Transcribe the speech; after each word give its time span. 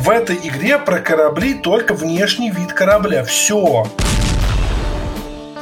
В 0.00 0.08
этой 0.08 0.36
игре 0.36 0.78
про 0.78 0.98
корабли 0.98 1.52
только 1.52 1.92
внешний 1.92 2.50
вид 2.50 2.72
корабля. 2.72 3.22
Все. 3.22 3.86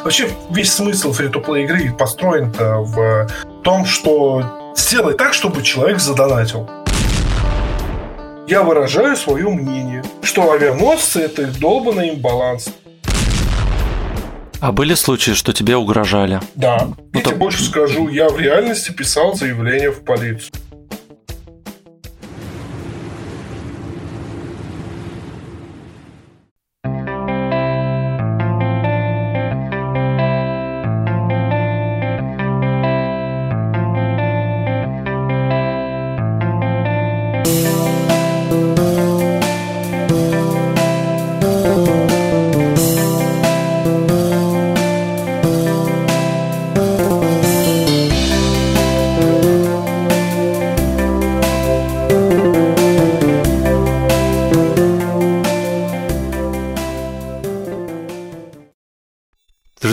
Вообще 0.04 0.28
весь 0.50 0.72
смысл 0.72 1.12
фри 1.12 1.26
то 1.26 1.56
игры 1.56 1.92
построен-то 1.92 2.76
в 2.82 3.28
том, 3.64 3.84
что 3.84 4.72
сделай 4.76 5.16
так, 5.16 5.34
чтобы 5.34 5.64
человек 5.64 5.98
задонатил. 5.98 6.70
Я 8.46 8.62
выражаю 8.62 9.16
свое 9.16 9.48
мнение, 9.48 10.04
что 10.22 10.52
авианосцы– 10.52 11.18
это 11.22 11.48
долбанный 11.58 12.10
имбаланс. 12.10 12.68
А 14.60 14.70
были 14.70 14.94
случаи, 14.94 15.32
что 15.32 15.52
тебе 15.52 15.74
угрожали? 15.74 16.40
Да. 16.54 16.86
Ну, 16.86 16.94
я 17.12 17.20
то... 17.22 17.30
тебе 17.30 17.40
больше 17.40 17.64
скажу, 17.64 18.08
я 18.08 18.28
в 18.28 18.38
реальности 18.38 18.92
писал 18.92 19.34
заявление 19.34 19.90
в 19.90 20.04
полицию. 20.04 20.52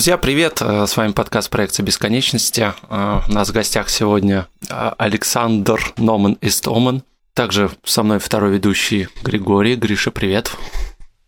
Друзья, 0.05 0.19
привет! 0.19 0.61
Э, 0.61 0.85
с 0.85 0.97
вами 0.97 1.13
подкаст 1.13 1.49
проекта 1.49 1.81
бесконечности. 1.81 2.73
Э, 2.91 3.21
у 3.27 3.31
нас 3.31 3.49
в 3.49 3.53
гостях 3.53 3.89
сегодня 3.89 4.47
э, 4.69 4.91
Александр 4.99 5.81
Номан 5.97 6.37
Истоман. 6.41 7.01
Также 7.33 7.71
со 7.83 8.03
мной 8.03 8.19
второй 8.19 8.51
ведущий 8.51 9.07
Григорий. 9.23 9.75
Гриша, 9.75 10.11
привет! 10.11 10.51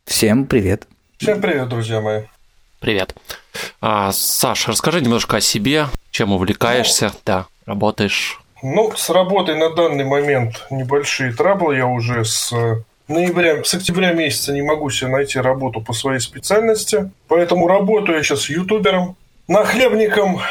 Всем 0.06 0.45
привет! 0.45 0.88
Всем 1.17 1.42
привет, 1.42 1.69
друзья 1.69 2.02
мои! 2.02 2.25
Привет! 2.80 3.16
А, 3.81 4.11
Саш, 4.11 4.67
расскажи 4.67 5.02
немножко 5.02 5.38
о 5.38 5.41
себе, 5.41 5.88
чем 6.12 6.31
увлекаешься, 6.31 7.06
ну, 7.06 7.19
да, 7.25 7.45
работаешь. 7.66 8.39
Ну, 8.62 8.94
с 8.95 9.09
работой 9.09 9.58
на 9.58 9.73
данный 9.73 10.06
момент 10.06 10.67
небольшие 10.69 11.34
траблы. 11.34 11.78
Я 11.78 11.88
уже 11.88 12.23
с 12.23 12.53
ноября, 13.08 13.63
с 13.63 13.73
октября 13.73 14.13
месяца 14.13 14.53
не 14.53 14.61
могу 14.61 14.89
себе 14.89 15.09
найти 15.09 15.39
работу 15.39 15.81
по 15.81 15.94
своей 15.94 16.19
специальности. 16.19 17.11
Поэтому 17.27 17.67
работаю 17.67 18.17
я 18.17 18.23
сейчас 18.23 18.50
ютубером, 18.50 19.16
нахлебником, 19.47 20.41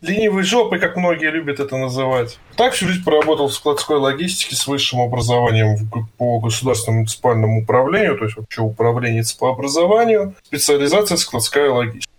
ленивой 0.00 0.42
жопой, 0.42 0.78
как 0.78 0.96
многие 0.96 1.30
любят 1.30 1.60
это 1.60 1.76
называть. 1.76 2.38
Так 2.56 2.72
всю 2.72 2.86
жизнь 2.86 3.04
поработал 3.04 3.48
в 3.48 3.54
складской 3.54 3.96
логистике 3.96 4.54
с 4.56 4.66
высшим 4.66 5.00
образованием 5.00 5.90
по 6.16 6.38
государственному 6.38 7.00
муниципальному 7.00 7.62
управлению, 7.62 8.16
то 8.16 8.24
есть 8.24 8.36
вообще 8.36 8.62
управление 8.62 9.24
по 9.38 9.50
образованию, 9.50 10.34
специализация 10.44 11.16
складская 11.16 11.70
логистика. 11.70 12.12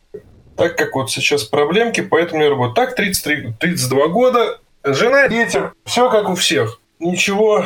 Так 0.57 0.77
как 0.77 0.93
вот 0.95 1.09
сейчас 1.09 1.45
проблемки, 1.45 2.01
поэтому 2.01 2.43
я 2.43 2.49
работаю. 2.49 2.75
Так, 2.75 2.95
33, 2.95 3.53
32 3.59 4.07
года, 4.09 4.59
жена, 4.83 5.29
дети, 5.29 5.61
все 5.85 6.09
как 6.09 6.29
у 6.29 6.35
всех. 6.35 6.81
Ничего 6.99 7.63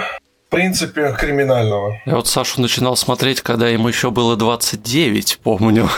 принципе, 0.53 1.15
криминального. 1.17 1.99
Я 2.05 2.15
вот 2.15 2.27
Сашу 2.27 2.61
начинал 2.61 2.95
смотреть, 2.95 3.41
когда 3.41 3.67
ему 3.67 3.87
еще 3.87 4.11
было 4.11 4.35
29, 4.35 5.39
помню. 5.43 5.89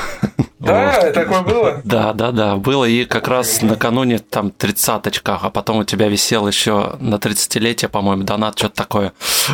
Да, 0.59 0.99
вот. 0.99 1.13
такое 1.13 1.41
было? 1.41 1.81
Да, 1.83 2.13
да, 2.13 2.31
да, 2.31 2.55
было. 2.55 2.85
И 2.85 3.05
как 3.05 3.27
раз 3.27 3.61
накануне 3.61 4.17
там 4.17 4.49
тридцаточка, 4.49 5.37
а 5.39 5.49
потом 5.51 5.77
у 5.77 5.83
тебя 5.83 6.07
висел 6.07 6.47
еще 6.47 6.95
на 6.99 7.15
30-летие, 7.15 7.87
по-моему, 7.87 8.23
донат, 8.23 8.57
что-то 8.57 8.75
такое. 8.75 9.13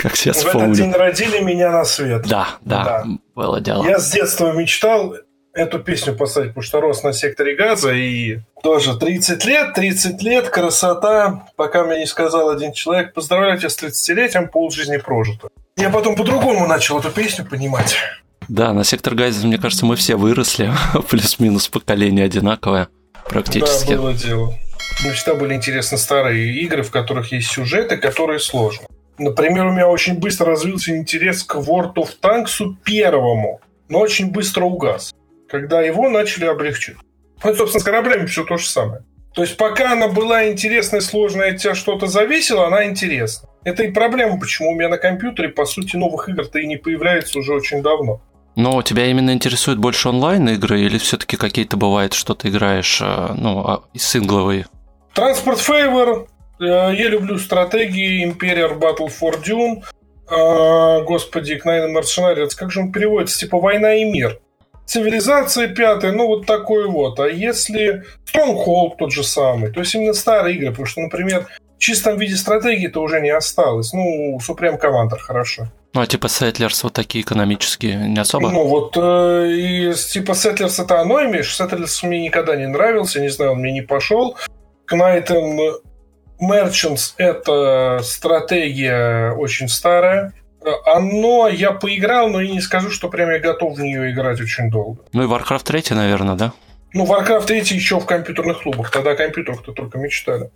как 0.00 0.16
сейчас 0.16 0.42
В 0.42 0.52
помню. 0.52 0.68
этот 0.68 0.76
день 0.78 0.92
родили 0.92 1.40
меня 1.40 1.70
на 1.70 1.84
свет. 1.84 2.26
Да, 2.26 2.48
да, 2.62 2.84
да, 2.84 3.04
было 3.34 3.60
дело. 3.60 3.84
Я 3.84 3.98
с 3.98 4.10
детства 4.10 4.52
мечтал 4.52 5.14
эту 5.56 5.78
песню 5.78 6.14
поставить, 6.14 6.50
потому 6.50 6.62
что 6.62 6.80
рос 6.80 7.02
на 7.02 7.12
секторе 7.12 7.56
газа, 7.56 7.92
и 7.92 8.40
тоже 8.62 8.96
30 8.96 9.44
лет, 9.46 9.72
30 9.74 10.22
лет, 10.22 10.50
красота, 10.50 11.46
пока 11.56 11.84
мне 11.84 12.00
не 12.00 12.06
сказал 12.06 12.50
один 12.50 12.72
человек, 12.72 13.14
поздравляю 13.14 13.58
тебя 13.58 13.70
с 13.70 13.82
30-летием, 13.82 14.48
полжизни 14.48 14.98
прожито. 14.98 15.48
Я 15.76 15.90
потом 15.90 16.14
по-другому 16.14 16.66
начал 16.66 17.00
эту 17.00 17.10
песню 17.10 17.44
понимать. 17.44 17.96
Да, 18.48 18.72
на 18.72 18.84
сектор 18.84 19.14
газа, 19.14 19.46
мне 19.46 19.58
кажется, 19.58 19.86
мы 19.86 19.96
все 19.96 20.16
выросли, 20.16 20.70
плюс-минус 21.10 21.68
поколение 21.68 22.26
одинаковое 22.26 22.88
практически. 23.28 23.94
Да, 23.94 24.02
было 24.02 24.14
дело. 24.14 24.54
Мне 25.02 25.12
всегда 25.12 25.34
были 25.34 25.54
интересны 25.54 25.98
старые 25.98 26.54
игры, 26.60 26.82
в 26.82 26.90
которых 26.90 27.32
есть 27.32 27.50
сюжеты, 27.50 27.96
которые 27.96 28.38
сложны. 28.38 28.86
Например, 29.18 29.66
у 29.66 29.72
меня 29.72 29.88
очень 29.88 30.18
быстро 30.18 30.46
развился 30.48 30.94
интерес 30.94 31.42
к 31.42 31.56
World 31.56 31.94
of 31.94 32.10
Tanks 32.22 32.62
первому, 32.84 33.60
но 33.88 34.00
очень 34.00 34.30
быстро 34.30 34.64
угас 34.64 35.12
когда 35.48 35.82
его 35.82 36.08
начали 36.08 36.46
облегчить. 36.46 36.96
Ну, 37.44 37.54
собственно, 37.54 37.80
с 37.80 37.84
кораблями 37.84 38.26
все 38.26 38.44
то 38.44 38.56
же 38.56 38.66
самое. 38.66 39.04
То 39.34 39.42
есть 39.42 39.56
пока 39.58 39.92
она 39.92 40.08
была 40.08 40.48
интересной, 40.48 41.02
сложной, 41.02 41.50
от 41.50 41.58
тебя 41.58 41.74
что-то 41.74 42.06
зависело, 42.06 42.66
она 42.66 42.86
интересна. 42.86 43.48
Это 43.64 43.82
и 43.82 43.90
проблема, 43.90 44.40
почему 44.40 44.70
у 44.70 44.74
меня 44.74 44.88
на 44.88 44.96
компьютере, 44.96 45.50
по 45.50 45.66
сути, 45.66 45.96
новых 45.96 46.28
игр-то 46.28 46.58
и 46.58 46.66
не 46.66 46.76
появляется 46.76 47.38
уже 47.38 47.52
очень 47.52 47.82
давно. 47.82 48.22
Но 48.54 48.80
тебя 48.80 49.06
именно 49.06 49.32
интересует 49.32 49.78
больше 49.78 50.08
онлайн-игры 50.08 50.80
или 50.80 50.96
все-таки 50.96 51.36
какие-то 51.36 51.76
бывает, 51.76 52.14
что 52.14 52.34
ты 52.34 52.48
играешь, 52.48 53.02
э, 53.02 53.34
ну, 53.34 53.60
а, 53.60 53.84
сингловые? 53.94 54.66
Транспорт 55.12 55.58
Фейвор, 55.60 56.26
э, 56.58 56.64
я 56.64 57.08
люблю 57.08 57.36
стратегии, 57.38 58.26
Imperial 58.26 58.78
Battle 58.78 59.10
for 59.10 59.34
Dune, 59.44 59.82
а, 60.28 61.02
господи, 61.02 61.60
Knight 61.62 61.94
Mercenaries, 61.94 62.50
как 62.56 62.70
же 62.70 62.80
он 62.80 62.92
переводится, 62.92 63.38
типа 63.38 63.58
«Война 63.58 63.94
и 63.96 64.04
мир». 64.04 64.40
Цивилизация 64.86 65.68
пятая, 65.68 66.12
ну 66.12 66.28
вот 66.28 66.46
такой 66.46 66.86
вот. 66.86 67.18
А 67.18 67.26
если 67.26 68.04
Stronghold 68.24 68.96
тот 68.98 69.12
же 69.12 69.24
самый, 69.24 69.72
то 69.72 69.80
есть 69.80 69.94
именно 69.94 70.14
старые 70.14 70.56
игры, 70.56 70.70
потому 70.70 70.86
что, 70.86 71.00
например, 71.00 71.48
в 71.76 71.78
чистом 71.78 72.18
виде 72.18 72.36
стратегии-то 72.36 73.00
уже 73.02 73.20
не 73.20 73.30
осталось. 73.30 73.92
Ну, 73.92 74.38
Supreme 74.38 74.80
Commander 74.80 75.18
хорошо. 75.18 75.68
Ну, 75.92 76.00
а 76.00 76.06
типа 76.06 76.26
Settlers 76.26 76.80
вот 76.84 76.92
такие 76.92 77.24
экономические 77.24 77.96
не 77.96 78.20
особо? 78.20 78.50
Ну, 78.50 78.64
вот 78.64 78.96
э, 78.96 79.50
и 79.50 79.92
типа 79.92 80.32
Settlers 80.32 80.82
это 80.82 81.00
оно 81.00 81.24
имеешь. 81.24 81.58
Settlers 81.58 82.06
мне 82.06 82.22
никогда 82.22 82.54
не 82.54 82.66
нравился, 82.66 83.20
не 83.20 83.28
знаю, 83.28 83.52
он 83.52 83.58
мне 83.58 83.72
не 83.72 83.82
пошел. 83.82 84.36
Knight 84.90 85.26
and 85.28 85.80
Merchants 86.40 87.14
это 87.16 88.00
стратегия 88.02 89.32
очень 89.32 89.68
старая. 89.68 90.32
Оно, 90.84 91.48
я 91.48 91.72
поиграл, 91.72 92.28
но 92.28 92.40
и 92.40 92.50
не 92.50 92.60
скажу, 92.60 92.90
что 92.90 93.08
прям 93.08 93.30
я 93.30 93.38
готов 93.38 93.76
в 93.76 93.80
нее 93.80 94.10
играть 94.12 94.40
очень 94.40 94.70
долго. 94.70 95.02
Ну 95.12 95.22
и 95.22 95.26
Warcraft 95.26 95.64
3, 95.64 95.94
наверное, 95.94 96.34
да? 96.34 96.52
Ну, 96.92 97.04
Warcraft 97.04 97.46
3 97.46 97.58
еще 97.58 98.00
в 98.00 98.06
компьютерных 98.06 98.62
клубах. 98.62 98.90
Тогда 98.90 99.12
о 99.12 99.16
компьютерах-то 99.16 99.72
только 99.72 99.98
мечтали. 99.98 100.50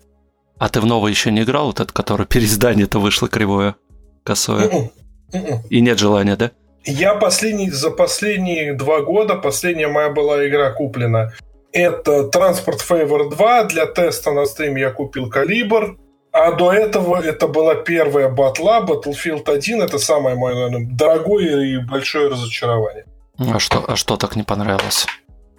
А 0.58 0.68
ты 0.68 0.80
в 0.80 0.86
новый 0.86 1.10
еще 1.10 1.30
не 1.30 1.42
играл, 1.42 1.66
вот 1.66 1.80
этот, 1.80 1.92
который 1.92 2.26
переиздание-то 2.34 2.98
вышло 2.98 3.28
кривое, 3.28 3.76
косое? 4.24 4.68
Mm-mm. 4.68 4.90
Mm-mm. 5.32 5.58
И 5.70 5.80
нет 5.80 5.98
желания, 5.98 6.36
да? 6.36 6.50
Я 6.84 7.14
последний, 7.14 7.70
за 7.70 7.90
последние 7.90 8.74
два 8.74 9.00
года, 9.00 9.34
последняя 9.34 9.88
моя 9.88 10.10
была 10.10 10.46
игра 10.46 10.70
куплена. 10.70 11.32
Это 11.72 12.30
Transport 12.34 12.80
Favor 12.88 13.30
2. 13.30 13.64
Для 13.64 13.86
теста 13.86 14.32
на 14.32 14.44
стриме 14.46 14.82
я 14.82 14.90
купил 14.90 15.28
Калибр. 15.28 15.96
А 16.32 16.52
до 16.52 16.72
этого 16.72 17.20
это 17.20 17.48
была 17.48 17.74
первая 17.74 18.28
батла, 18.28 18.80
Battlefield 18.80 19.50
1, 19.50 19.82
это 19.82 19.98
самое 19.98 20.36
мое, 20.36 20.54
наверное, 20.54 20.86
дорогое 20.88 21.64
и 21.64 21.78
большое 21.78 22.28
разочарование. 22.28 23.04
А 23.38 23.58
что, 23.58 23.84
а 23.88 23.96
что 23.96 24.16
так 24.16 24.36
не 24.36 24.44
понравилось? 24.44 25.06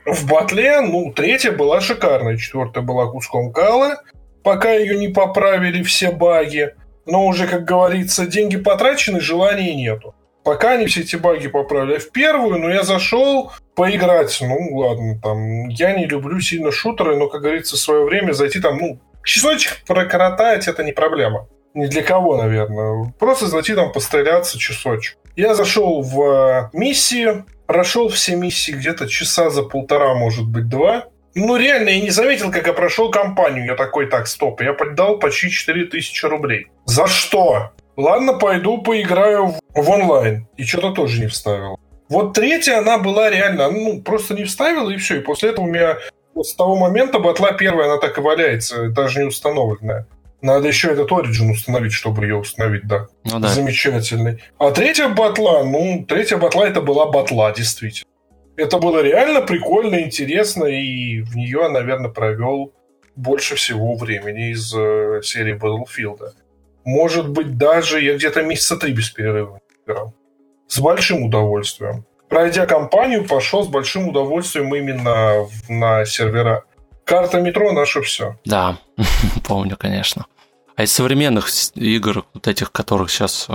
В 0.06 0.28
батле, 0.28 0.82
ну, 0.82 1.12
третья 1.14 1.52
была 1.52 1.82
шикарная, 1.82 2.38
четвертая 2.38 2.84
была 2.84 3.08
куском 3.08 3.52
калы, 3.52 3.98
пока 4.44 4.72
ее 4.72 4.98
не 4.98 5.10
поправили 5.10 5.84
все 5.84 6.12
баги. 6.12 6.74
Но 7.06 7.26
уже, 7.26 7.48
как 7.48 7.66
говорится, 7.66 8.26
деньги 8.26 8.58
потрачены, 8.58 9.20
желания 9.20 9.76
нету. 9.76 10.16
Пока 10.44 10.72
они 10.72 10.88
все 10.88 11.02
эти 11.02 11.16
баги 11.18 11.48
поправили. 11.48 11.98
В 11.98 12.12
первую, 12.12 12.60
ну, 12.60 12.70
я 12.70 12.84
зашел 12.84 13.52
поиграть. 13.76 14.38
Ну, 14.42 14.78
ладно, 14.78 15.20
там, 15.22 15.68
я 15.70 15.96
не 15.96 16.06
люблю 16.06 16.40
сильно 16.40 16.72
шутеры, 16.72 17.16
но, 17.16 17.28
как 17.28 17.42
говорится, 17.42 17.76
в 17.76 17.80
свое 17.80 18.06
время 18.06 18.34
зайти 18.34 18.60
там, 18.60 18.78
ну, 18.78 19.00
Часочек 19.24 19.84
прокоротать 19.86 20.68
это 20.68 20.84
не 20.84 20.92
проблема. 20.92 21.48
Ни 21.74 21.88
для 21.88 22.02
кого, 22.02 22.38
наверное. 22.38 23.14
Просто 23.18 23.48
зайти 23.48 23.76
там 23.76 23.92
постреляться 23.92 24.60
часочек. 24.60 25.18
Я 25.36 25.56
зашел 25.56 26.02
в 26.02 26.22
э, 26.22 26.70
миссию, 26.74 27.46
прошел 27.66 28.10
все 28.10 28.36
миссии 28.36 28.74
где-то 28.74 29.08
часа 29.08 29.50
за 29.50 29.64
полтора, 29.64 30.14
может 30.14 30.46
быть, 30.46 30.68
два. 30.68 31.06
Ну, 31.34 31.56
реально, 31.56 31.90
я 31.90 32.02
не 32.02 32.10
заметил, 32.10 32.52
как 32.52 32.68
я 32.68 32.74
прошел 32.74 33.10
кампанию. 33.10 33.66
Я 33.66 33.76
такой, 33.76 34.08
так, 34.08 34.28
стоп, 34.28 34.62
я 34.62 34.74
поддал 34.74 35.18
почти 35.18 35.50
4000 35.50 36.26
рублей. 36.26 36.68
За 36.86 37.08
что? 37.08 37.72
Ладно, 37.96 38.34
пойду 38.34 38.82
поиграю 38.82 39.56
в 39.74 39.90
онлайн. 39.90 40.48
И 40.58 40.66
что-то 40.66 40.92
тоже 40.92 41.22
не 41.22 41.28
вставил. 41.28 41.80
Вот 42.10 42.34
третья, 42.34 42.80
она 42.80 42.98
была 42.98 43.30
реально, 43.30 43.72
ну, 43.72 44.02
просто 44.02 44.34
не 44.34 44.44
вставила, 44.44 44.90
и 44.90 44.98
все. 44.98 45.18
И 45.18 45.22
после 45.22 45.52
этого 45.52 45.66
у 45.66 45.70
меня 45.70 45.98
с 46.36 46.56
того 46.56 46.76
момента 46.76 47.20
батла 47.20 47.52
первая, 47.54 47.88
она 47.88 47.98
так 47.98 48.18
и 48.18 48.22
валяется, 48.22 48.90
даже 48.90 49.20
не 49.20 49.26
установленная. 49.26 50.08
Надо 50.42 50.68
еще 50.68 50.90
этот 50.90 51.12
Origin 51.12 51.52
установить, 51.52 51.94
чтобы 51.94 52.24
ее 52.24 52.36
установить, 52.36 52.88
да. 52.88 53.08
Ну 53.26 53.40
да. 53.40 53.50
Замечательный. 53.50 54.42
А 54.58 54.72
третья 54.72 55.10
батла, 55.10 55.64
ну, 55.64 56.04
третья 56.08 56.38
батла 56.38 56.68
это 56.68 56.82
была 56.82 57.06
батла, 57.06 57.52
действительно. 57.52 58.10
Это 58.58 58.80
было 58.80 59.02
реально 59.02 59.42
прикольно, 59.42 60.02
интересно, 60.02 60.66
и 60.66 61.22
в 61.22 61.36
нее, 61.36 61.70
наверное, 61.70 62.10
провел 62.10 62.74
больше 63.16 63.56
всего 63.56 63.96
времени 63.96 64.52
из 64.52 64.74
э, 64.76 65.22
серии 65.24 65.56
Battlefield. 65.56 66.34
Может 66.86 67.30
быть, 67.30 67.58
даже 67.58 68.02
я 68.02 68.16
где-то 68.16 68.42
месяца 68.42 68.78
три 68.78 68.94
без 68.94 69.10
перерыва 69.12 69.60
играл. 69.86 70.14
С 70.68 70.80
большим 70.80 71.24
удовольствием. 71.24 72.06
Пройдя 72.32 72.66
кампанию, 72.66 73.28
пошел 73.28 73.66
с 73.66 73.68
большим 73.68 74.08
удовольствием 74.08 74.74
именно 74.74 75.50
на 75.68 76.06
сервера. 76.06 76.64
Карта 77.04 77.42
метро 77.42 77.74
наше 77.74 78.02
все. 78.04 78.38
Да, 78.46 78.78
помню, 79.46 79.76
конечно. 79.76 80.26
А 80.78 80.84
из 80.84 80.94
современных 80.94 81.50
игр, 81.76 82.24
вот 82.34 82.48
этих, 82.48 82.72
которых 82.72 83.12
сейчас 83.12 83.48
э, 83.50 83.52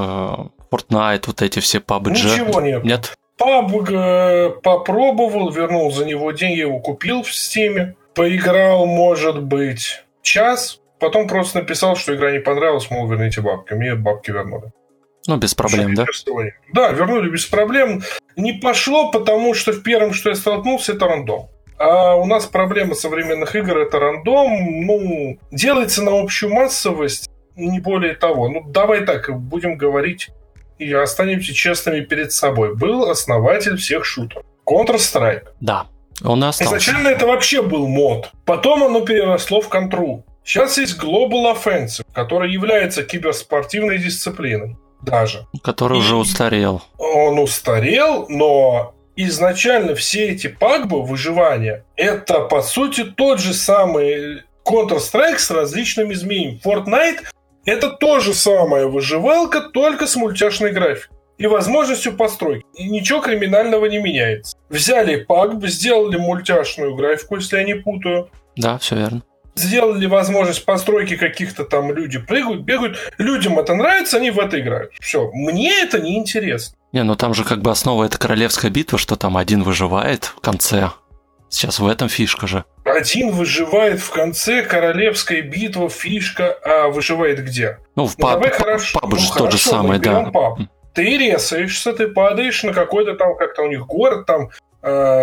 Fortnite, 0.70 1.22
вот 1.26 1.40
эти 1.40 1.60
все 1.60 1.78
PUBG... 1.78 2.10
Ничего 2.10 2.60
нет. 2.60 2.84
Нет? 2.84 3.14
PUBG 3.40 4.60
попробовал, 4.60 5.50
вернул 5.50 5.90
за 5.90 6.04
него 6.04 6.30
деньги, 6.32 6.60
его 6.60 6.78
купил 6.78 7.22
в 7.22 7.34
Стиме. 7.34 7.96
Поиграл, 8.14 8.84
может 8.84 9.42
быть, 9.42 10.04
час. 10.20 10.80
Потом 11.00 11.28
просто 11.28 11.60
написал, 11.60 11.96
что 11.96 12.14
игра 12.14 12.30
не 12.30 12.40
понравилась, 12.40 12.90
мол, 12.90 13.08
верните 13.08 13.40
бабки. 13.40 13.72
Мне 13.72 13.94
бабки 13.94 14.30
вернули. 14.30 14.70
Ну, 15.26 15.36
без 15.36 15.54
проблем, 15.54 15.94
да? 15.94 16.06
Да, 16.72 16.92
вернули 16.92 17.30
без 17.30 17.46
проблем. 17.46 18.02
Не 18.36 18.52
пошло, 18.54 19.10
потому 19.10 19.54
что 19.54 19.72
в 19.72 19.82
первом, 19.82 20.12
что 20.12 20.30
я 20.30 20.36
столкнулся, 20.36 20.92
это 20.92 21.06
рандом. 21.06 21.48
А 21.78 22.14
у 22.14 22.26
нас 22.26 22.46
проблема 22.46 22.94
современных 22.94 23.54
игр 23.54 23.76
это 23.78 23.98
рандом. 23.98 24.86
Ну, 24.86 25.38
делается 25.50 26.02
на 26.02 26.20
общую 26.20 26.52
массовость, 26.52 27.28
не 27.56 27.80
более 27.80 28.14
того. 28.14 28.48
Ну, 28.48 28.62
давай 28.68 29.04
так, 29.04 29.30
будем 29.38 29.76
говорить 29.76 30.30
и 30.78 30.92
останемся 30.92 31.54
честными 31.54 32.00
перед 32.00 32.32
собой. 32.32 32.74
Был 32.74 33.10
основатель 33.10 33.76
всех 33.76 34.04
шутеров. 34.04 34.44
Counter-Strike. 34.66 35.48
Да, 35.60 35.86
он 36.22 36.44
остался. 36.44 36.76
Изначально 36.76 37.08
это 37.08 37.26
вообще 37.26 37.62
был 37.62 37.86
мод. 37.86 38.30
Потом 38.44 38.84
оно 38.84 39.00
переросло 39.00 39.60
в 39.60 39.68
контру. 39.68 40.24
Сейчас 40.44 40.78
есть 40.78 41.02
Global 41.02 41.54
Offensive, 41.54 42.04
который 42.12 42.52
является 42.52 43.02
киберспортивной 43.02 43.98
дисциплиной 43.98 44.76
даже. 45.02 45.46
Который 45.62 45.98
и 45.98 46.00
уже 46.00 46.16
устарел. 46.16 46.82
Он 46.98 47.38
устарел, 47.38 48.26
но 48.28 48.94
изначально 49.16 49.94
все 49.94 50.28
эти 50.28 50.48
пагбы 50.48 51.02
выживания, 51.02 51.84
это 51.96 52.40
по 52.40 52.62
сути 52.62 53.04
тот 53.04 53.40
же 53.40 53.54
самый 53.54 54.42
Counter-Strike 54.66 55.38
с 55.38 55.50
различными 55.50 56.12
изменениями. 56.12 56.60
Fortnite 56.64 57.20
это 57.64 57.90
то 57.90 58.20
же 58.20 58.32
самое 58.34 58.86
выживалка, 58.86 59.60
только 59.60 60.06
с 60.06 60.16
мультяшной 60.16 60.72
графикой 60.72 61.16
и 61.38 61.46
возможностью 61.46 62.16
постройки. 62.16 62.64
И 62.74 62.88
ничего 62.88 63.20
криминального 63.20 63.86
не 63.86 63.98
меняется. 63.98 64.56
Взяли 64.70 65.16
пагб, 65.24 65.66
сделали 65.66 66.16
мультяшную 66.16 66.94
графику, 66.94 67.36
если 67.36 67.58
я 67.58 67.64
не 67.64 67.74
путаю. 67.74 68.30
Да, 68.56 68.78
все 68.78 68.96
верно 68.96 69.22
сделали 69.56 70.06
возможность 70.06 70.64
постройки 70.64 71.16
каких-то 71.16 71.64
там 71.64 71.92
люди 71.92 72.18
прыгают, 72.18 72.62
бегают. 72.62 72.98
Людям 73.18 73.58
это 73.58 73.74
нравится, 73.74 74.18
они 74.18 74.30
в 74.30 74.38
это 74.38 74.60
играют. 74.60 74.92
Все. 75.00 75.30
Мне 75.32 75.82
это 75.82 75.98
не 75.98 76.18
интересно. 76.18 76.76
Не, 76.92 77.02
ну 77.02 77.16
там 77.16 77.34
же 77.34 77.44
как 77.44 77.60
бы 77.60 77.70
основа 77.70 78.04
это 78.04 78.18
королевская 78.18 78.70
битва, 78.70 78.98
что 78.98 79.16
там 79.16 79.36
один 79.36 79.62
выживает 79.62 80.24
в 80.24 80.40
конце. 80.40 80.90
Сейчас 81.48 81.78
в 81.78 81.86
этом 81.86 82.08
фишка 82.08 82.46
же. 82.46 82.64
Один 82.84 83.30
выживает 83.30 84.00
в 84.00 84.10
конце, 84.10 84.62
королевская 84.62 85.42
битва, 85.42 85.88
фишка, 85.88 86.56
а 86.64 86.88
выживает 86.88 87.44
где? 87.44 87.78
Ну, 87.94 88.06
в 88.06 88.18
ну, 88.18 88.24
паб, 88.24 88.52
хорошо. 88.52 88.98
паб 88.98 89.18
же 89.18 89.28
ну, 89.28 89.38
тот 89.38 89.52
же 89.52 89.58
самый, 89.58 89.98
да. 89.98 90.22
Паб. 90.32 90.60
Ты 90.92 91.18
резаешься, 91.18 91.92
ты 91.92 92.08
падаешь 92.08 92.62
на 92.62 92.72
какой-то 92.72 93.14
там, 93.14 93.36
как-то 93.36 93.62
у 93.62 93.68
них 93.68 93.86
город, 93.86 94.26
там 94.26 94.48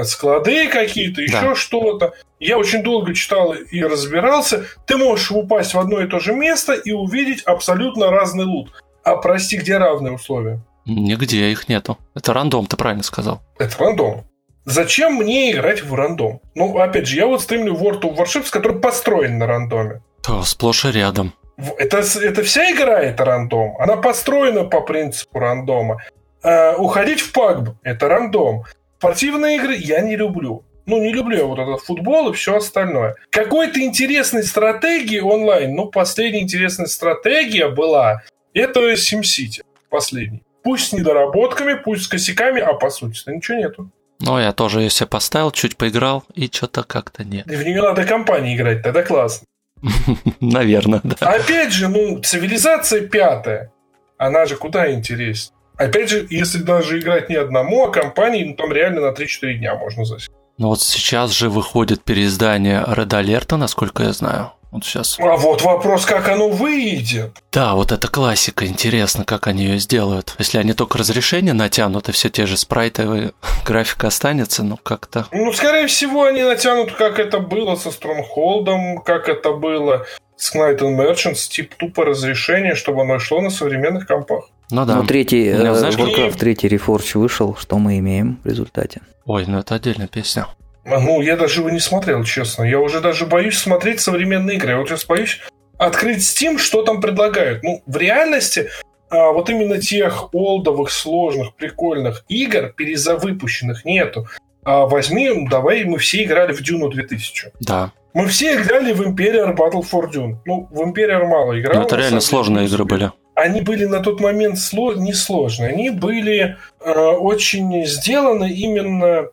склады 0.04 0.68
какие-то, 0.68 1.22
еще 1.22 1.42
да. 1.42 1.56
что-то. 1.56 2.14
Я 2.40 2.58
очень 2.58 2.84
долго 2.84 3.14
читал 3.14 3.54
и 3.54 3.82
разбирался. 3.82 4.66
Ты 4.86 4.98
можешь 4.98 5.32
упасть 5.32 5.74
в 5.74 5.80
одно 5.80 6.02
и 6.02 6.08
то 6.08 6.20
же 6.20 6.34
место 6.34 6.74
и 6.74 6.92
увидеть 6.92 7.44
абсолютно 7.44 8.10
разный 8.12 8.46
лут. 8.46 8.72
А 9.04 9.16
прости, 9.16 9.58
где 9.58 9.78
равные 9.78 10.14
условия? 10.14 10.60
Нигде 10.86 11.50
их 11.52 11.70
нету. 11.70 11.98
Это 12.14 12.34
рандом, 12.34 12.66
ты 12.66 12.76
правильно 12.76 13.04
сказал. 13.04 13.42
Это 13.58 13.78
рандом. 13.80 14.26
Зачем 14.66 15.16
мне 15.16 15.52
играть 15.52 15.84
в 15.84 15.94
рандом? 15.94 16.42
Ну, 16.56 16.78
опять 16.78 17.08
же, 17.08 17.18
я 17.18 17.28
вот 17.28 17.42
стримлю 17.42 17.74
World 17.74 18.02
of 18.02 18.18
Warships, 18.18 18.50
который 18.50 18.80
построен 18.80 19.38
на 19.38 19.48
рандоме. 19.48 20.02
То 20.22 20.44
сплошь 20.44 20.86
и 20.86 20.92
рядом. 20.92 21.34
Это, 21.78 21.98
это 22.00 22.44
вся 22.44 22.72
игра 22.72 23.00
это 23.02 23.26
рандом. 23.26 23.76
Она 23.80 23.98
построена 23.98 24.64
по 24.64 24.82
принципу 24.82 25.40
рандома. 25.40 26.02
Uh, 26.44 26.76
уходить 26.76 27.22
в 27.22 27.32
пагб– 27.32 27.78
это 27.84 28.10
рандом. 28.10 28.64
Спортивные 29.04 29.58
игры 29.58 29.76
я 29.76 30.00
не 30.00 30.16
люблю. 30.16 30.64
Ну, 30.86 31.02
не 31.02 31.12
люблю 31.12 31.36
я 31.36 31.44
вот 31.44 31.60
этот 31.60 31.82
футбол 31.82 32.30
и 32.30 32.34
все 32.34 32.56
остальное. 32.56 33.18
Какой-то 33.32 33.82
интересной 33.82 34.44
стратегии 34.44 35.20
онлайн, 35.20 35.76
ну, 35.76 35.88
последняя 35.88 36.40
интересная 36.40 36.86
стратегия 36.86 37.68
была, 37.68 38.22
это 38.54 38.94
SimCity, 38.94 39.60
последний. 39.90 40.42
Пусть 40.64 40.88
с 40.88 40.94
недоработками, 40.94 41.74
пусть 41.74 42.04
с 42.04 42.08
косяками, 42.08 42.62
а 42.62 42.76
по 42.76 42.90
сути-то 42.90 43.34
ничего 43.34 43.58
нету. 43.58 43.90
Ну, 44.22 44.40
я 44.40 44.54
тоже 44.54 44.80
ее 44.80 44.90
себе 44.90 45.08
поставил, 45.08 45.52
чуть 45.52 45.76
поиграл, 45.76 46.24
и 46.34 46.50
что-то 46.50 46.84
как-то 46.84 47.26
нет. 47.26 47.46
И 47.52 47.58
в 47.58 47.66
нее 47.66 47.82
надо 47.82 48.06
компании 48.06 48.56
играть, 48.56 48.84
тогда 48.84 49.04
классно. 49.04 49.46
Наверное, 50.40 51.02
да. 51.04 51.28
Опять 51.28 51.74
же, 51.74 51.90
ну, 51.90 52.22
цивилизация 52.22 53.02
пятая, 53.02 53.70
она 54.18 54.46
же 54.46 54.56
куда 54.56 54.94
интереснее. 54.94 55.58
Опять 55.78 56.10
же, 56.10 56.28
если 56.30 56.60
даже 56.60 57.00
играть 57.00 57.30
не 57.30 57.36
одному, 57.36 57.86
а 57.86 57.92
компании, 57.92 58.44
ну 58.44 58.56
там 58.56 58.72
реально 58.72 59.02
на 59.02 59.14
3-4 59.14 59.54
дня 59.56 59.76
можно 59.76 60.06
засесть. 60.06 60.32
Ну 60.58 60.68
вот 60.68 60.82
сейчас 60.82 61.32
же 61.32 61.50
выходит 61.50 62.04
переиздание 62.04 62.84
Red 62.88 63.10
Alert, 63.10 63.56
насколько 63.58 64.04
я 64.04 64.14
знаю. 64.14 64.52
Вот 64.74 64.84
сейчас. 64.86 65.18
А 65.20 65.38
вот 65.38 65.62
вопрос, 65.62 66.04
как 66.06 66.30
оно 66.30 66.50
выйдет. 66.50 67.38
Да, 67.52 67.76
вот 67.76 67.92
это 67.92 68.08
классика. 68.08 68.66
Интересно, 68.66 69.24
как 69.24 69.46
они 69.46 69.66
ее 69.66 69.78
сделают. 69.78 70.36
Если 70.40 70.58
они 70.58 70.74
только 70.74 70.98
разрешение 70.98 71.54
натянут, 71.54 72.10
и 72.10 72.12
все 72.12 72.30
те 72.30 72.48
же 72.48 72.58
спрайтовые 72.58 73.34
графика 73.66 74.08
останется, 74.08 74.64
ну 74.64 74.78
как-то... 74.78 75.28
Ну, 75.32 75.54
скорее 75.54 75.86
всего, 75.86 76.24
они 76.24 76.42
натянут, 76.42 76.92
как 76.94 77.20
это 77.20 77.38
было 77.38 77.76
со 77.76 77.90
Stronghold, 77.90 79.04
как 79.06 79.30
это 79.30 79.52
было 79.52 80.08
с 80.38 80.56
Knight 80.56 80.80
and 80.80 80.98
Merchants, 80.98 81.48
тип 81.50 81.76
тупо 81.76 82.04
разрешение, 82.04 82.74
чтобы 82.74 83.02
оно 83.02 83.20
шло 83.20 83.42
на 83.42 83.52
современных 83.52 84.08
компах. 84.08 84.46
Ну 84.74 84.86
да. 84.86 84.96
Ну, 84.96 85.06
третий, 85.06 85.46
э, 85.46 85.76
знаешь, 85.76 85.96
Warcraft 85.96 86.36
третий 86.36 86.68
Reforge 86.68 87.20
вышел, 87.20 87.56
что 87.56 87.78
мы 87.78 88.00
имеем 88.00 88.40
в 88.44 88.48
результате? 88.48 89.02
Ой, 89.26 89.46
ну 89.48 89.60
это 89.60 89.76
отдельная 89.76 90.08
песня. 90.08 90.48
А, 90.84 91.00
ну, 91.00 91.22
я 91.22 91.38
даже 91.38 91.60
его 91.60 91.70
не 91.70 91.80
смотрел, 91.80 92.24
честно. 92.24 92.64
Я 92.64 92.80
уже 92.80 93.00
даже 93.00 93.28
боюсь 93.28 93.56
смотреть 93.60 94.00
современные 94.00 94.58
игры. 94.58 94.72
Я 94.72 94.78
вот 94.80 94.90
сейчас 94.90 95.06
боюсь 95.06 95.42
открыть 95.78 96.22
Steam, 96.22 96.58
что 96.58 96.82
там 96.82 97.02
предлагают. 97.02 97.62
Ну, 97.62 97.84
в 97.86 97.98
реальности 97.98 98.70
а, 99.12 99.32
вот 99.32 99.48
именно 99.52 99.80
тех 99.80 100.34
олдовых, 100.34 100.90
сложных, 100.90 101.54
прикольных 101.54 102.26
игр, 102.28 102.74
перезавыпущенных, 102.76 103.86
нету. 103.86 104.28
А 104.64 104.88
возьми, 104.88 105.30
ну, 105.30 105.48
давай, 105.48 105.84
мы 105.84 106.00
все 106.00 106.24
играли 106.24 106.52
в 106.52 106.64
Дюну 106.64 106.90
2000. 106.90 107.52
Да. 107.60 107.92
Мы 108.16 108.26
все 108.26 108.56
играли 108.56 108.92
в 108.94 109.02
Imperial 109.04 109.56
Battle 109.56 109.86
for 109.88 110.12
Dune. 110.12 110.38
Ну, 110.46 110.68
в 110.72 110.82
Imperial 110.82 111.26
мало 111.26 111.60
играл. 111.60 111.76
Ну, 111.76 111.86
это 111.86 111.96
реально 111.96 112.22
сложные 112.22 112.66
игры 112.66 112.86
были 112.86 113.12
они 113.36 113.62
были 113.62 113.86
на 113.86 114.00
тот 114.00 114.20
момент 114.20 114.60
сло... 114.60 114.94
несложные. 114.94 115.70
Они 115.70 115.90
были 115.90 116.58
э, 116.80 116.92
очень 116.92 117.86
сделаны 117.86 118.52
именно 118.52 119.28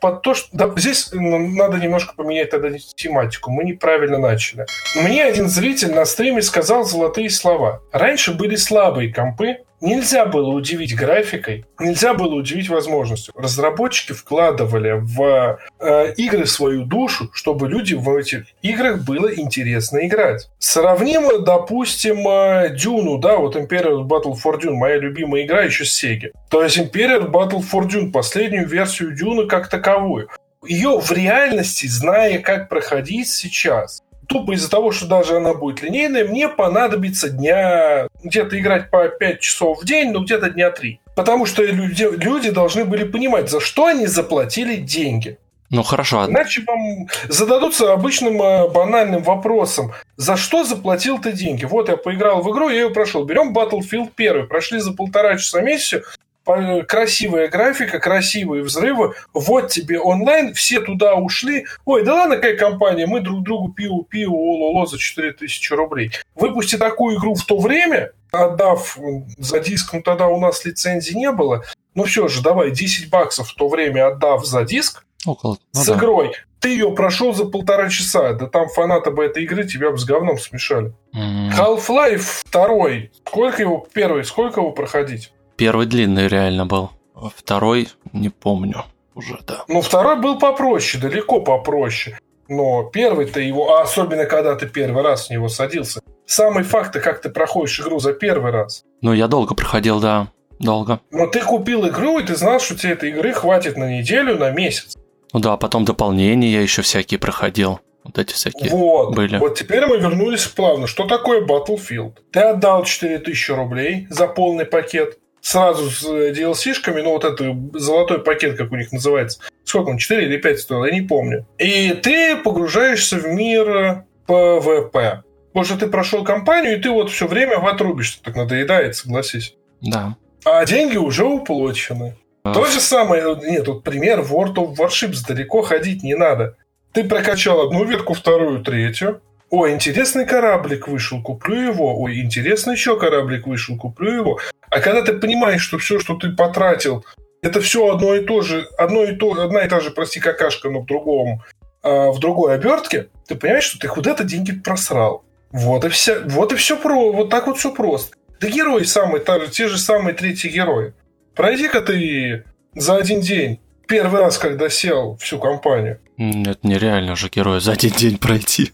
под 0.00 0.22
то, 0.22 0.34
что... 0.34 0.48
Да, 0.52 0.70
здесь 0.76 1.10
надо 1.12 1.78
немножко 1.78 2.14
поменять 2.14 2.50
тогда 2.50 2.70
тематику. 2.94 3.50
Мы 3.50 3.64
неправильно 3.64 4.18
начали. 4.18 4.66
Мне 4.96 5.24
один 5.24 5.48
зритель 5.48 5.94
на 5.94 6.04
стриме 6.04 6.42
сказал 6.42 6.84
золотые 6.84 7.30
слова. 7.30 7.80
Раньше 7.92 8.32
были 8.32 8.56
слабые 8.56 9.12
компы, 9.12 9.58
нельзя 9.82 10.24
было 10.24 10.48
удивить 10.50 10.96
графикой, 10.96 11.66
нельзя 11.78 12.14
было 12.14 12.34
удивить 12.34 12.68
возможностью. 12.68 13.34
Разработчики 13.36 14.12
вкладывали 14.12 15.00
в 15.00 15.58
э, 15.80 16.14
игры 16.14 16.46
свою 16.46 16.84
душу, 16.84 17.28
чтобы 17.34 17.68
люди 17.68 17.94
в 17.94 18.08
этих 18.16 18.44
играх 18.62 19.04
было 19.04 19.32
интересно 19.34 20.06
играть. 20.06 20.48
Сравнимо, 20.58 21.40
допустим, 21.40 22.26
э, 22.26 22.74
Дюну, 22.74 23.18
да, 23.18 23.36
вот 23.36 23.56
Imperial 23.56 24.06
Battle 24.06 24.34
for 24.42 24.58
Dune, 24.58 24.74
моя 24.74 24.96
любимая 24.96 25.44
игра 25.44 25.62
еще 25.64 25.84
с 25.84 26.02
Sega. 26.02 26.30
То 26.48 26.62
есть 26.62 26.78
Imperial 26.78 27.28
Battle 27.30 27.60
for 27.60 27.86
Dune, 27.88 28.12
последнюю 28.12 28.66
версию 28.66 29.14
Дюны 29.14 29.46
как 29.46 29.68
таковую. 29.68 30.28
Ее 30.64 31.00
в 31.00 31.10
реальности, 31.10 31.88
зная, 31.88 32.38
как 32.38 32.68
проходить 32.68 33.28
сейчас, 33.28 34.00
тупо 34.32 34.52
из-за 34.52 34.70
того, 34.70 34.92
что 34.92 35.06
даже 35.06 35.36
она 35.36 35.54
будет 35.54 35.82
линейная, 35.82 36.24
мне 36.24 36.48
понадобится 36.48 37.28
дня 37.28 38.08
где-то 38.22 38.58
играть 38.58 38.90
по 38.90 39.08
5 39.08 39.40
часов 39.40 39.82
в 39.82 39.84
день, 39.84 40.10
но 40.10 40.20
где-то 40.20 40.50
дня 40.50 40.70
3. 40.70 41.00
Потому 41.14 41.46
что 41.46 41.62
люди, 41.62 42.08
люди 42.10 42.50
должны 42.50 42.84
были 42.84 43.04
понимать, 43.04 43.50
за 43.50 43.60
что 43.60 43.86
они 43.86 44.06
заплатили 44.06 44.76
деньги. 44.76 45.38
Ну 45.70 45.82
хорошо. 45.82 46.26
Иначе 46.28 46.62
вам 46.66 47.08
зададутся 47.28 47.92
обычным 47.92 48.42
э, 48.42 48.68
банальным 48.68 49.22
вопросом. 49.22 49.92
За 50.16 50.36
что 50.36 50.64
заплатил 50.64 51.18
ты 51.18 51.32
деньги? 51.32 51.64
Вот 51.64 51.88
я 51.88 51.96
поиграл 51.96 52.42
в 52.42 52.50
игру, 52.52 52.68
я 52.68 52.82
ее 52.82 52.90
прошел. 52.90 53.24
Берем 53.24 53.54
Battlefield 53.54 54.10
1. 54.14 54.48
Прошли 54.48 54.80
за 54.80 54.92
полтора 54.92 55.38
часа 55.38 55.62
месяца. 55.62 56.02
Красивая 56.44 57.48
графика, 57.48 57.98
красивые 57.98 58.62
взрывы. 58.62 59.14
Вот 59.32 59.70
тебе 59.70 60.00
онлайн. 60.00 60.54
Все 60.54 60.80
туда 60.80 61.14
ушли. 61.14 61.66
Ой, 61.84 62.04
да 62.04 62.14
ладно, 62.14 62.36
какая 62.36 62.56
компания. 62.56 63.06
Мы 63.06 63.20
друг 63.20 63.42
другу 63.42 63.72
пиу 63.72 64.06
ололо 64.34 64.86
за 64.86 64.98
4000 64.98 65.72
рублей. 65.74 66.10
Выпусти 66.34 66.76
такую 66.76 67.18
игру 67.18 67.34
в 67.34 67.44
то 67.44 67.58
время, 67.58 68.12
отдав 68.32 68.98
за 69.38 69.60
диск, 69.60 69.92
ну 69.92 70.02
тогда 70.02 70.28
у 70.28 70.40
нас 70.40 70.64
лицензии 70.64 71.14
не 71.14 71.30
было. 71.30 71.64
Ну 71.94 72.04
все 72.04 72.28
же, 72.28 72.42
давай, 72.42 72.70
10 72.70 73.10
баксов 73.10 73.50
в 73.50 73.54
то 73.54 73.68
время 73.68 74.08
отдав 74.08 74.46
за 74.46 74.64
диск, 74.64 75.04
Около. 75.26 75.58
Ну, 75.74 75.80
с 75.80 75.86
да. 75.86 75.96
игрой. 75.96 76.32
Ты 76.58 76.70
ее 76.70 76.92
прошел 76.92 77.32
за 77.34 77.44
полтора 77.44 77.88
часа. 77.88 78.32
Да 78.34 78.46
там 78.46 78.68
фанаты 78.68 79.10
бы 79.10 79.24
этой 79.24 79.44
игры 79.44 79.64
тебя 79.64 79.90
бы 79.90 79.98
с 79.98 80.04
говном 80.04 80.38
смешали. 80.38 80.92
Mm. 81.14 81.50
Half-Life 81.52 82.44
2. 82.50 83.08
Сколько 83.26 83.62
его, 83.62 83.86
первый, 83.92 84.24
сколько 84.24 84.60
его 84.60 84.72
проходить? 84.72 85.32
Первый 85.62 85.86
длинный 85.86 86.26
реально 86.26 86.66
был. 86.66 86.90
Второй 87.36 87.86
не 88.12 88.30
помню 88.30 88.84
уже, 89.14 89.38
да. 89.46 89.62
Ну, 89.68 89.80
второй 89.80 90.16
был 90.16 90.36
попроще, 90.36 91.00
далеко 91.00 91.40
попроще. 91.40 92.18
Но 92.48 92.82
первый-то 92.92 93.38
его, 93.38 93.76
а 93.76 93.82
особенно 93.82 94.24
когда 94.24 94.56
ты 94.56 94.66
первый 94.66 95.04
раз 95.04 95.28
в 95.28 95.30
него 95.30 95.48
садился, 95.48 96.00
самый 96.26 96.64
факт, 96.64 97.00
как 97.00 97.22
ты 97.22 97.30
проходишь 97.30 97.78
игру 97.78 98.00
за 98.00 98.12
первый 98.12 98.50
раз. 98.50 98.82
Ну, 99.02 99.12
я 99.12 99.28
долго 99.28 99.54
проходил, 99.54 100.00
да, 100.00 100.32
долго. 100.58 100.98
Но 101.12 101.28
ты 101.28 101.38
купил 101.38 101.86
игру, 101.86 102.18
и 102.18 102.24
ты 102.24 102.34
знал, 102.34 102.58
что 102.58 102.76
тебе 102.76 102.94
этой 102.94 103.10
игры 103.10 103.32
хватит 103.32 103.76
на 103.76 103.88
неделю, 103.88 104.36
на 104.38 104.50
месяц. 104.50 104.96
Ну 105.32 105.38
да, 105.38 105.56
потом 105.56 105.84
дополнения 105.84 106.50
я 106.50 106.60
еще 106.60 106.82
всякие 106.82 107.20
проходил. 107.20 107.78
Вот 108.02 108.18
эти 108.18 108.32
всякие 108.32 108.68
вот, 108.72 109.14
были. 109.14 109.38
Вот 109.38 109.56
теперь 109.56 109.86
мы 109.86 109.98
вернулись 109.98 110.44
плавно. 110.44 110.88
Что 110.88 111.06
такое 111.06 111.46
Battlefield? 111.46 112.14
Ты 112.32 112.40
отдал 112.40 112.82
4000 112.82 113.52
рублей 113.52 114.08
за 114.10 114.26
полный 114.26 114.64
пакет. 114.64 115.18
Сразу 115.42 115.90
с 115.90 116.04
э, 116.04 116.32
DLC-шками, 116.32 117.02
ну 117.02 117.10
вот 117.10 117.24
это 117.24 117.54
золотой 117.74 118.20
пакет, 118.20 118.56
как 118.56 118.70
у 118.70 118.76
них 118.76 118.92
называется. 118.92 119.40
Сколько 119.64 119.88
он, 119.90 119.98
4 119.98 120.24
или 120.24 120.36
5 120.38 120.60
стоил, 120.60 120.84
я 120.84 120.92
не 120.92 121.02
помню. 121.02 121.46
И 121.58 121.90
ты 121.94 122.36
погружаешься 122.36 123.16
в 123.16 123.26
мир 123.26 124.04
PvP. 124.28 125.22
Потому 125.52 125.64
что 125.64 125.76
ты 125.76 125.88
прошел 125.88 126.24
кампанию, 126.24 126.78
и 126.78 126.80
ты 126.80 126.90
вот 126.90 127.10
все 127.10 127.26
время 127.26 127.58
в 127.58 127.66
отрубе, 127.66 128.04
что 128.04 128.22
так 128.22 128.36
надоедает, 128.36 128.94
согласись. 128.94 129.56
Да. 129.80 130.16
А 130.44 130.64
деньги 130.64 130.96
уже 130.96 131.24
уплочены. 131.24 132.16
А. 132.44 132.54
То 132.54 132.64
же 132.66 132.80
самое, 132.80 133.36
нет, 133.42 133.64
тут 133.64 133.82
пример 133.82 134.20
World 134.20 134.54
of 134.54 134.76
Warships, 134.76 135.26
далеко 135.26 135.62
ходить 135.62 136.04
не 136.04 136.14
надо. 136.14 136.56
Ты 136.92 137.04
прокачал 137.04 137.66
одну 137.66 137.84
ветку, 137.84 138.14
вторую, 138.14 138.62
третью. 138.62 139.20
Ой, 139.52 139.74
интересный 139.74 140.24
кораблик 140.24 140.88
вышел, 140.88 141.20
куплю 141.20 141.60
его. 141.60 142.00
Ой, 142.00 142.22
интересный 142.22 142.72
еще 142.72 142.98
кораблик 142.98 143.46
вышел, 143.46 143.76
куплю 143.76 144.10
его. 144.10 144.40
А 144.70 144.80
когда 144.80 145.02
ты 145.02 145.12
понимаешь, 145.12 145.60
что 145.60 145.76
все, 145.76 146.00
что 146.00 146.14
ты 146.14 146.30
потратил, 146.30 147.04
это 147.42 147.60
все 147.60 147.86
одно 147.92 148.14
и 148.14 148.24
то 148.24 148.40
же, 148.40 148.66
одно 148.78 149.04
и 149.04 149.14
то, 149.14 149.38
одна 149.38 149.60
и 149.60 149.68
та 149.68 149.80
же, 149.80 149.90
прости, 149.90 150.20
какашка, 150.20 150.70
но 150.70 150.80
в 150.80 150.86
другом, 150.86 151.42
а, 151.82 152.12
в 152.12 152.18
другой 152.18 152.54
обертке, 152.54 153.08
ты 153.28 153.34
понимаешь, 153.34 153.64
что 153.64 153.78
ты 153.78 153.88
куда-то 153.88 154.24
деньги 154.24 154.52
просрал. 154.52 155.22
Вот 155.50 155.84
и, 155.84 155.90
вся, 155.90 156.20
вот 156.24 156.54
и 156.54 156.56
все 156.56 156.78
про, 156.78 157.12
вот 157.12 157.28
так 157.28 157.46
вот 157.46 157.58
все 157.58 157.74
просто. 157.74 158.16
Да 158.40 158.48
герои 158.48 158.84
самые, 158.84 159.20
та, 159.20 159.38
те 159.48 159.68
же 159.68 159.76
самые 159.76 160.14
третьи 160.14 160.48
герои. 160.48 160.94
Пройди-ка 161.34 161.82
ты 161.82 162.44
за 162.74 162.96
один 162.96 163.20
день, 163.20 163.60
первый 163.86 164.22
раз, 164.22 164.38
когда 164.38 164.70
сел 164.70 165.18
всю 165.20 165.38
компанию. 165.38 166.00
Это 166.16 166.58
нереально 166.62 167.16
же 167.16 167.28
героя 167.28 167.60
за 167.60 167.72
один 167.72 167.90
день 167.90 168.16
пройти. 168.16 168.72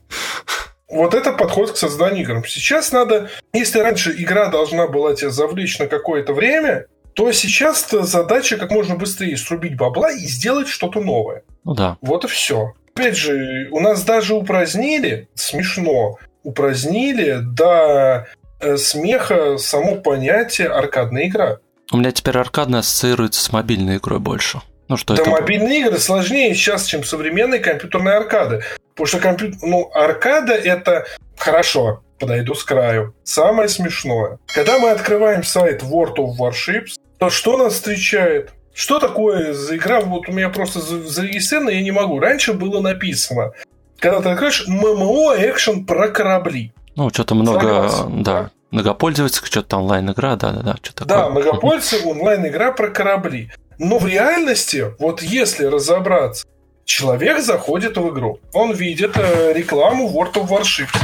Вот 0.88 1.14
это 1.14 1.32
подход 1.32 1.72
к 1.72 1.76
созданию 1.76 2.22
игр. 2.22 2.42
Сейчас 2.48 2.92
надо, 2.92 3.28
если 3.52 3.80
раньше 3.80 4.14
игра 4.16 4.48
должна 4.48 4.86
была 4.86 5.14
тебя 5.14 5.30
завлечь 5.30 5.78
на 5.78 5.86
какое-то 5.86 6.32
время, 6.32 6.86
то 7.12 7.30
сейчас 7.32 7.86
задача 7.90 8.56
как 8.56 8.70
можно 8.70 8.94
быстрее 8.94 9.36
срубить 9.36 9.76
бабла 9.76 10.12
и 10.12 10.26
сделать 10.26 10.68
что-то 10.68 11.00
новое. 11.00 11.42
Ну 11.64 11.74
да. 11.74 11.98
Вот 12.00 12.24
и 12.24 12.28
все. 12.28 12.72
Опять 12.94 13.16
же, 13.16 13.68
у 13.70 13.80
нас 13.80 14.02
даже 14.04 14.34
упразднили, 14.34 15.28
смешно, 15.34 16.18
упразднили 16.42 17.38
до 17.42 18.26
э, 18.60 18.76
смеха 18.76 19.58
само 19.58 19.96
понятие 19.96 20.68
аркадная 20.68 21.26
игра. 21.26 21.58
У 21.92 21.96
меня 21.96 22.12
теперь 22.12 22.38
аркадная 22.38 22.80
ассоциируется 22.80 23.42
с 23.42 23.52
мобильной 23.52 23.96
игрой 23.98 24.20
больше. 24.20 24.60
Ну 24.88 24.96
что 24.96 25.14
да 25.14 25.22
это? 25.22 25.30
мобильные 25.30 25.80
игры 25.80 25.98
сложнее 25.98 26.54
сейчас, 26.54 26.86
чем 26.86 27.04
современные 27.04 27.60
компьютерные 27.60 28.14
аркады. 28.14 28.62
Потому 28.98 29.06
что 29.06 29.18
компью... 29.20 29.52
ну, 29.62 29.90
аркада 29.94 30.54
это 30.54 31.06
хорошо, 31.36 32.02
подойду 32.18 32.54
с 32.54 32.64
краю. 32.64 33.14
Самое 33.22 33.68
смешное. 33.68 34.38
Когда 34.52 34.80
мы 34.80 34.90
открываем 34.90 35.44
сайт 35.44 35.84
World 35.84 36.16
of 36.16 36.36
Warships, 36.36 36.96
то 37.18 37.30
что 37.30 37.56
нас 37.56 37.74
встречает? 37.74 38.50
Что 38.74 38.98
такое 38.98 39.54
за 39.54 39.76
игра? 39.76 40.00
Вот 40.00 40.28
у 40.28 40.32
меня 40.32 40.48
просто 40.48 40.80
зарегистрировано, 40.80 41.70
я 41.70 41.82
не 41.82 41.92
могу. 41.92 42.18
Раньше 42.18 42.54
было 42.54 42.80
написано, 42.80 43.52
когда 44.00 44.20
ты 44.20 44.30
откроешь 44.30 44.66
ММО 44.66 45.36
экшен 45.38 45.86
про 45.86 46.08
корабли. 46.08 46.72
Ну, 46.96 47.08
что-то 47.10 47.36
много, 47.36 47.88
Согласен, 47.88 48.22
да. 48.24 48.50
Многопользовательская, 48.72 49.48
что-то 49.48 49.76
онлайн-игра, 49.76 50.34
да-да-да, 50.34 50.76
что 50.82 50.92
такое. 50.92 51.16
Да, 51.16 51.28
многопользовательская 51.30 52.12
онлайн-игра 52.12 52.72
про 52.72 52.88
корабли. 52.88 53.52
Но 53.78 53.98
в 53.98 54.06
реальности, 54.08 54.92
вот 54.98 55.22
если 55.22 55.66
разобраться, 55.66 56.44
человек 56.88 57.40
заходит 57.40 57.96
в 57.96 58.08
игру, 58.08 58.40
он 58.52 58.72
видит 58.72 59.16
э, 59.16 59.52
рекламу 59.52 60.08
World 60.08 60.32
of 60.34 60.48
Warships. 60.48 60.96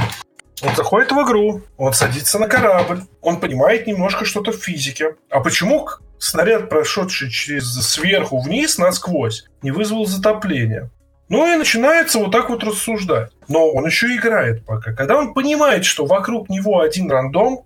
Он 0.62 0.74
заходит 0.74 1.12
в 1.12 1.22
игру, 1.22 1.60
он 1.76 1.92
садится 1.92 2.38
на 2.38 2.48
корабль, 2.48 3.02
он 3.20 3.38
понимает 3.38 3.86
немножко 3.86 4.24
что-то 4.24 4.52
в 4.52 4.56
физике. 4.56 5.16
А 5.28 5.40
почему 5.40 5.86
снаряд, 6.18 6.70
прошедший 6.70 7.30
через 7.30 7.74
сверху 7.74 8.40
вниз 8.40 8.78
насквозь, 8.78 9.44
не 9.62 9.72
вызвал 9.72 10.06
затопления? 10.06 10.90
Ну 11.28 11.52
и 11.52 11.56
начинается 11.56 12.18
вот 12.18 12.32
так 12.32 12.48
вот 12.48 12.64
рассуждать. 12.64 13.30
Но 13.48 13.70
он 13.70 13.84
еще 13.84 14.06
играет 14.14 14.64
пока. 14.64 14.92
Когда 14.92 15.18
он 15.18 15.34
понимает, 15.34 15.84
что 15.84 16.06
вокруг 16.06 16.48
него 16.48 16.80
один 16.80 17.10
рандом, 17.10 17.64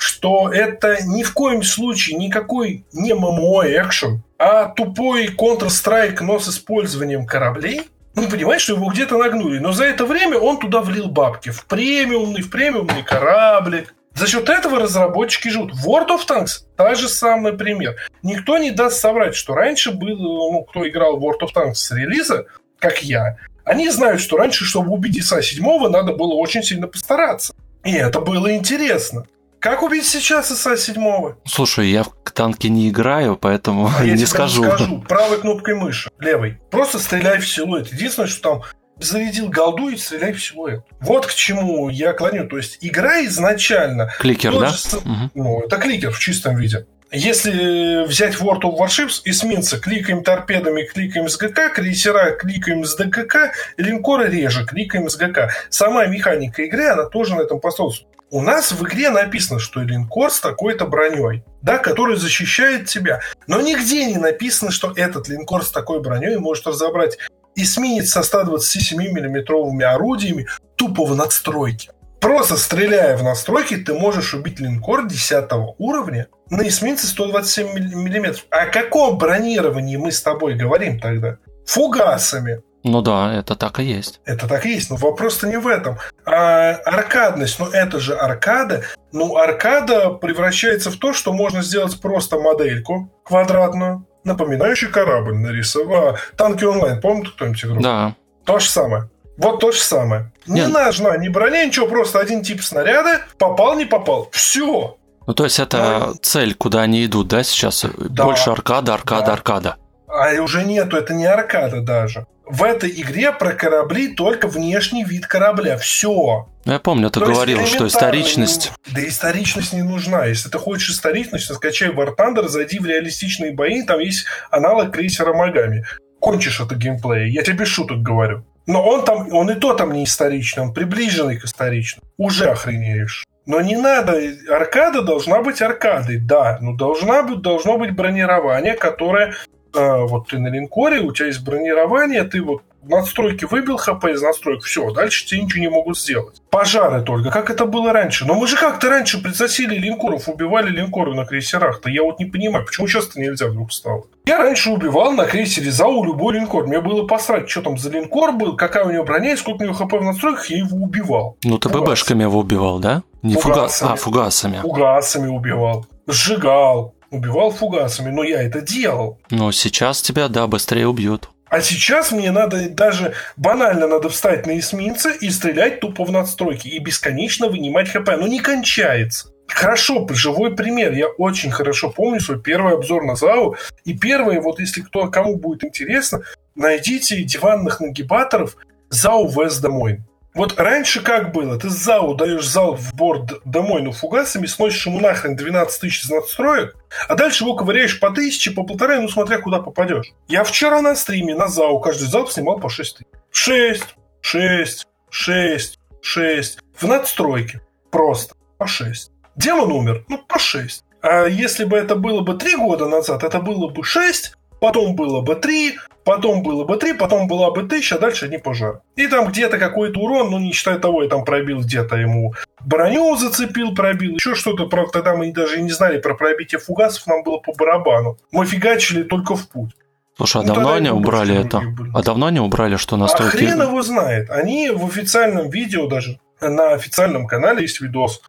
что 0.00 0.50
это 0.50 1.04
ни 1.04 1.22
в 1.22 1.34
коем 1.34 1.62
случае 1.62 2.16
никакой 2.16 2.84
не 2.92 3.12
ММО-экшен, 3.12 4.22
а 4.38 4.66
тупой 4.66 5.26
Counter-Strike, 5.26 6.22
но 6.22 6.38
с 6.38 6.48
использованием 6.48 7.26
кораблей, 7.26 7.82
он 8.16 8.30
понимает, 8.30 8.62
что 8.62 8.74
его 8.74 8.88
где-то 8.88 9.18
нагнули. 9.18 9.58
Но 9.58 9.72
за 9.72 9.84
это 9.84 10.06
время 10.06 10.38
он 10.38 10.58
туда 10.58 10.80
влил 10.80 11.08
бабки. 11.08 11.50
В 11.50 11.66
премиумный, 11.66 12.40
в 12.40 12.50
премиумный 12.50 13.02
кораблик. 13.02 13.94
За 14.14 14.26
счет 14.26 14.48
этого 14.48 14.80
разработчики 14.80 15.48
живут. 15.48 15.72
World 15.86 16.08
of 16.08 16.26
Tanks– 16.26 16.64
та 16.76 16.94
же 16.94 17.08
самый 17.08 17.52
пример. 17.52 17.96
Никто 18.22 18.58
не 18.58 18.70
даст 18.70 19.00
соврать, 19.00 19.34
что 19.34 19.54
раньше 19.54 19.92
был, 19.92 20.16
ну, 20.16 20.64
кто 20.64 20.88
играл 20.88 21.18
в 21.18 21.24
World 21.24 21.40
of 21.42 21.50
Tanks 21.54 21.74
с 21.74 21.90
релиза, 21.92 22.46
как 22.78 23.02
я, 23.02 23.36
они 23.64 23.88
знают, 23.90 24.20
что 24.20 24.38
раньше, 24.38 24.64
чтобы 24.64 24.90
убить 24.90 25.16
Иса 25.18 25.42
7 25.42 25.88
надо 25.88 26.14
было 26.14 26.34
очень 26.34 26.62
сильно 26.62 26.88
постараться. 26.88 27.52
И 27.84 27.92
это 27.92 28.20
было 28.20 28.54
интересно. 28.54 29.26
Как 29.60 29.82
убить 29.82 30.06
сейчас 30.06 30.50
ИСа 30.50 30.74
7 30.74 31.34
Слушай, 31.44 31.90
я 31.90 32.02
в 32.02 32.10
танки 32.32 32.68
не 32.68 32.88
играю, 32.88 33.36
поэтому 33.36 33.90
а 33.94 34.02
я 34.02 34.14
не 34.14 34.24
скажу. 34.24 34.64
скажу. 34.64 35.04
Правой 35.06 35.38
кнопкой 35.38 35.74
мыши, 35.74 36.10
левой. 36.18 36.58
Просто 36.70 36.98
стреляй 36.98 37.40
в 37.40 37.46
силуэт. 37.46 37.92
Единственное, 37.92 38.28
что 38.28 38.42
там 38.42 38.62
зарядил 38.98 39.50
голду 39.50 39.90
и 39.90 39.98
стреляй 39.98 40.32
в 40.32 40.42
силуэт. 40.42 40.80
Вот 41.00 41.26
к 41.26 41.34
чему 41.34 41.90
я 41.90 42.14
клоню. 42.14 42.48
То 42.48 42.56
есть 42.56 42.78
игра 42.80 43.22
изначально... 43.26 44.10
Кликер, 44.18 44.58
да? 44.58 44.68
Же, 44.68 44.96
угу. 44.96 45.30
Ну, 45.34 45.60
это 45.60 45.76
кликер 45.76 46.10
в 46.10 46.18
чистом 46.18 46.56
виде. 46.56 46.86
Если 47.12 48.06
взять 48.06 48.36
World 48.36 48.62
of 48.62 48.78
Warships, 48.78 49.22
эсминца 49.24 49.80
кликаем 49.80 50.22
торпедами, 50.22 50.84
кликаем 50.84 51.28
с 51.28 51.36
ГК, 51.36 51.68
крейсера 51.70 52.36
кликаем 52.36 52.84
с 52.84 52.94
ДКК, 52.94 53.52
линкоры 53.76 54.28
реже 54.30 54.64
кликаем 54.64 55.10
с 55.10 55.16
ГК. 55.16 55.50
Сама 55.70 56.06
механика 56.06 56.62
игры, 56.62 56.86
она 56.86 57.06
тоже 57.06 57.34
на 57.34 57.42
этом 57.42 57.58
построена. 57.58 57.96
У 58.32 58.42
нас 58.42 58.70
в 58.70 58.84
игре 58.84 59.10
написано, 59.10 59.58
что 59.58 59.80
линкор 59.80 60.30
с 60.30 60.38
такой-то 60.38 60.86
броней, 60.86 61.42
да, 61.62 61.78
который 61.78 62.16
защищает 62.16 62.86
тебя. 62.88 63.20
Но 63.48 63.60
нигде 63.60 64.04
не 64.04 64.18
написано, 64.18 64.70
что 64.70 64.92
этот 64.94 65.28
линкор 65.28 65.64
с 65.64 65.72
такой 65.72 66.00
броней 66.00 66.36
может 66.36 66.64
разобрать 66.68 67.18
эсминец 67.56 68.10
со 68.10 68.22
127 68.22 68.96
миллиметровыми 68.98 69.84
орудиями 69.84 70.46
тупо 70.76 71.04
в 71.04 71.16
надстройке. 71.16 71.90
Просто 72.20 72.56
стреляя 72.56 73.16
в 73.16 73.24
настройки, 73.24 73.76
ты 73.76 73.94
можешь 73.94 74.32
убить 74.32 74.60
линкор 74.60 75.08
10 75.08 75.50
уровня 75.78 76.28
на 76.50 76.68
эсминце 76.68 77.08
127 77.08 77.66
мм. 77.66 78.36
О 78.50 78.66
каком 78.66 79.18
бронировании 79.18 79.96
мы 79.96 80.12
с 80.12 80.22
тобой 80.22 80.54
говорим 80.54 81.00
тогда? 81.00 81.38
Фугасами. 81.66 82.62
Ну 82.82 83.02
да, 83.02 83.34
это 83.34 83.56
так 83.56 83.78
и 83.80 83.84
есть. 83.84 84.20
Это 84.24 84.48
так 84.48 84.64
и 84.64 84.70
есть, 84.70 84.90
но 84.90 84.96
вопрос-то 84.96 85.46
не 85.46 85.58
в 85.58 85.66
этом. 85.66 85.98
А 86.24 86.72
аркадность, 86.84 87.58
ну 87.58 87.66
это 87.66 88.00
же 88.00 88.14
аркада. 88.14 88.84
Ну, 89.12 89.36
аркада 89.36 90.10
превращается 90.10 90.90
в 90.90 90.96
то, 90.96 91.12
что 91.12 91.32
можно 91.32 91.62
сделать 91.62 92.00
просто 92.00 92.38
модельку 92.38 93.10
квадратную, 93.24 94.06
напоминающую 94.24 94.90
корабль 94.90 95.34
нарисовать. 95.34 96.14
А, 96.14 96.36
танки 96.36 96.64
онлайн, 96.64 97.00
помните 97.00 97.32
кто-нибудь 97.34 97.64
игру? 97.64 97.80
Да. 97.80 98.14
То 98.44 98.58
же 98.58 98.68
самое. 98.68 99.10
Вот 99.36 99.60
то 99.60 99.72
же 99.72 99.80
самое. 99.80 100.32
Не 100.46 100.60
Нет. 100.60 100.70
нужна 100.70 101.16
ни 101.16 101.28
броня, 101.28 101.64
ничего, 101.64 101.86
просто 101.86 102.18
один 102.18 102.42
тип 102.42 102.62
снаряда, 102.62 103.20
попал, 103.38 103.76
не 103.76 103.84
попал. 103.84 104.28
Все. 104.32 104.96
Ну, 105.26 105.34
то 105.34 105.44
есть 105.44 105.58
это 105.58 106.04
ну, 106.08 106.14
цель, 106.22 106.54
куда 106.54 106.82
они 106.82 107.04
идут, 107.04 107.28
да, 107.28 107.42
сейчас? 107.42 107.84
Да. 107.98 108.24
Больше 108.24 108.50
аркада, 108.50 108.94
аркада, 108.94 109.26
да. 109.26 109.32
аркада. 109.32 109.76
А 110.08 110.32
уже 110.42 110.64
нету, 110.64 110.96
это 110.96 111.14
не 111.14 111.26
аркада 111.26 111.80
даже 111.80 112.26
в 112.50 112.62
этой 112.62 112.90
игре 112.90 113.32
про 113.32 113.52
корабли 113.52 114.08
только 114.08 114.48
внешний 114.48 115.04
вид 115.04 115.26
корабля. 115.26 115.76
Все. 115.78 116.48
Ну, 116.64 116.72
я 116.72 116.78
помню, 116.78 117.10
ты 117.10 117.20
То 117.20 117.26
говорил, 117.26 117.64
что 117.66 117.86
историчность... 117.86 118.72
Да 118.92 119.06
историчность 119.06 119.72
не 119.72 119.82
нужна. 119.82 120.26
Если 120.26 120.48
ты 120.48 120.58
хочешь 120.58 120.90
историчность, 120.90 121.52
скачай 121.52 121.88
War 121.90 122.14
Thunder, 122.16 122.48
зайди 122.48 122.78
в 122.78 122.86
реалистичные 122.86 123.52
бои, 123.52 123.82
там 123.82 124.00
есть 124.00 124.26
аналог 124.50 124.92
крейсера 124.92 125.32
Магами. 125.32 125.86
Кончишь 126.20 126.60
это 126.60 126.74
геймплей, 126.74 127.30
я 127.30 127.42
тебе 127.42 127.58
без 127.58 127.68
шуток 127.68 128.02
говорю. 128.02 128.44
Но 128.66 128.86
он 128.86 129.04
там, 129.04 129.32
он 129.32 129.50
и 129.50 129.54
то 129.54 129.74
там 129.74 129.92
не 129.92 130.04
историчный, 130.04 130.64
он 130.64 130.74
приближенный 130.74 131.38
к 131.38 131.44
историчному. 131.44 132.06
Уже 132.18 132.50
охренеешь. 132.50 133.24
Но 133.46 133.60
не 133.62 133.76
надо, 133.76 134.20
аркада 134.50 135.02
должна 135.02 135.42
быть 135.42 135.62
аркадой, 135.62 136.18
да, 136.18 136.58
но 136.60 136.76
должна 136.76 137.22
быть, 137.22 137.40
должно 137.40 137.78
быть 137.78 137.92
бронирование, 137.92 138.74
которое 138.74 139.34
вот 139.72 140.28
ты 140.28 140.38
на 140.38 140.48
линкоре, 140.48 141.00
у 141.00 141.12
тебя 141.12 141.26
есть 141.26 141.44
бронирование, 141.44 142.24
ты 142.24 142.42
вот 142.42 142.62
надстройки 142.82 143.44
выбил 143.44 143.76
ХП 143.76 144.06
из 144.06 144.22
настроек, 144.22 144.62
все, 144.62 144.90
дальше 144.90 145.26
тебе 145.26 145.42
ничего 145.42 145.60
не 145.60 145.68
могут 145.68 145.98
сделать. 145.98 146.40
Пожары 146.50 147.02
только, 147.02 147.30
как 147.30 147.50
это 147.50 147.66
было 147.66 147.92
раньше. 147.92 148.26
Но 148.26 148.34
мы 148.34 148.46
же 148.46 148.56
как-то 148.56 148.88
раньше 148.88 149.22
прицосили 149.22 149.76
линкоров, 149.76 150.28
убивали 150.28 150.70
линкоры 150.70 151.14
на 151.14 151.24
крейсерах-то. 151.24 151.90
Я 151.90 152.02
вот 152.02 152.18
не 152.18 152.24
понимаю, 152.24 152.64
почему 152.64 152.86
сейчас-то 152.86 153.20
нельзя 153.20 153.46
вдруг 153.48 153.72
стало. 153.72 154.04
Я 154.24 154.38
раньше 154.38 154.70
убивал 154.70 155.12
на 155.12 155.24
крейсере 155.24 155.70
ЗАУ 155.70 156.04
любой 156.04 156.34
линкор. 156.34 156.66
Мне 156.66 156.80
было 156.80 157.06
посрать, 157.06 157.48
что 157.50 157.62
там 157.62 157.78
за 157.78 157.90
линкор 157.90 158.32
был, 158.32 158.56
какая 158.56 158.84
у 158.84 158.90
него 158.90 159.04
броня 159.04 159.32
и 159.32 159.36
сколько 159.36 159.62
у 159.62 159.64
него 159.66 159.74
ХП 159.74 159.92
в 159.92 160.02
настройках, 160.02 160.46
я 160.46 160.58
его 160.58 160.76
убивал. 160.78 161.36
Ну, 161.44 161.58
ты 161.58 161.68
ББшками 161.68 162.22
его 162.22 162.38
убивал, 162.38 162.78
да? 162.78 163.02
Не 163.22 163.34
фугасами. 163.34 163.92
А, 163.92 163.96
фугасами. 163.96 164.58
Фугасами 164.62 165.28
убивал. 165.28 165.86
Сжигал 166.06 166.94
убивал 167.10 167.50
фугасами, 167.50 168.10
но 168.10 168.22
я 168.22 168.42
это 168.42 168.60
делал. 168.60 169.18
Но 169.30 169.52
сейчас 169.52 170.02
тебя, 170.02 170.28
да, 170.28 170.46
быстрее 170.46 170.86
убьют. 170.86 171.28
А 171.48 171.60
сейчас 171.62 172.12
мне 172.12 172.30
надо 172.30 172.70
даже 172.70 173.14
банально 173.36 173.88
надо 173.88 174.08
встать 174.08 174.46
на 174.46 174.56
эсминца 174.58 175.10
и 175.10 175.28
стрелять 175.30 175.80
тупо 175.80 176.04
в 176.04 176.12
надстройки 176.12 176.68
и 176.68 176.78
бесконечно 176.78 177.48
вынимать 177.48 177.90
хп. 177.90 178.06
Но 178.06 178.28
не 178.28 178.38
кончается. 178.38 179.30
Хорошо, 179.48 180.06
живой 180.10 180.54
пример. 180.54 180.92
Я 180.92 181.08
очень 181.08 181.50
хорошо 181.50 181.90
помню 181.90 182.20
свой 182.20 182.40
первый 182.40 182.74
обзор 182.74 183.04
на 183.04 183.16
ЗАУ. 183.16 183.56
И 183.84 183.98
первый, 183.98 184.40
вот 184.40 184.60
если 184.60 184.80
кто, 184.80 185.08
кому 185.08 185.36
будет 185.36 185.64
интересно, 185.64 186.22
найдите 186.54 187.22
диванных 187.24 187.80
нагибаторов 187.80 188.56
ЗАУ 188.90 189.28
Вест 189.28 189.60
Домой. 189.60 190.00
Вот 190.32 190.58
раньше 190.58 191.02
как 191.02 191.32
было? 191.32 191.58
Ты 191.58 191.68
ЗАУ 191.68 192.14
даешь 192.14 192.46
зал 192.46 192.76
в 192.76 192.94
борт 192.94 193.40
домой, 193.44 193.82
ну, 193.82 193.90
фугасами, 193.90 194.46
сносишь 194.46 194.86
ему 194.86 195.00
нахрен 195.00 195.34
12 195.34 195.80
тысяч 195.80 196.04
из 196.04 196.10
надстроек, 196.10 196.76
а 197.08 197.14
дальше 197.16 197.42
его 197.44 197.56
ковыряешь 197.56 197.98
по 197.98 198.10
тысяче, 198.10 198.52
по 198.52 198.62
полторы, 198.62 199.00
ну, 199.00 199.08
смотря 199.08 199.38
куда 199.38 199.58
попадешь. 199.58 200.12
Я 200.28 200.44
вчера 200.44 200.80
на 200.82 200.94
стриме 200.94 201.34
на 201.34 201.48
ЗАУ 201.48 201.80
каждый 201.80 202.06
залп 202.08 202.30
снимал 202.30 202.60
по 202.60 202.68
6 202.68 202.98
тысяч. 202.98 203.08
6, 203.32 203.96
6, 204.20 204.86
6, 205.10 205.78
6. 206.00 206.58
В 206.76 206.86
надстройке. 206.86 207.60
Просто. 207.90 208.34
По 208.56 208.66
6. 208.66 209.10
Демон 209.34 209.72
умер. 209.72 210.04
Ну, 210.08 210.18
по 210.18 210.38
6. 210.38 210.84
А 211.02 211.24
если 211.24 211.64
бы 211.64 211.76
это 211.76 211.96
было 211.96 212.20
бы 212.20 212.34
3 212.34 212.56
года 212.56 212.86
назад, 212.86 213.24
это 213.24 213.40
было 213.40 213.68
бы 213.68 213.82
6, 213.82 214.34
потом 214.60 214.94
было 214.94 215.20
бы 215.20 215.34
3, 215.34 215.76
потом 216.04 216.42
было 216.42 216.64
бы 216.64 216.76
3, 216.76 216.94
потом 216.94 217.26
была 217.26 217.50
бы 217.50 217.62
1000, 217.62 217.96
а 217.96 217.98
дальше 217.98 218.28
не 218.28 218.38
пожар. 218.38 218.80
И 218.96 219.06
там 219.06 219.28
где-то 219.28 219.58
какой-то 219.58 220.00
урон, 220.00 220.30
ну 220.30 220.38
не 220.38 220.52
считая 220.52 220.78
того, 220.78 221.02
я 221.02 221.08
там 221.08 221.24
пробил 221.24 221.60
где-то 221.60 221.96
ему 221.96 222.34
броню 222.64 223.16
зацепил, 223.16 223.74
пробил, 223.74 224.14
еще 224.14 224.34
что-то. 224.34 224.66
Правда, 224.66 224.92
тогда 224.92 225.16
мы 225.16 225.32
даже 225.32 225.60
не 225.60 225.70
знали 225.70 225.98
про 225.98 226.14
пробитие 226.14 226.60
фугасов, 226.60 227.06
нам 227.06 227.22
было 227.22 227.38
по 227.38 227.52
барабану. 227.52 228.18
Мы 228.30 228.46
фигачили 228.46 229.02
только 229.02 229.34
в 229.34 229.48
путь. 229.48 229.70
Слушай, 230.16 230.42
а 230.42 230.44
ну, 230.44 230.54
давно 230.54 230.74
они 230.74 230.90
убрали 230.90 231.34
это? 231.34 231.62
А 231.94 232.02
давно 232.02 232.26
они 232.26 232.40
убрали, 232.40 232.76
что 232.76 232.96
настолько... 232.96 233.28
А 233.28 233.30
хрен 233.30 233.62
его 233.62 233.82
знает. 233.82 234.30
Они 234.30 234.70
в 234.70 234.84
официальном 234.84 235.48
видео 235.48 235.86
даже, 235.86 236.18
на 236.40 236.72
официальном 236.72 237.26
канале 237.26 237.62
есть 237.62 237.80
видос, 237.80 238.20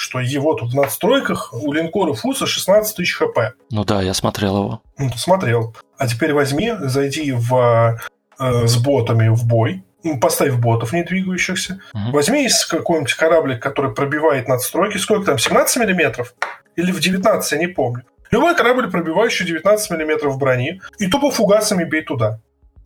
что 0.00 0.18
его 0.18 0.54
тут 0.54 0.72
в 0.72 0.74
надстройках 0.74 1.52
у 1.52 1.74
линкора 1.74 2.14
Фуса 2.14 2.46
16 2.46 2.96
тысяч 2.96 3.16
хп. 3.16 3.38
Ну 3.70 3.84
да, 3.84 4.00
я 4.00 4.14
смотрел 4.14 4.56
его. 4.56 4.82
Ну, 4.96 5.10
смотрел. 5.10 5.76
А 5.98 6.08
теперь 6.08 6.32
возьми, 6.32 6.72
зайди 6.80 7.32
в, 7.32 8.00
э, 8.38 8.66
с 8.66 8.76
ботами 8.78 9.28
в 9.28 9.46
бой, 9.46 9.84
поставь 10.18 10.54
ботов 10.54 10.94
не 10.94 11.04
двигающихся, 11.04 11.80
угу. 11.92 12.12
возьми 12.12 12.46
из 12.46 12.64
какой-нибудь 12.64 13.12
кораблик, 13.12 13.62
который 13.62 13.92
пробивает 13.92 14.48
надстройки, 14.48 14.96
сколько 14.96 15.26
там, 15.26 15.38
17 15.38 15.76
миллиметров? 15.76 16.34
Или 16.76 16.92
в 16.92 17.00
19, 17.00 17.52
я 17.52 17.58
не 17.58 17.66
помню. 17.66 18.04
Любой 18.30 18.56
корабль, 18.56 18.90
пробивающий 18.90 19.44
19 19.44 19.90
миллиметров 19.90 20.38
брони, 20.38 20.80
и 20.98 21.08
тупо 21.08 21.30
фугасами 21.30 21.84
бей 21.84 22.02
туда. 22.02 22.40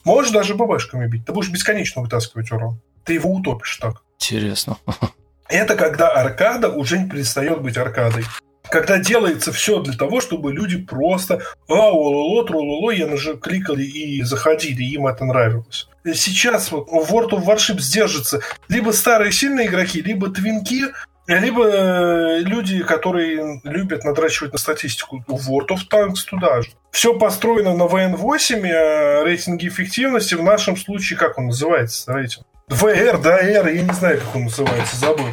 Можешь 0.05 0.33
даже 0.33 0.57
ББшками 0.57 1.07
бить. 1.07 1.27
Ты 1.27 1.33
будешь 1.33 1.51
бесконечно 1.51 2.03
вытаскивать 2.03 2.51
урон. 2.51 2.81
Ты 3.05 3.15
его 3.15 3.31
утопишь 3.31 3.77
так. 3.77 4.03
Интересно. 4.19 4.79
Это 5.49 5.77
когда 5.77 6.09
аркада 6.09 6.69
уже 6.71 6.99
не 6.99 7.09
перестает 7.09 7.61
быть 7.61 7.77
аркадой. 7.77 8.25
Когда 8.71 8.99
делается 8.99 9.53
все 9.53 9.81
для 9.81 9.93
того, 9.95 10.21
чтобы 10.21 10.53
люди 10.53 10.79
просто 10.79 11.43
а, 11.69 11.75
лололо, 11.75 12.47
трололо, 12.47 12.91
я 12.91 13.07
нажал, 13.07 13.37
кликали 13.37 13.85
и 13.85 14.23
заходили, 14.23 14.83
им 14.83 15.07
это 15.07 15.25
нравилось. 15.25 15.87
Сейчас 16.13 16.73
вот 16.73 16.89
World 16.89 17.31
of 17.31 17.45
Warships 17.45 17.93
держится 17.93 18.41
либо 18.69 18.91
старые 18.91 19.33
сильные 19.33 19.67
игроки, 19.67 20.03
либо 20.03 20.31
твинки, 20.31 20.85
либо 21.27 21.67
э, 21.67 22.39
люди, 22.41 22.83
которые 22.83 23.61
любят 23.65 24.05
надрачивать 24.05 24.53
на 24.53 24.59
статистику. 24.59 25.25
World 25.29 25.69
of 25.69 25.81
Tanks 25.91 26.25
туда 26.29 26.63
же. 26.63 26.71
Все 26.91 27.19
построено 27.19 27.75
на 27.75 27.85
VN8, 27.85 28.67
а 28.67 29.25
рейтинги 29.25 29.69
эффективности 29.69 30.35
в 30.35 30.43
нашем 30.43 30.77
случае, 30.77 31.19
как 31.19 31.39
он 31.39 31.47
называется, 31.47 32.13
рейтинг? 32.13 32.47
VR, 32.69 33.21
да, 33.21 33.39
R, 33.39 33.69
я 33.69 33.83
не 33.83 33.93
знаю, 33.93 34.21
как 34.21 34.37
он 34.37 34.45
называется, 34.45 34.97
забыл. 34.97 35.27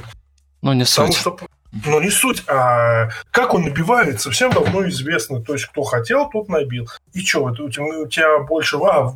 Ну, 0.61 0.73
не 0.73 0.85
суть. 0.85 1.15
Что, 1.15 1.37
ну, 1.85 2.01
не 2.01 2.09
суть, 2.09 2.43
а 2.47 3.09
как 3.31 3.53
он 3.53 3.63
набивается, 3.63 4.29
всем 4.31 4.51
давно 4.51 4.87
известно. 4.89 5.41
То 5.41 5.53
есть, 5.53 5.65
кто 5.65 5.83
хотел, 5.83 6.29
тот 6.29 6.49
набил. 6.49 6.87
И 7.13 7.25
что, 7.25 7.43
у 7.43 7.69
тебя, 7.69 7.83
у 7.83 8.07
тебя 8.07 8.39
больше... 8.39 8.77
А, 8.77 9.13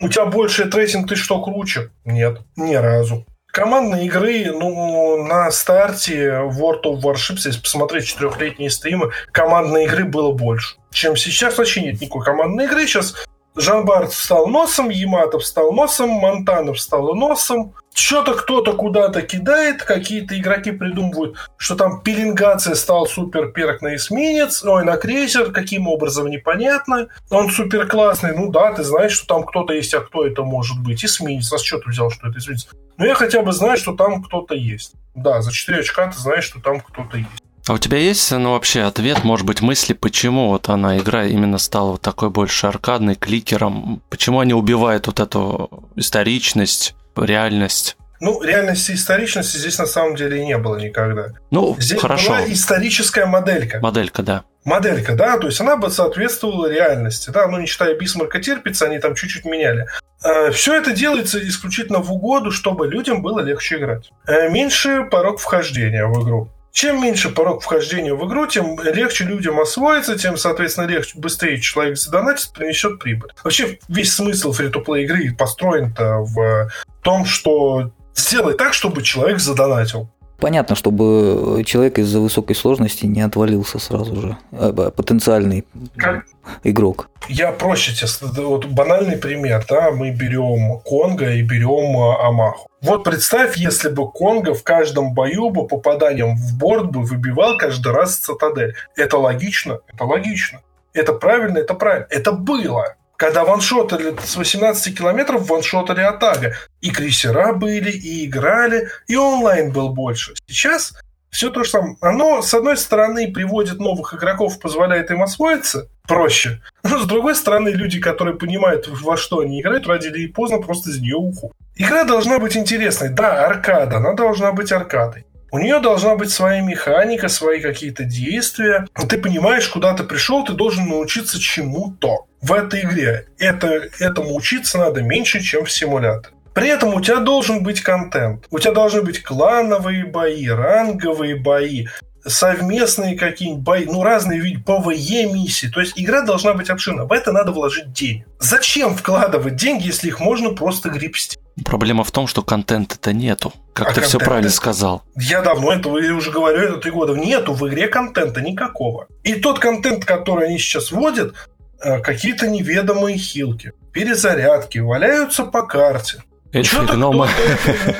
у 0.00 0.08
тебя 0.08 0.26
больше 0.26 0.66
рейтинг, 0.66 1.08
ты 1.08 1.16
что, 1.16 1.42
круче? 1.42 1.90
Нет, 2.04 2.40
ни 2.56 2.74
разу. 2.74 3.26
Командные 3.48 4.06
игры, 4.06 4.52
ну, 4.52 5.24
на 5.24 5.50
старте 5.50 6.28
World 6.28 6.82
of 6.84 7.00
Warships, 7.02 7.42
если 7.46 7.60
посмотреть 7.60 8.06
четырехлетние 8.06 8.70
стримы, 8.70 9.10
командной 9.32 9.84
игры 9.84 10.04
было 10.04 10.32
больше, 10.32 10.76
чем 10.92 11.16
сейчас. 11.16 11.58
Вообще 11.58 11.82
нет 11.82 12.00
никакой 12.00 12.24
командной 12.24 12.66
игры. 12.66 12.86
Сейчас 12.86 13.14
Жан-Барт 13.58 14.12
встал 14.12 14.46
носом, 14.46 14.88
Ямато 14.88 15.42
встал 15.42 15.72
носом, 15.72 16.10
Монтана 16.10 16.76
встал 16.76 17.14
носом. 17.14 17.74
Что-то 17.92 18.34
кто-то 18.34 18.74
куда-то 18.74 19.22
кидает, 19.22 19.82
какие-то 19.82 20.38
игроки 20.38 20.70
придумывают, 20.70 21.36
что 21.56 21.74
там 21.74 22.00
пеленгация 22.00 22.76
стал 22.76 23.06
супер 23.06 23.50
perk 23.50 23.82
на 23.82 23.96
эсминец, 23.96 24.64
ой, 24.64 24.84
на 24.84 24.96
крейсер, 24.96 25.50
каким 25.50 25.88
образом, 25.88 26.30
непонятно. 26.30 27.08
Он 27.30 27.50
супер 27.50 27.88
классный, 27.88 28.36
ну 28.36 28.52
да, 28.52 28.72
ты 28.72 28.84
знаешь, 28.84 29.12
что 29.12 29.26
там 29.26 29.44
кто-то 29.44 29.72
есть, 29.72 29.92
а 29.94 30.00
кто 30.00 30.24
это 30.24 30.44
может 30.44 30.80
быть? 30.80 31.04
Эсминец, 31.04 31.52
а 31.52 31.58
с 31.58 31.62
чего 31.62 31.80
ты 31.80 31.90
взял, 31.90 32.10
что 32.10 32.28
это 32.28 32.38
эсминец? 32.38 32.68
Ну 32.96 33.04
я 33.04 33.16
хотя 33.16 33.42
бы 33.42 33.52
знаю, 33.52 33.76
что 33.76 33.96
там 33.96 34.22
кто-то 34.22 34.54
есть. 34.54 34.92
Да, 35.16 35.42
за 35.42 35.50
4 35.50 35.80
очка 35.80 36.06
ты 36.06 36.16
знаешь, 36.16 36.44
что 36.44 36.60
там 36.60 36.80
кто-то 36.80 37.16
есть. 37.16 37.42
А 37.68 37.74
у 37.74 37.78
тебя 37.78 37.98
есть, 37.98 38.32
ну, 38.32 38.52
вообще 38.52 38.80
ответ, 38.80 39.24
может 39.24 39.44
быть, 39.44 39.60
мысли, 39.60 39.92
почему 39.92 40.48
вот 40.48 40.70
она, 40.70 40.96
игра 40.96 41.26
именно 41.26 41.58
стала 41.58 41.92
вот 41.92 42.00
такой 42.00 42.30
больше 42.30 42.66
аркадной, 42.66 43.14
кликером? 43.14 44.00
Почему 44.08 44.40
они 44.40 44.54
убивают 44.54 45.06
вот 45.06 45.20
эту 45.20 45.86
историчность, 45.94 46.94
реальность? 47.14 47.98
Ну, 48.20 48.42
реальности 48.42 48.92
и 48.92 48.94
историчности 48.94 49.58
здесь 49.58 49.78
на 49.78 49.84
самом 49.84 50.16
деле 50.16 50.40
и 50.42 50.46
не 50.46 50.56
было 50.56 50.76
никогда. 50.76 51.26
Ну, 51.50 51.76
здесь 51.78 52.00
хорошо. 52.00 52.30
была 52.30 52.44
историческая 52.46 53.26
моделька. 53.26 53.80
Моделька, 53.80 54.22
да. 54.22 54.44
Моделька, 54.64 55.14
да, 55.14 55.36
то 55.38 55.46
есть 55.46 55.60
она 55.60 55.76
бы 55.76 55.90
соответствовала 55.90 56.70
реальности, 56.70 57.28
да, 57.28 57.46
ну, 57.48 57.60
не 57.60 57.66
считая 57.66 57.94
Бисмарка 57.98 58.40
терпится, 58.40 58.86
они 58.86 58.98
там 58.98 59.14
чуть-чуть 59.14 59.44
меняли. 59.44 59.86
Э, 60.24 60.50
Все 60.52 60.74
это 60.74 60.92
делается 60.92 61.38
исключительно 61.46 61.98
в 61.98 62.10
угоду, 62.10 62.50
чтобы 62.50 62.88
людям 62.88 63.20
было 63.20 63.40
легче 63.40 63.76
играть. 63.76 64.10
Э, 64.26 64.48
меньше 64.48 65.06
порог 65.10 65.38
вхождения 65.38 66.06
в 66.06 66.22
игру. 66.24 66.50
Чем 66.72 67.02
меньше 67.02 67.30
порог 67.30 67.62
вхождения 67.62 68.14
в 68.14 68.26
игру, 68.26 68.46
тем 68.46 68.78
легче 68.80 69.24
людям 69.24 69.58
освоиться, 69.60 70.18
тем, 70.18 70.36
соответственно, 70.36 70.86
легче, 70.86 71.18
быстрее 71.18 71.60
человек 71.60 71.96
задонатит, 71.96 72.52
принесет 72.52 72.98
прибыль. 72.98 73.30
Вообще, 73.42 73.78
весь 73.88 74.14
смысл 74.14 74.52
фри-то-плей 74.52 75.04
игры 75.04 75.34
построен-то 75.34 76.18
в 76.18 76.70
том, 77.02 77.24
что 77.24 77.92
сделай 78.14 78.54
так, 78.54 78.74
чтобы 78.74 79.02
человек 79.02 79.40
задонатил. 79.40 80.10
Понятно, 80.38 80.76
чтобы 80.76 81.64
человек 81.66 81.98
из-за 81.98 82.20
высокой 82.20 82.54
сложности 82.54 83.06
не 83.06 83.22
отвалился 83.22 83.80
сразу 83.80 84.20
же. 84.20 84.36
Э, 84.52 84.90
потенциальный 84.94 85.64
как? 85.96 86.24
игрок. 86.62 87.10
Я 87.28 87.50
проще 87.50 87.92
тебе, 87.92 88.42
вот 88.46 88.66
банальный 88.66 89.16
пример, 89.16 89.64
да, 89.68 89.90
мы 89.90 90.10
берем 90.10 90.80
Конга 90.84 91.32
и 91.32 91.42
берем 91.42 91.96
э, 91.96 92.26
Амаху. 92.26 92.68
Вот 92.80 93.02
представь, 93.02 93.56
если 93.56 93.88
бы 93.88 94.10
Конга 94.12 94.54
в 94.54 94.62
каждом 94.62 95.12
бою 95.12 95.50
бы 95.50 95.66
попаданием 95.66 96.36
в 96.36 96.56
борт 96.56 96.92
бы 96.92 97.02
выбивал 97.02 97.58
каждый 97.58 97.92
раз 97.92 98.16
цитадель. 98.16 98.74
Это 98.96 99.18
логично? 99.18 99.80
Это 99.92 100.04
логично. 100.04 100.60
Это 100.92 101.14
правильно? 101.14 101.58
Это 101.58 101.74
правильно. 101.74 102.06
Это 102.10 102.30
было 102.32 102.94
когда 103.18 103.44
ваншотали 103.44 104.14
с 104.24 104.36
18 104.36 104.96
километров, 104.96 105.48
ваншотали 105.48 106.00
Атага. 106.00 106.54
И 106.80 106.90
крейсера 106.90 107.52
были, 107.52 107.90
и 107.90 108.24
играли, 108.24 108.88
и 109.08 109.16
онлайн 109.16 109.72
был 109.72 109.88
больше. 109.88 110.34
Сейчас 110.46 110.94
все 111.28 111.50
то 111.50 111.64
же 111.64 111.70
самое. 111.70 111.96
Оно, 112.00 112.42
с 112.42 112.54
одной 112.54 112.76
стороны, 112.76 113.30
приводит 113.32 113.80
новых 113.80 114.14
игроков, 114.14 114.60
позволяет 114.60 115.10
им 115.10 115.22
освоиться 115.22 115.88
проще. 116.06 116.62
Но, 116.84 117.00
с 117.00 117.06
другой 117.06 117.34
стороны, 117.34 117.70
люди, 117.70 118.00
которые 118.00 118.36
понимают, 118.36 118.86
во 118.88 119.16
что 119.16 119.40
они 119.40 119.60
играют, 119.60 119.88
ради 119.88 120.06
или 120.06 120.28
поздно 120.28 120.58
просто 120.58 120.90
из 120.90 121.00
нее 121.00 121.16
уходят. 121.16 121.56
Игра 121.74 122.04
должна 122.04 122.38
быть 122.38 122.56
интересной. 122.56 123.10
Да, 123.10 123.46
аркада, 123.46 123.96
она 123.96 124.14
должна 124.14 124.52
быть 124.52 124.70
аркадой. 124.70 125.26
У 125.50 125.58
нее 125.58 125.80
должна 125.80 126.14
быть 126.14 126.30
своя 126.30 126.60
механика, 126.60 127.28
свои 127.28 127.60
какие-то 127.60 128.04
действия. 128.04 128.86
Ты 129.08 129.18
понимаешь, 129.18 129.68
куда 129.68 129.94
ты 129.94 130.04
пришел, 130.04 130.44
ты 130.44 130.52
должен 130.52 130.88
научиться 130.88 131.40
чему-то 131.40 132.26
в 132.42 132.52
этой 132.52 132.82
игре. 132.82 133.26
Это, 133.38 133.88
этому 133.98 134.34
учиться 134.34 134.78
надо 134.78 135.02
меньше, 135.02 135.40
чем 135.40 135.64
в 135.64 135.72
симуляторе. 135.72 136.34
При 136.52 136.68
этом 136.68 136.92
у 136.92 137.00
тебя 137.00 137.20
должен 137.20 137.62
быть 137.62 137.80
контент. 137.80 138.46
У 138.50 138.58
тебя 138.58 138.72
должны 138.72 139.02
быть 139.02 139.22
клановые 139.22 140.04
бои, 140.04 140.48
ранговые 140.48 141.36
бои, 141.36 141.86
совместные 142.26 143.16
какие-нибудь 143.16 143.62
бои, 143.62 143.84
ну, 143.86 144.02
разные 144.02 144.40
виды, 144.40 144.60
PvE 144.60 145.32
миссии. 145.32 145.68
То 145.68 145.80
есть 145.80 145.94
игра 145.96 146.22
должна 146.22 146.54
быть 146.54 146.68
обширна. 146.68 147.04
В 147.04 147.12
это 147.12 147.32
надо 147.32 147.52
вложить 147.52 147.92
деньги. 147.92 148.26
Зачем 148.38 148.96
вкладывать 148.96 149.56
деньги, 149.56 149.86
если 149.86 150.08
их 150.08 150.20
можно 150.20 150.50
просто 150.50 150.90
гребсти? 150.90 151.38
Проблема 151.64 152.04
в 152.04 152.10
том, 152.10 152.26
что 152.26 152.42
контента-то 152.42 153.12
нету. 153.12 153.52
Как 153.72 153.90
а 153.90 153.92
ты 153.92 154.00
все 154.00 154.18
правильно 154.18 154.50
сказал. 154.50 155.02
Я 155.16 155.42
давно 155.42 155.72
этого 155.72 155.98
я 155.98 156.14
уже 156.14 156.30
говорю, 156.30 156.58
это 156.58 156.76
три 156.78 156.90
года. 156.90 157.14
Нету 157.14 157.54
в 157.54 157.68
игре 157.68 157.88
контента 157.88 158.40
никакого. 158.40 159.06
И 159.22 159.34
тот 159.34 159.58
контент, 159.58 160.04
который 160.04 160.48
они 160.48 160.58
сейчас 160.58 160.90
вводят, 160.90 161.34
Э, 161.80 162.00
какие-то 162.00 162.48
неведомые 162.48 163.16
хилки, 163.16 163.72
перезарядки 163.92 164.78
валяются 164.78 165.44
по 165.44 165.62
карте. 165.62 166.22
Эльфы 166.52 166.82
и 166.82 166.86
гномы. 166.86 167.28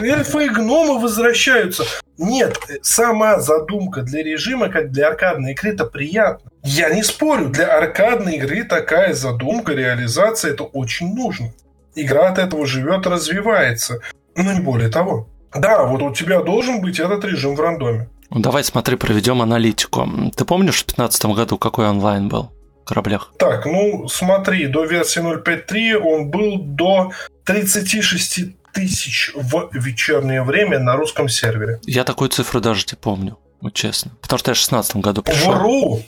Эльфы 0.01 0.47
и 0.47 0.49
гномы 0.49 1.01
возвращаются. 1.01 1.85
Нет, 2.17 2.59
сама 2.83 3.39
задумка 3.39 4.03
для 4.03 4.25
режима, 4.25 4.69
как 4.69 4.91
для 4.91 5.09
аркадной 5.09 5.53
игры, 5.53 5.75
это 5.75 5.85
приятно. 5.85 6.51
Я 6.65 6.91
не 6.91 7.05
спорю, 7.05 7.51
для 7.51 7.77
аркадной 7.77 8.37
игры 8.37 8.65
такая 8.65 9.13
задумка, 9.13 9.75
реализация, 9.75 10.53
это 10.53 10.65
очень 10.65 11.15
нужно. 11.15 11.53
Игра 12.01 12.29
от 12.29 12.39
этого 12.39 12.67
живет, 12.67 13.07
развивается. 13.07 14.01
Но 14.37 14.53
не 14.53 14.61
более 14.61 14.89
того. 14.89 15.29
Да, 15.55 15.85
вот 15.85 16.03
у 16.03 16.13
тебя 16.13 16.43
должен 16.43 16.81
быть 16.81 17.01
этот 17.01 17.25
режим 17.25 17.57
в 17.57 17.61
рандоме. 17.61 18.09
Ну, 18.31 18.41
давай, 18.41 18.63
смотри, 18.63 18.97
проведем 18.97 19.41
аналитику. 19.43 20.07
Ты 20.37 20.45
помнишь 20.45 20.83
в 20.83 20.87
2015 20.87 21.25
году 21.27 21.59
какой 21.59 21.89
онлайн 21.89 22.29
был? 22.29 22.53
кораблях? 22.89 23.33
Так, 23.39 23.67
ну 23.67 24.09
смотри, 24.09 24.67
до 24.67 24.85
версии 24.85 25.21
0.5.3 25.21 25.97
он 25.97 26.31
был 26.31 26.59
до 26.59 27.13
36 27.45 28.57
тысяч 28.73 29.33
в 29.35 29.69
вечернее 29.73 30.43
время 30.43 30.79
на 30.79 30.97
русском 30.97 31.29
сервере. 31.29 31.81
Я 31.83 32.05
такой 32.05 32.29
цифры 32.29 32.61
даже 32.61 32.87
не 32.91 32.97
помню, 32.97 33.39
вот 33.61 33.75
честно. 33.75 34.13
Потому 34.23 34.39
что 34.39 34.51
я 34.51 34.55
в 34.55 34.59
16 34.59 34.97
году 34.97 35.23
пришел. 35.23 35.53
Вру! 35.53 36.03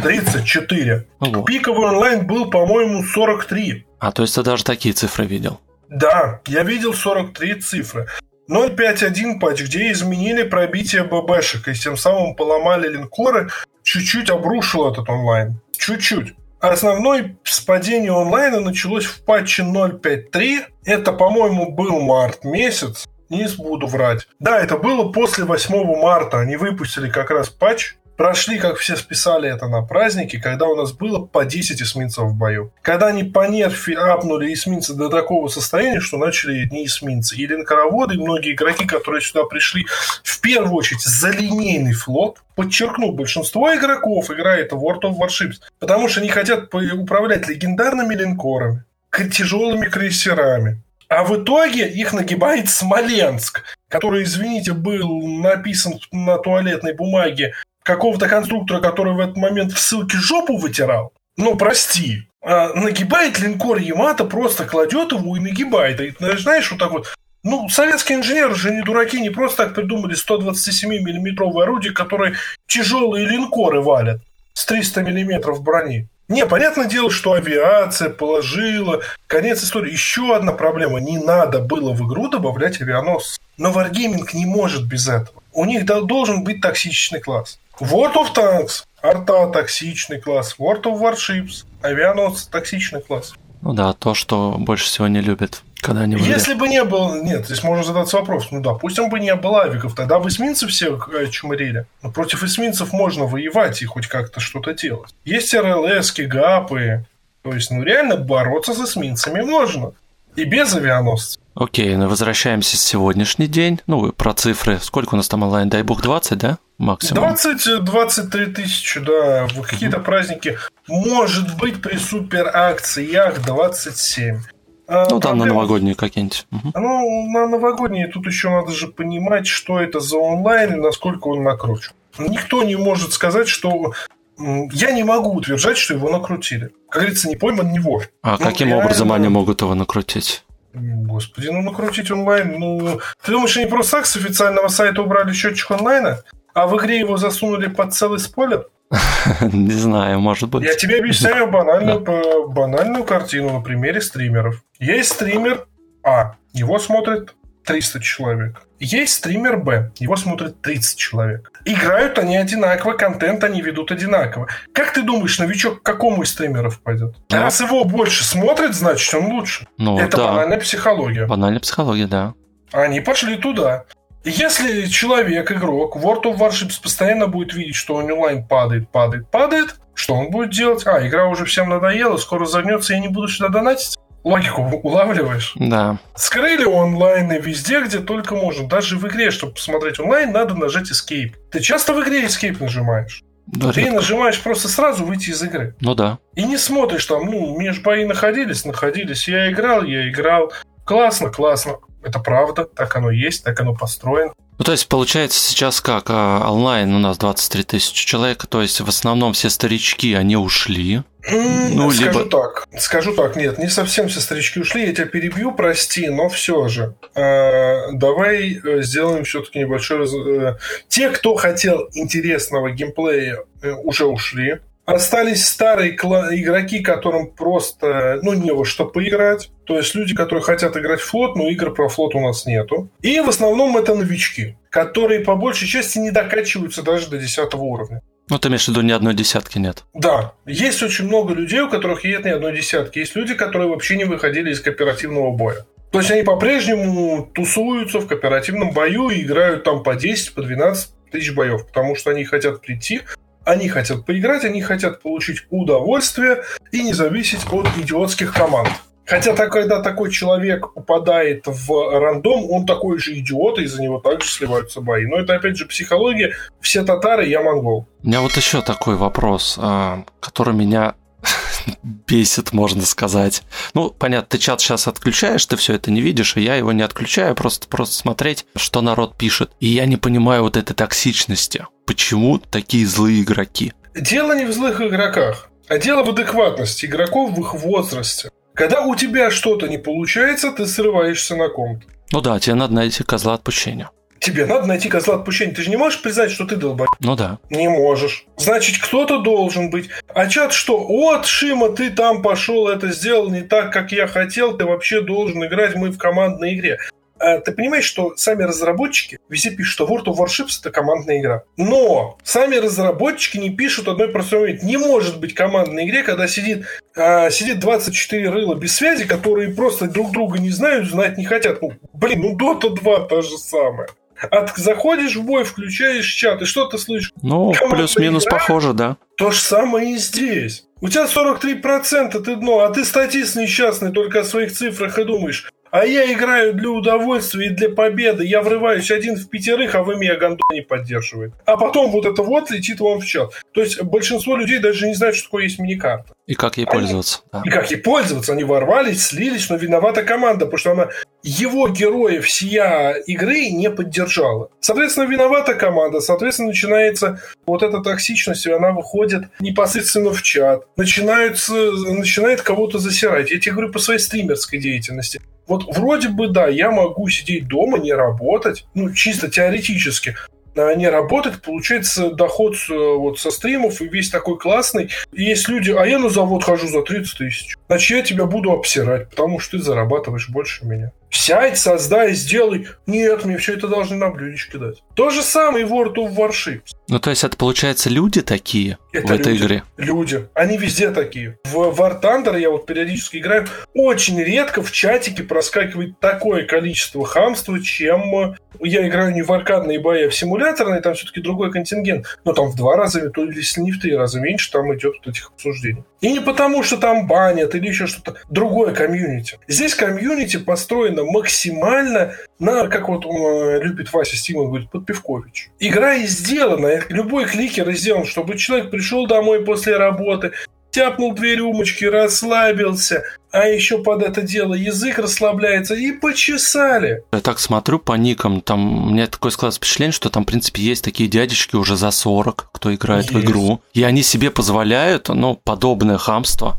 34. 0.00 1.06
Ого. 1.20 1.42
Пиковый 1.42 1.88
онлайн 1.88 2.26
был, 2.26 2.50
по-моему, 2.50 3.02
43. 3.04 3.86
А, 3.98 4.12
то 4.12 4.22
есть 4.22 4.34
ты 4.34 4.42
даже 4.42 4.64
такие 4.64 4.94
цифры 4.94 5.26
видел? 5.26 5.60
Да, 5.88 6.40
я 6.46 6.62
видел 6.62 6.94
43 6.94 7.54
цифры. 7.60 8.08
0.5.1 8.50 9.38
патч, 9.38 9.62
где 9.62 9.92
изменили 9.92 10.42
пробитие 10.42 11.04
ББшек 11.04 11.68
и 11.68 11.74
тем 11.74 11.96
самым 11.96 12.34
поломали 12.34 12.88
линкоры, 12.88 13.50
чуть-чуть 13.82 14.30
обрушил 14.30 14.90
этот 14.90 15.08
онлайн. 15.08 15.60
Чуть-чуть. 15.76 16.34
Основное 16.60 17.36
спадение 17.44 18.12
онлайна 18.12 18.60
началось 18.60 19.04
в 19.04 19.24
патче 19.24 19.62
0.5.3. 19.62 20.60
Это, 20.84 21.12
по-моему, 21.12 21.72
был 21.72 22.00
март 22.00 22.44
месяц. 22.44 23.06
Не 23.30 23.48
буду 23.56 23.86
врать. 23.86 24.28
Да, 24.38 24.60
это 24.60 24.76
было 24.76 25.10
после 25.10 25.44
8 25.44 26.00
марта. 26.00 26.38
Они 26.38 26.56
выпустили 26.56 27.08
как 27.08 27.30
раз 27.30 27.48
патч 27.48 27.94
прошли, 28.22 28.56
как 28.56 28.76
все 28.76 28.94
списали 28.94 29.52
это 29.52 29.66
на 29.66 29.82
праздники, 29.82 30.38
когда 30.38 30.66
у 30.66 30.76
нас 30.76 30.92
было 30.92 31.18
по 31.18 31.44
10 31.44 31.82
эсминцев 31.82 32.22
в 32.22 32.36
бою. 32.36 32.70
Когда 32.80 33.08
они 33.08 33.24
по 33.24 33.48
нерфе 33.48 33.94
апнули 33.98 34.54
эсминцы 34.54 34.94
до 34.94 35.08
такого 35.08 35.48
состояния, 35.48 35.98
что 35.98 36.18
начали 36.18 36.68
не 36.70 36.86
эсминцы. 36.86 37.34
И 37.34 37.44
линкороводы, 37.48 38.14
и 38.14 38.18
многие 38.18 38.52
игроки, 38.52 38.86
которые 38.86 39.22
сюда 39.22 39.42
пришли, 39.46 39.86
в 40.22 40.40
первую 40.40 40.72
очередь 40.72 41.00
за 41.00 41.30
линейный 41.30 41.94
флот, 41.94 42.38
подчеркну, 42.54 43.10
большинство 43.10 43.74
игроков 43.74 44.30
играет 44.30 44.70
в 44.70 44.76
World 44.76 45.00
of 45.02 45.18
Warships, 45.18 45.56
потому 45.80 46.06
что 46.08 46.20
они 46.20 46.28
хотят 46.28 46.72
управлять 46.72 47.48
легендарными 47.48 48.14
линкорами, 48.14 48.84
тяжелыми 49.32 49.88
крейсерами. 49.88 50.80
А 51.08 51.24
в 51.24 51.42
итоге 51.42 51.88
их 51.88 52.12
нагибает 52.12 52.70
Смоленск, 52.70 53.64
который, 53.88 54.22
извините, 54.22 54.74
был 54.74 55.26
написан 55.26 55.98
на 56.12 56.38
туалетной 56.38 56.94
бумаге 56.94 57.54
какого-то 57.82 58.28
конструктора, 58.28 58.80
который 58.80 59.14
в 59.14 59.20
этот 59.20 59.36
момент 59.36 59.72
в 59.72 59.78
ссылке 59.78 60.16
жопу 60.16 60.56
вытирал, 60.56 61.12
ну, 61.36 61.56
прости, 61.56 62.28
а 62.44 62.72
нагибает 62.74 63.38
линкор 63.38 63.78
Ямато, 63.78 64.24
просто 64.24 64.64
кладет 64.64 65.12
его 65.12 65.36
и 65.36 65.40
нагибает. 65.40 66.00
И, 66.00 66.14
знаешь, 66.36 66.70
вот 66.70 66.80
так 66.80 66.92
вот, 66.92 67.14
ну, 67.42 67.68
советские 67.68 68.18
инженеры 68.18 68.54
же 68.54 68.70
не 68.70 68.82
дураки, 68.82 69.20
не 69.20 69.30
просто 69.30 69.64
так 69.64 69.74
придумали 69.74 70.14
127-миллиметровые 70.14 71.62
орудия, 71.62 71.92
которые 71.92 72.34
тяжелые 72.66 73.26
линкоры 73.26 73.80
валят 73.80 74.20
с 74.54 74.66
300 74.66 75.02
миллиметров 75.02 75.62
брони. 75.62 76.08
Не, 76.28 76.46
понятное 76.46 76.86
дело, 76.86 77.10
что 77.10 77.32
авиация 77.32 78.08
положила. 78.08 79.02
Конец 79.26 79.62
истории. 79.62 79.92
Еще 79.92 80.34
одна 80.34 80.52
проблема. 80.52 81.00
Не 81.00 81.18
надо 81.18 81.58
было 81.58 81.92
в 81.92 82.06
игру 82.06 82.28
добавлять 82.28 82.80
авианос. 82.80 83.38
Но 83.58 83.70
Wargaming 83.70 84.26
не 84.32 84.46
может 84.46 84.86
без 84.86 85.08
этого. 85.08 85.42
У 85.52 85.64
них 85.64 85.84
должен 85.84 86.42
быть 86.44 86.60
токсичный 86.62 87.20
класс. 87.20 87.58
World 87.80 88.14
of 88.14 88.34
Tanks, 88.34 88.84
арта 89.02 89.48
токсичный 89.48 90.20
класс, 90.20 90.56
World 90.58 90.82
of 90.82 91.00
Warships, 91.00 91.64
авианос 91.82 92.46
токсичный 92.46 93.02
класс. 93.02 93.34
Ну 93.62 93.72
да, 93.72 93.92
то, 93.92 94.14
что 94.14 94.56
больше 94.58 94.86
всего 94.86 95.08
не 95.08 95.20
любят. 95.20 95.62
Когда 95.80 96.02
они 96.02 96.16
Если 96.16 96.54
бы 96.54 96.68
не 96.68 96.84
было... 96.84 97.20
Нет, 97.22 97.46
здесь 97.46 97.64
можно 97.64 97.82
задаться 97.82 98.16
вопрос. 98.16 98.48
Ну, 98.52 98.60
допустим, 98.60 99.08
бы 99.08 99.18
не 99.18 99.34
было 99.34 99.62
авиков, 99.62 99.94
тогда 99.96 100.20
бы 100.20 100.28
эсминцы 100.28 100.68
все 100.68 100.96
э, 101.12 101.26
чумырили. 101.26 101.86
Но 102.02 102.10
против 102.12 102.44
эсминцев 102.44 102.92
можно 102.92 103.24
воевать 103.24 103.82
и 103.82 103.86
хоть 103.86 104.06
как-то 104.06 104.38
что-то 104.38 104.74
делать. 104.74 105.12
Есть 105.24 105.52
РЛС, 105.54 106.12
ГАПы. 106.14 107.04
То 107.42 107.52
есть, 107.52 107.72
ну, 107.72 107.82
реально 107.82 108.16
бороться 108.16 108.74
с 108.74 108.80
эсминцами 108.80 109.42
можно. 109.42 109.92
И 110.36 110.44
без 110.44 110.74
авианосцев. 110.74 111.42
Окей, 111.54 111.94
ну 111.96 112.08
возвращаемся 112.08 112.76
в 112.76 112.80
сегодняшний 112.80 113.46
день. 113.46 113.80
Ну, 113.86 114.12
про 114.12 114.32
цифры. 114.32 114.78
Сколько 114.80 115.14
у 115.14 115.16
нас 115.16 115.28
там 115.28 115.42
онлайн? 115.42 115.68
Дай 115.68 115.82
бог 115.82 116.00
20, 116.00 116.38
да? 116.38 116.58
Максимум. 116.82 117.34
20-23 117.34 118.46
тысячи, 118.54 118.98
да. 118.98 119.46
В 119.46 119.62
какие-то 119.62 120.00
праздники. 120.00 120.58
Может 120.88 121.56
быть, 121.56 121.80
при 121.80 121.96
супер 121.96 122.50
акциях 122.52 123.40
27. 123.44 124.40
А, 124.88 125.06
ну, 125.08 125.20
там 125.20 125.38
на 125.38 125.44
новогодние 125.44 125.94
какие-нибудь. 125.94 126.44
Угу. 126.50 126.72
Ну, 126.74 127.30
на 127.30 127.46
новогодние 127.46 128.08
тут 128.08 128.26
еще 128.26 128.50
надо 128.50 128.72
же 128.72 128.88
понимать, 128.88 129.46
что 129.46 129.78
это 129.78 130.00
за 130.00 130.16
онлайн 130.18 130.74
и 130.74 130.80
насколько 130.80 131.28
он 131.28 131.44
накручен. 131.44 131.92
Никто 132.18 132.64
не 132.64 132.74
может 132.74 133.12
сказать, 133.12 133.46
что 133.46 133.92
я 134.38 134.90
не 134.90 135.04
могу 135.04 135.34
утверждать, 135.34 135.78
что 135.78 135.94
его 135.94 136.10
накрутили. 136.10 136.72
Как 136.90 137.02
говорится, 137.02 137.28
не 137.28 137.36
пойман, 137.36 137.70
не 137.70 137.78
вор. 137.78 138.08
А 138.22 138.36
ну, 138.40 138.44
каким 138.44 138.68
реально... 138.68 138.84
образом 138.84 139.12
они 139.12 139.28
могут 139.28 139.60
его 139.60 139.76
накрутить? 139.76 140.44
Господи, 140.74 141.48
ну 141.48 141.62
накрутить 141.62 142.10
онлайн, 142.10 142.58
ну... 142.58 143.00
Ты 143.24 143.30
думаешь, 143.30 143.56
они 143.56 143.66
просто 143.66 143.98
так 143.98 144.06
с 144.06 144.16
официального 144.16 144.68
сайта 144.68 145.02
убрали 145.02 145.32
счетчик 145.32 145.70
онлайна, 145.70 146.22
а 146.54 146.66
в 146.66 146.76
игре 146.78 146.98
его 146.98 147.16
засунули 147.16 147.68
под 147.68 147.94
целый 147.94 148.18
спойлер? 148.18 148.66
Не 149.40 149.72
знаю, 149.72 150.20
может 150.20 150.50
быть. 150.50 150.64
Я 150.64 150.74
тебе 150.74 150.98
объясняю 150.98 151.50
банальную, 151.50 152.48
банальную 152.48 153.04
картину 153.04 153.52
на 153.54 153.60
примере 153.60 154.00
стримеров. 154.00 154.62
Есть 154.78 155.12
стример 155.12 155.66
А, 156.04 156.34
его 156.52 156.78
смотрит 156.78 157.34
300 157.64 158.00
человек. 158.00 158.62
Есть 158.80 159.14
стример 159.14 159.58
Б, 159.58 159.92
его 159.98 160.16
смотрит 160.16 160.60
30 160.60 160.98
человек. 160.98 161.52
Играют 161.64 162.18
они 162.18 162.36
одинаково, 162.36 162.94
контент 162.94 163.44
они 163.44 163.62
ведут 163.62 163.92
одинаково. 163.92 164.48
Как 164.74 164.92
ты 164.92 165.02
думаешь, 165.02 165.38
новичок 165.38 165.80
к 165.80 165.82
какому 165.84 166.24
из 166.24 166.30
стримеров 166.30 166.80
пойдет? 166.80 167.14
Да. 167.28 167.42
Раз 167.42 167.60
его 167.60 167.84
больше 167.84 168.24
смотрит, 168.24 168.74
значит 168.74 169.14
он 169.14 169.26
лучше. 169.32 169.66
Ну, 169.78 169.98
Это 169.98 170.16
да. 170.16 170.28
банальная 170.28 170.58
психология. 170.58 171.26
Банальная 171.26 171.60
психология, 171.60 172.06
да. 172.06 172.34
Они 172.72 173.00
пошли 173.00 173.36
туда. 173.36 173.84
Если 174.24 174.86
человек, 174.86 175.50
игрок, 175.50 175.96
World 175.96 176.22
of 176.24 176.38
Warships 176.38 176.80
постоянно 176.80 177.26
будет 177.26 177.54
видеть, 177.54 177.74
что 177.74 177.96
онлайн 177.96 178.44
падает, 178.44 178.88
падает, 178.88 179.28
падает, 179.30 179.76
что 179.94 180.14
он 180.14 180.30
будет 180.30 180.50
делать? 180.50 180.86
А, 180.86 181.06
игра 181.06 181.26
уже 181.26 181.44
всем 181.44 181.68
надоела, 181.68 182.16
скоро 182.16 182.44
загнется, 182.46 182.94
я 182.94 183.00
не 183.00 183.08
буду 183.08 183.28
сюда 183.28 183.48
донатить. 183.48 183.96
Логику 184.24 184.62
улавливаешь? 184.62 185.52
Да. 185.56 185.98
Скрыли 186.14 186.64
онлайн 186.64 187.32
и 187.32 187.40
везде, 187.40 187.82
где 187.82 187.98
только 187.98 188.36
можно. 188.36 188.68
Даже 188.68 188.96
в 188.96 189.06
игре, 189.08 189.32
чтобы 189.32 189.54
посмотреть 189.54 189.98
онлайн, 189.98 190.30
надо 190.30 190.54
нажать 190.54 190.92
Escape. 190.92 191.32
Ты 191.50 191.58
часто 191.58 191.92
в 191.92 192.00
игре 192.02 192.24
Escape 192.24 192.56
нажимаешь? 192.62 193.22
Да, 193.46 193.72
ты 193.72 193.80
редко. 193.80 193.96
нажимаешь 193.96 194.40
просто 194.40 194.68
сразу 194.68 195.04
выйти 195.04 195.30
из 195.30 195.42
игры. 195.42 195.74
Ну 195.80 195.96
да. 195.96 196.20
И 196.36 196.44
не 196.44 196.56
смотришь 196.56 197.04
там, 197.06 197.26
ну, 197.26 197.58
между 197.58 197.82
бои 197.82 198.04
находились, 198.04 198.64
находились. 198.64 199.26
Я 199.26 199.50
играл, 199.50 199.82
я 199.82 200.08
играл. 200.08 200.52
Классно, 200.84 201.30
классно. 201.30 201.78
Это 202.02 202.18
правда, 202.18 202.64
так 202.64 202.94
оно 202.96 203.10
есть, 203.10 203.44
так 203.44 203.60
оно 203.60 203.74
построено. 203.74 204.32
Ну, 204.58 204.64
то 204.64 204.72
есть, 204.72 204.88
получается 204.88 205.40
сейчас 205.40 205.80
как? 205.80 206.04
А, 206.08 206.48
онлайн 206.50 206.94
у 206.94 206.98
нас 206.98 207.18
23 207.18 207.64
тысячи 207.64 208.06
человек, 208.06 208.46
то 208.46 208.62
есть, 208.62 208.80
в 208.80 208.88
основном 208.88 209.32
все 209.32 209.50
старички, 209.50 210.14
они 210.14 210.36
ушли. 210.36 211.02
Ну, 211.30 211.90
скажу 211.90 212.18
либо... 212.18 212.30
так, 212.30 212.66
скажу 212.78 213.14
так, 213.14 213.36
нет, 213.36 213.58
не 213.58 213.68
совсем 213.68 214.08
все 214.08 214.20
старички 214.20 214.60
ушли, 214.60 214.86
я 214.86 214.92
тебя 214.92 215.06
перебью, 215.06 215.52
прости, 215.52 216.08
но 216.08 216.28
все 216.28 216.68
же. 216.68 216.94
Э, 217.14 217.92
давай 217.92 218.60
сделаем 218.82 219.24
все-таки 219.24 219.60
небольшой... 219.60 219.98
Раз... 219.98 220.12
Э, 220.14 220.56
те, 220.88 221.10
кто 221.10 221.36
хотел 221.36 221.88
интересного 221.94 222.70
геймплея, 222.70 223.44
э, 223.62 223.70
уже 223.70 224.06
ушли. 224.06 224.60
Остались 224.84 225.46
старые 225.46 225.92
игроки, 225.92 226.80
которым 226.80 227.28
просто, 227.28 228.18
ну, 228.22 228.32
не 228.32 228.50
во 228.50 228.64
что 228.64 228.84
поиграть. 228.84 229.50
То 229.64 229.76
есть 229.76 229.94
люди, 229.94 230.14
которые 230.14 230.42
хотят 230.42 230.76
играть 230.76 231.00
в 231.00 231.04
флот, 231.04 231.36
но 231.36 231.48
игр 231.48 231.72
про 231.72 231.88
флот 231.88 232.14
у 232.14 232.20
нас 232.20 232.46
нету. 232.46 232.90
И 233.00 233.20
в 233.20 233.28
основном 233.28 233.76
это 233.76 233.94
новички, 233.94 234.56
которые 234.70 235.20
по 235.20 235.36
большей 235.36 235.68
части 235.68 235.98
не 235.98 236.10
докачиваются 236.10 236.82
даже 236.82 237.08
до 237.08 237.18
10 237.18 237.54
уровня. 237.54 238.02
Ну, 238.28 238.38
ты 238.38 238.48
имеешь 238.48 238.64
в 238.64 238.68
виду, 238.68 238.80
ни 238.80 238.92
одной 238.92 239.14
десятки 239.14 239.58
нет? 239.58 239.84
Да. 239.94 240.32
Есть 240.46 240.82
очень 240.82 241.06
много 241.06 241.34
людей, 241.34 241.60
у 241.60 241.68
которых 241.68 242.02
нет 242.04 242.24
ни 242.24 242.30
одной 242.30 242.56
десятки. 242.56 242.98
Есть 242.98 243.14
люди, 243.14 243.34
которые 243.34 243.68
вообще 243.68 243.96
не 243.96 244.04
выходили 244.04 244.50
из 244.50 244.60
кооперативного 244.60 245.30
боя. 245.30 245.66
То 245.90 245.98
есть 245.98 246.10
они 246.10 246.22
по-прежнему 246.22 247.30
тусуются 247.34 247.98
в 247.98 248.06
кооперативном 248.06 248.72
бою 248.72 249.10
и 249.10 249.20
играют 249.20 249.64
там 249.64 249.82
по 249.82 249.94
10, 249.94 250.34
по 250.34 250.42
12 250.42 250.88
тысяч 251.10 251.34
боев, 251.34 251.66
потому 251.66 251.94
что 251.94 252.10
они 252.10 252.24
хотят 252.24 252.62
прийти, 252.62 253.02
они 253.44 253.68
хотят 253.68 254.04
поиграть, 254.06 254.44
они 254.44 254.62
хотят 254.62 255.02
получить 255.02 255.42
удовольствие 255.50 256.42
и 256.70 256.82
не 256.82 256.92
зависеть 256.92 257.40
от 257.50 257.66
идиотских 257.76 258.32
команд. 258.32 258.70
Хотя 259.04 259.34
так, 259.34 259.50
когда 259.52 259.82
такой 259.82 260.10
человек 260.10 260.72
попадает 260.74 261.42
в 261.46 261.98
рандом, 261.98 262.50
он 262.50 262.66
такой 262.66 262.98
же 262.98 263.18
идиот, 263.18 263.58
и 263.58 263.64
из-за 263.64 263.82
него 263.82 263.98
также 263.98 264.28
сливаются 264.28 264.80
бои. 264.80 265.06
Но 265.06 265.18
это 265.18 265.34
опять 265.34 265.56
же 265.56 265.66
психология. 265.66 266.34
Все 266.60 266.84
татары, 266.84 267.26
я 267.26 267.42
монгол. 267.42 267.88
У 268.02 268.06
меня 268.06 268.20
вот 268.20 268.32
еще 268.36 268.62
такой 268.62 268.94
вопрос, 268.94 269.58
а, 269.60 270.04
который 270.20 270.54
меня 270.54 270.94
бесит, 271.82 272.52
можно 272.52 272.82
сказать. 272.82 273.42
Ну, 273.74 273.90
понятно, 273.90 274.28
ты 274.28 274.38
чат 274.38 274.60
сейчас 274.60 274.86
отключаешь, 274.86 275.44
ты 275.46 275.56
все 275.56 275.74
это 275.74 275.90
не 275.90 276.00
видишь, 276.00 276.36
и 276.36 276.40
я 276.40 276.54
его 276.54 276.72
не 276.72 276.82
отключаю, 276.82 277.34
просто, 277.34 277.66
просто 277.68 277.94
смотреть, 277.96 278.46
что 278.56 278.80
народ 278.82 279.16
пишет. 279.16 279.50
И 279.60 279.66
я 279.66 279.86
не 279.86 279.96
понимаю 279.96 280.42
вот 280.42 280.56
этой 280.56 280.74
токсичности. 280.74 281.66
Почему 281.92 282.38
такие 282.38 282.86
злые 282.86 283.20
игроки? 283.20 283.74
Дело 283.94 284.34
не 284.34 284.46
в 284.46 284.52
злых 284.54 284.80
игроках, 284.80 285.50
а 285.68 285.76
дело 285.76 286.02
в 286.02 286.08
адекватности 286.08 286.86
игроков 286.86 287.32
в 287.32 287.40
их 287.42 287.52
возрасте. 287.52 288.30
Когда 288.54 288.80
у 288.80 288.94
тебя 288.94 289.30
что-то 289.30 289.68
не 289.68 289.76
получается, 289.76 290.52
ты 290.52 290.64
срываешься 290.64 291.36
на 291.36 291.50
ком-то. 291.50 291.86
Ну 292.10 292.22
да, 292.22 292.40
тебе 292.40 292.54
надо 292.54 292.72
найти 292.72 293.04
козла 293.04 293.34
отпущения. 293.34 293.90
Тебе 294.20 294.46
надо 294.46 294.68
найти 294.68 294.88
козла 294.88 295.16
отпущения. 295.16 295.54
Ты 295.54 295.64
же 295.64 295.68
не 295.68 295.76
можешь 295.76 296.00
признать, 296.00 296.30
что 296.30 296.46
ты 296.46 296.56
долбай. 296.56 296.88
Ну 297.00 297.14
да. 297.14 297.38
Не 297.50 297.68
можешь. 297.68 298.24
Значит, 298.38 298.82
кто-то 298.82 299.18
должен 299.18 299.68
быть. 299.68 299.90
А 300.14 300.28
чат 300.28 300.54
что? 300.54 300.78
Вот, 300.78 301.26
Шима, 301.26 301.68
ты 301.68 301.90
там 301.90 302.22
пошел, 302.22 302.68
это 302.68 302.90
сделал 302.90 303.28
не 303.28 303.42
так, 303.42 303.70
как 303.70 303.92
я 303.92 304.06
хотел. 304.06 304.56
Ты 304.56 304.64
вообще 304.64 305.02
должен 305.02 305.44
играть, 305.44 305.74
мы 305.74 305.90
в 305.90 305.98
командной 305.98 306.54
игре. 306.54 306.78
А 307.22 307.38
ты 307.38 307.52
понимаешь, 307.52 307.84
что 307.84 308.14
сами 308.16 308.42
разработчики 308.42 309.18
везде 309.28 309.50
пишут, 309.50 309.74
что 309.74 309.86
World 309.86 310.06
of 310.06 310.16
Warships 310.16 310.58
это 310.60 310.70
командная 310.70 311.20
игра. 311.20 311.44
Но 311.56 312.18
сами 312.24 312.56
разработчики 312.56 313.38
не 313.38 313.50
пишут 313.50 313.86
одной 313.86 314.08
простой 314.08 314.40
момент. 314.40 314.62
Не 314.64 314.76
может 314.76 315.20
быть 315.20 315.32
командной 315.32 315.88
игре, 315.88 316.02
когда 316.02 316.26
сидит, 316.26 316.66
а, 316.96 317.30
сидит 317.30 317.60
24 317.60 318.28
рыла 318.28 318.56
без 318.56 318.74
связи, 318.74 319.06
которые 319.06 319.54
просто 319.54 319.86
друг 319.86 320.10
друга 320.10 320.40
не 320.40 320.50
знают, 320.50 320.88
знать 320.88 321.16
не 321.16 321.24
хотят. 321.24 321.62
Ну, 321.62 321.74
блин, 321.92 322.22
ну 322.22 322.36
Dota 322.36 322.74
2 322.74 323.00
та 323.06 323.22
же 323.22 323.38
самая. 323.38 323.88
От, 324.30 324.56
заходишь 324.56 325.16
в 325.16 325.22
бой, 325.22 325.44
включаешь 325.44 326.06
чат, 326.06 326.42
и 326.42 326.44
что 326.44 326.66
ты 326.66 326.78
слышишь? 326.78 327.12
Ну, 327.22 327.52
плюс-минус 327.70 328.24
похоже, 328.24 328.72
да. 328.72 328.96
То 329.16 329.30
же 329.30 329.40
самое 329.40 329.94
и 329.94 329.96
здесь. 329.96 330.64
У 330.80 330.88
тебя 330.88 331.04
43% 331.04 332.20
ты 332.20 332.36
дно, 332.36 332.60
а 332.60 332.70
ты 332.70 332.84
статист 332.84 333.36
несчастный, 333.36 333.92
только 333.92 334.20
о 334.20 334.24
своих 334.24 334.52
цифрах 334.52 334.98
и 334.98 335.04
думаешь. 335.04 335.52
А 335.72 335.86
я 335.86 336.12
играю 336.12 336.52
для 336.52 336.68
удовольствия 336.68 337.46
и 337.46 337.48
для 337.48 337.70
победы. 337.70 338.26
Я 338.26 338.42
врываюсь 338.42 338.90
один 338.90 339.16
в 339.16 339.26
пятерых, 339.30 339.74
а 339.74 339.82
вы 339.82 339.96
меня 339.96 340.16
гандон 340.16 340.46
не 340.52 340.60
поддерживает. 340.60 341.32
А 341.46 341.56
потом 341.56 341.90
вот 341.90 342.04
это 342.04 342.22
вот 342.22 342.50
летит 342.50 342.78
вам 342.80 343.00
в 343.00 343.06
чат. 343.06 343.32
То 343.54 343.62
есть 343.62 343.82
большинство 343.82 344.36
людей 344.36 344.58
даже 344.58 344.86
не 344.86 344.94
знают, 344.94 345.16
что 345.16 345.28
такое 345.28 345.44
есть 345.44 345.58
миникарта. 345.58 346.12
И 346.26 346.34
как 346.34 346.58
ей 346.58 346.66
пользоваться. 346.66 347.20
Они, 347.30 347.44
да. 347.44 347.48
И 347.48 347.52
как 347.54 347.70
ей 347.70 347.78
пользоваться. 347.78 348.32
Они 348.32 348.44
ворвались, 348.44 349.02
слились, 349.06 349.48
но 349.48 349.56
виновата 349.56 350.02
команда, 350.02 350.44
потому 350.44 350.58
что 350.58 350.72
она 350.72 350.88
его 351.22 351.66
героев 351.68 352.30
сия 352.30 352.92
игры 353.06 353.48
не 353.48 353.70
поддержала. 353.70 354.50
Соответственно, 354.60 355.06
виновата 355.06 355.54
команда, 355.54 356.00
соответственно, 356.00 356.48
начинается 356.48 357.22
вот 357.46 357.62
эта 357.62 357.80
токсичность, 357.80 358.44
и 358.44 358.52
она 358.52 358.72
выходит 358.72 359.24
непосредственно 359.40 360.10
в 360.10 360.20
чат, 360.22 360.66
начинается, 360.76 361.54
начинает 361.54 362.42
кого-то 362.42 362.78
засирать. 362.78 363.30
Я 363.30 363.40
тебе 363.40 363.52
говорю 363.52 363.72
по 363.72 363.78
своей 363.78 364.00
стримерской 364.00 364.58
деятельности. 364.58 365.22
Вот 365.46 365.64
вроде 365.76 366.08
бы, 366.08 366.28
да, 366.28 366.48
я 366.48 366.70
могу 366.70 367.08
сидеть 367.08 367.48
дома, 367.48 367.78
не 367.78 367.92
работать, 367.92 368.66
ну, 368.74 368.92
чисто 368.92 369.30
теоретически, 369.30 370.16
а 370.54 370.74
не 370.74 370.88
работать, 370.88 371.40
получается 371.42 372.10
доход 372.10 372.54
вот 372.68 373.18
со 373.18 373.30
стримов 373.30 373.80
и 373.80 373.88
весь 373.88 374.10
такой 374.10 374.38
классный. 374.38 374.90
И 375.12 375.24
есть 375.24 375.48
люди, 375.48 375.70
а 375.70 375.84
я 375.84 375.98
на 375.98 376.10
завод 376.10 376.44
хожу 376.44 376.68
за 376.68 376.82
30 376.82 377.18
тысяч. 377.18 377.56
Значит, 377.68 377.96
я 377.96 378.02
тебя 378.02 378.26
буду 378.26 378.52
обсирать, 378.52 379.08
потому 379.10 379.38
что 379.38 379.56
ты 379.56 379.62
зарабатываешь 379.62 380.28
больше 380.28 380.66
меня. 380.66 380.92
Сядь, 381.12 381.58
создай, 381.58 382.14
сделай. 382.14 382.66
Нет, 382.86 383.24
мне 383.24 383.36
все 383.36 383.54
это 383.54 383.68
должны 383.68 383.96
на 383.96 384.10
блюдечке 384.10 384.58
дать. 384.58 384.82
То 384.94 385.10
же 385.10 385.22
самое 385.22 385.66
и 385.66 385.68
World 385.68 385.94
of 385.94 386.16
Warships. 386.16 386.72
Ну, 386.88 386.98
то 386.98 387.10
есть 387.10 387.22
это, 387.22 387.36
получается, 387.36 387.90
люди 387.90 388.22
такие 388.22 388.78
это 388.92 389.06
в 389.06 389.12
этой 389.12 389.32
люди, 389.34 389.44
игре? 389.44 389.62
Люди. 389.76 390.28
Они 390.34 390.56
везде 390.56 390.90
такие. 390.90 391.38
В 391.44 391.56
War 391.56 392.00
Thunder 392.00 392.38
я 392.38 392.50
вот 392.50 392.66
периодически 392.66 393.18
играю. 393.18 393.46
Очень 393.74 394.22
редко 394.22 394.62
в 394.62 394.72
чатике 394.72 395.22
проскакивает 395.22 396.00
такое 396.00 396.46
количество 396.46 397.04
хамства, 397.04 397.62
чем 397.62 398.36
я 398.60 398.86
играю 398.86 399.12
не 399.12 399.22
в 399.22 399.32
аркадные 399.32 399.80
бои, 399.80 400.04
а 400.04 400.10
в 400.10 400.14
симуляторные, 400.14 400.80
там 400.80 400.94
все-таки 400.94 401.20
другой 401.20 401.50
контингент. 401.52 402.18
Но 402.24 402.32
там 402.32 402.48
в 402.48 402.56
два 402.56 402.76
раза, 402.76 403.10
то 403.10 403.24
если 403.24 403.60
не 403.60 403.72
в 403.72 403.80
три 403.80 403.96
раза 403.96 404.20
меньше, 404.20 404.50
там 404.50 404.74
идет 404.74 404.94
вот 404.98 405.12
этих 405.12 405.30
обсуждений. 405.30 405.84
И 406.00 406.12
не 406.12 406.20
потому, 406.20 406.62
что 406.62 406.76
там 406.76 407.06
банят 407.06 407.54
или 407.54 407.68
еще 407.68 407.86
что-то. 407.86 408.16
Другое 408.28 408.74
комьюнити. 408.74 409.38
Здесь 409.48 409.74
комьюнити 409.74 410.36
построено 410.36 411.01
максимально 411.04 412.14
на, 412.38 412.66
как 412.68 412.88
вот 412.88 413.06
он 413.06 413.16
э, 413.16 413.62
любит 413.62 413.92
Вася 413.92 414.16
Стимон 414.16 414.48
говорит, 414.48 414.70
под 414.70 414.86
Пивкович. 414.86 415.50
Игра 415.58 415.94
и 415.94 416.06
сделана, 416.06 416.80
любой 416.88 417.26
кликер 417.26 417.68
и 417.68 417.74
сделан, 417.74 418.04
чтобы 418.04 418.36
человек 418.36 418.70
пришел 418.70 419.06
домой 419.06 419.44
после 419.44 419.76
работы, 419.76 420.32
тяпнул 420.72 421.14
две 421.14 421.36
рюмочки, 421.36 421.84
расслабился, 421.84 423.04
а 423.30 423.46
еще 423.46 423.82
под 423.82 424.02
это 424.02 424.22
дело 424.22 424.54
язык 424.54 424.98
расслабляется 424.98 425.74
и 425.74 425.92
почесали. 425.92 427.04
Я 427.12 427.20
так 427.20 427.38
смотрю 427.38 427.78
по 427.78 427.92
никам, 427.92 428.40
там 428.40 428.88
у 428.88 428.90
меня 428.90 429.06
такое 429.06 429.30
складывается 429.30 429.58
впечатление, 429.58 429.92
что 429.92 430.10
там, 430.10 430.24
в 430.24 430.26
принципе, 430.26 430.62
есть 430.62 430.82
такие 430.82 431.08
дядечки 431.08 431.54
уже 431.54 431.76
за 431.76 431.90
40, 431.90 432.48
кто 432.52 432.74
играет 432.74 433.10
есть. 433.10 433.14
в 433.14 433.20
игру, 433.20 433.60
и 433.74 433.84
они 433.84 434.02
себе 434.02 434.30
позволяют, 434.30 435.08
ну, 435.08 435.38
подобное 435.44 435.98
хамство. 435.98 436.56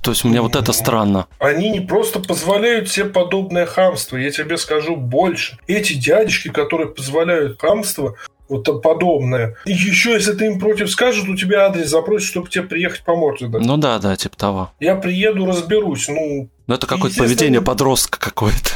То 0.00 0.12
есть 0.12 0.24
мне 0.24 0.40
вот 0.40 0.56
это 0.56 0.72
странно. 0.72 1.26
Они 1.38 1.70
не 1.70 1.80
просто 1.80 2.20
позволяют 2.20 2.88
себе 2.88 3.06
подобное 3.06 3.66
хамство, 3.66 4.16
я 4.16 4.30
тебе 4.30 4.56
скажу 4.56 4.96
больше. 4.96 5.58
Эти 5.66 5.94
дядечки, 5.94 6.48
которые 6.48 6.88
позволяют 6.90 7.60
хамство, 7.60 8.16
вот 8.48 8.82
подобное. 8.82 9.56
И 9.64 9.72
еще, 9.72 10.12
если 10.12 10.32
ты 10.32 10.46
им 10.46 10.60
против 10.60 10.90
скажешь, 10.90 11.26
у 11.26 11.36
тебя 11.36 11.66
адрес 11.66 11.88
запросит, 11.88 12.28
чтобы 12.28 12.48
тебе 12.48 12.64
приехать 12.64 13.02
по 13.02 13.16
морде 13.16 13.46
дать. 13.46 13.64
Ну 13.64 13.76
да, 13.76 13.98
да, 13.98 14.14
типа 14.16 14.36
того. 14.36 14.72
Я 14.78 14.96
приеду, 14.96 15.46
разберусь. 15.46 16.08
Ну, 16.08 16.48
ну 16.66 16.74
это 16.74 16.86
какое-то 16.86 17.16
поведение 17.16 17.62
подростка 17.62 18.18
какое-то. 18.20 18.70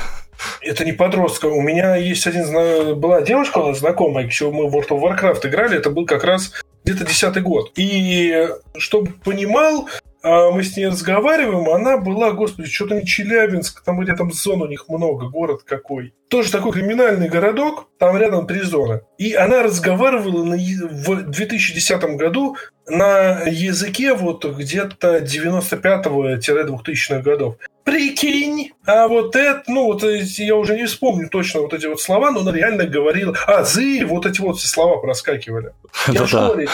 Это 0.60 0.84
не 0.84 0.92
подростка. 0.92 1.46
У 1.46 1.60
меня 1.60 1.96
есть 1.96 2.26
один... 2.26 2.98
Была 2.98 3.22
девушка 3.22 3.58
у 3.58 3.68
нас 3.68 3.78
знакомая, 3.78 4.26
еще 4.26 4.50
мы 4.50 4.68
в 4.68 4.76
World 4.76 4.88
of 4.88 5.02
Warcraft 5.02 5.46
играли, 5.48 5.78
это 5.78 5.90
был 5.90 6.06
как 6.06 6.24
раз 6.24 6.52
где-то 6.84 7.04
десятый 7.04 7.42
год. 7.42 7.72
И 7.76 8.48
чтобы 8.76 9.12
понимал, 9.24 9.88
мы 10.26 10.62
с 10.64 10.76
ней 10.76 10.88
разговариваем, 10.88 11.70
она 11.70 11.98
была, 11.98 12.32
господи, 12.32 12.68
что-то 12.68 12.96
не 12.96 13.06
Челябинск, 13.06 13.84
там 13.84 14.02
рядом 14.02 14.32
зон 14.32 14.62
у 14.62 14.66
них 14.66 14.88
много, 14.88 15.28
город 15.28 15.62
какой. 15.64 16.14
Тоже 16.28 16.50
такой 16.50 16.72
криминальный 16.72 17.28
городок, 17.28 17.88
там 17.98 18.16
рядом 18.16 18.48
три 18.48 18.62
зоны. 18.62 19.02
И 19.18 19.34
она 19.34 19.62
разговаривала 19.62 20.42
на, 20.42 20.56
в 20.56 21.30
2010 21.30 22.16
году 22.16 22.56
на 22.88 23.42
языке 23.42 24.14
вот 24.14 24.44
где-то 24.44 25.18
95-2000-х 25.18 27.20
годов. 27.20 27.54
Прикинь, 27.84 28.72
а 28.84 29.06
вот 29.06 29.36
это, 29.36 29.62
ну 29.68 29.84
вот 29.84 30.02
я 30.02 30.56
уже 30.56 30.74
не 30.74 30.86
вспомню 30.86 31.28
точно 31.28 31.60
вот 31.60 31.72
эти 31.72 31.86
вот 31.86 32.00
слова, 32.00 32.32
но 32.32 32.40
она 32.40 32.50
реально 32.50 32.86
говорила, 32.86 33.36
а, 33.46 33.62
зы, 33.62 34.04
вот 34.04 34.26
эти 34.26 34.40
вот 34.40 34.58
все 34.58 34.66
слова 34.66 34.96
проскакивали. 34.96 35.72
Я 36.08 36.24
в 36.24 36.28
школе 36.28 36.66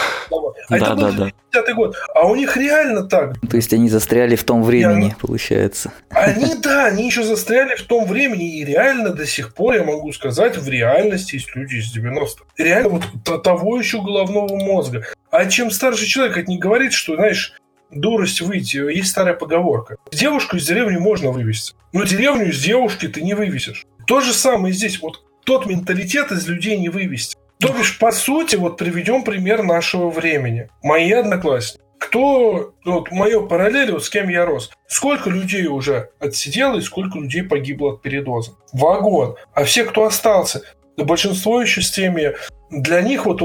А 0.69 0.77
это 0.77 0.95
был 0.95 1.29
50 1.53 1.75
год. 1.75 1.95
А 2.13 2.25
у 2.25 2.35
них 2.35 2.57
реально 2.57 3.03
так. 3.03 3.39
То 3.49 3.55
есть 3.55 3.73
они 3.73 3.89
застряли 3.89 4.35
в 4.35 4.43
том 4.43 4.63
времени, 4.63 5.15
получается. 5.19 5.93
Они, 6.09 6.55
да, 6.55 6.85
они 6.85 7.05
еще 7.05 7.23
застряли 7.23 7.75
в 7.75 7.83
том 7.83 8.05
времени, 8.05 8.59
и 8.59 8.65
реально 8.65 9.09
до 9.09 9.25
сих 9.25 9.53
пор, 9.53 9.75
я 9.75 9.83
могу 9.83 10.11
сказать, 10.11 10.57
в 10.57 10.67
реальности 10.67 11.35
есть 11.35 11.55
люди 11.55 11.75
из 11.75 11.95
90-х. 11.95 12.45
Реально 12.57 12.89
вот 12.89 13.43
того 13.43 13.77
еще 13.77 14.01
головного 14.01 14.55
мозга. 14.55 15.05
А 15.31 15.45
чем 15.45 15.71
старше 15.71 16.05
человек, 16.05 16.37
это 16.37 16.49
не 16.49 16.57
говорит, 16.57 16.93
что, 16.93 17.15
знаешь, 17.15 17.53
дурость 17.91 18.41
выйти. 18.41 18.77
Есть 18.77 19.11
старая 19.11 19.35
поговорка. 19.35 19.97
Девушку 20.11 20.57
из 20.57 20.67
деревни 20.67 20.97
можно 20.97 21.31
вывести, 21.31 21.75
но 21.91 22.03
деревню 22.03 22.49
из 22.49 22.59
девушки 22.61 23.07
ты 23.07 23.21
не 23.21 23.33
вывесишь. 23.33 23.85
То 24.07 24.21
же 24.21 24.33
самое 24.33 24.73
здесь. 24.73 25.01
Вот 25.01 25.23
тот 25.43 25.65
менталитет 25.65 26.31
из 26.31 26.47
людей 26.47 26.77
не 26.77 26.89
вывести. 26.89 27.35
То 27.63 27.71
бишь, 27.71 27.97
по 27.97 28.11
сути, 28.11 28.57
вот 28.57 28.75
приведем 28.75 29.23
пример 29.23 29.63
нашего 29.63 30.09
времени. 30.09 30.67
Мои 30.81 31.09
одноклассники. 31.13 31.81
Кто, 31.97 32.73
вот 32.83 33.09
мое 33.11 33.39
параллель, 33.47 33.93
вот 33.93 34.03
с 34.03 34.09
кем 34.09 34.27
я 34.27 34.45
рос. 34.45 34.69
Сколько 34.87 35.29
людей 35.29 35.67
уже 35.67 36.09
отсидело 36.19 36.77
и 36.77 36.81
сколько 36.81 37.19
людей 37.19 37.43
погибло 37.43 37.93
от 37.93 38.01
передоза? 38.01 38.51
Вагон. 38.73 39.37
А 39.53 39.63
все, 39.63 39.85
кто 39.85 40.03
остался, 40.03 40.63
большинство 40.97 41.61
еще 41.61 41.81
с 41.81 41.89
теми 41.89 42.35
для 42.69 43.01
них 43.01 43.25
вот 43.25 43.41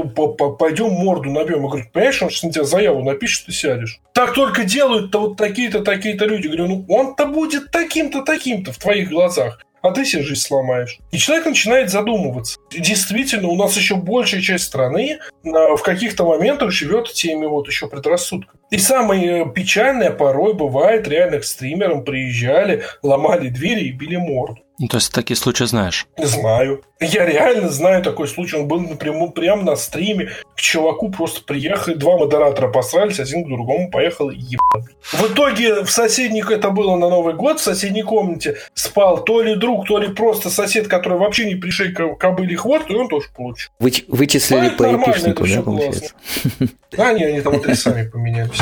пойдем 0.57 0.91
морду 0.91 1.31
набьем. 1.31 1.61
Я 1.63 1.69
говорю, 1.69 1.85
понимаешь, 1.93 2.21
он 2.21 2.29
сейчас 2.29 2.43
на 2.43 2.51
тебя 2.51 2.63
заяву 2.65 3.03
напишет, 3.03 3.45
ты 3.45 3.53
сядешь. 3.53 4.01
Так 4.13 4.33
только 4.33 4.65
делают-то 4.65 5.21
вот 5.21 5.37
такие-то, 5.37 5.79
такие-то 5.79 6.25
люди. 6.25 6.47
Говорю, 6.47 6.67
ну 6.67 6.85
он-то 6.89 7.25
будет 7.25 7.71
таким-то, 7.71 8.23
таким-то 8.23 8.73
в 8.73 8.77
твоих 8.79 9.09
глазах 9.09 9.59
а 9.81 9.91
ты 9.91 10.05
себе 10.05 10.23
жизнь 10.23 10.41
сломаешь. 10.41 10.99
И 11.11 11.17
человек 11.17 11.45
начинает 11.45 11.89
задумываться. 11.89 12.59
Действительно, 12.71 13.47
у 13.47 13.55
нас 13.55 13.75
еще 13.77 13.95
большая 13.95 14.41
часть 14.41 14.65
страны 14.65 15.19
в 15.43 15.81
каких-то 15.83 16.25
моментах 16.25 16.71
живет 16.71 17.11
теми 17.13 17.45
вот 17.45 17.67
еще 17.67 17.87
предрассудками. 17.87 18.59
И 18.71 18.77
самое 18.77 19.51
печальное 19.51 20.11
порой 20.11 20.53
бывает, 20.53 21.07
реально 21.07 21.39
к 21.39 21.43
стримерам 21.43 22.03
приезжали, 22.03 22.83
ломали 23.01 23.49
двери 23.49 23.85
и 23.85 23.91
били 23.91 24.15
морду. 24.17 24.59
Ну, 24.77 24.87
то 24.87 24.97
есть 24.97 25.11
такие 25.11 25.35
случаи 25.35 25.65
знаешь? 25.65 26.07
Знаю. 26.17 26.83
Я 26.99 27.25
реально 27.25 27.69
знаю 27.69 28.03
такой 28.03 28.27
случай. 28.27 28.57
Он 28.57 28.67
был 28.67 28.81
напрямую 28.81 29.31
прямо 29.31 29.63
на 29.63 29.77
стриме. 29.77 30.31
К 30.55 30.59
чуваку 30.59 31.09
просто 31.09 31.41
приехали, 31.41 31.95
два 31.95 32.17
модератора 32.17 32.67
посрались, 32.67 33.21
один 33.21 33.45
к 33.45 33.47
другому 33.47 33.89
поехал 33.89 34.29
и 34.29 34.37
ебал. 34.37 34.85
В 35.13 35.31
итоге 35.31 35.85
в 35.85 35.89
соседних, 35.89 36.51
это 36.51 36.71
было 36.71 36.97
на 36.97 37.09
Новый 37.09 37.35
год, 37.35 37.59
в 37.59 37.63
соседней 37.63 38.03
комнате 38.03 38.57
спал 38.73 39.23
то 39.23 39.41
ли 39.41 39.55
друг, 39.55 39.87
то 39.87 39.97
ли 39.97 40.09
просто 40.09 40.49
сосед, 40.49 40.89
который 40.89 41.17
вообще 41.17 41.45
не 41.45 41.55
пришей 41.55 41.93
кобыли 41.93 42.55
хвост, 42.55 42.89
и 42.89 42.95
он 42.95 43.07
тоже 43.07 43.27
получил. 43.33 43.69
Вы, 43.79 43.93
вычислили 44.09 44.69
по 44.69 44.83
эпишнику, 44.83 45.47
да, 45.47 45.61
получается? 45.61 46.13
Да, 46.91 47.13
не, 47.13 47.23
они 47.23 47.41
там 47.41 47.55
адресами 47.55 48.09
поменялись. 48.09 48.59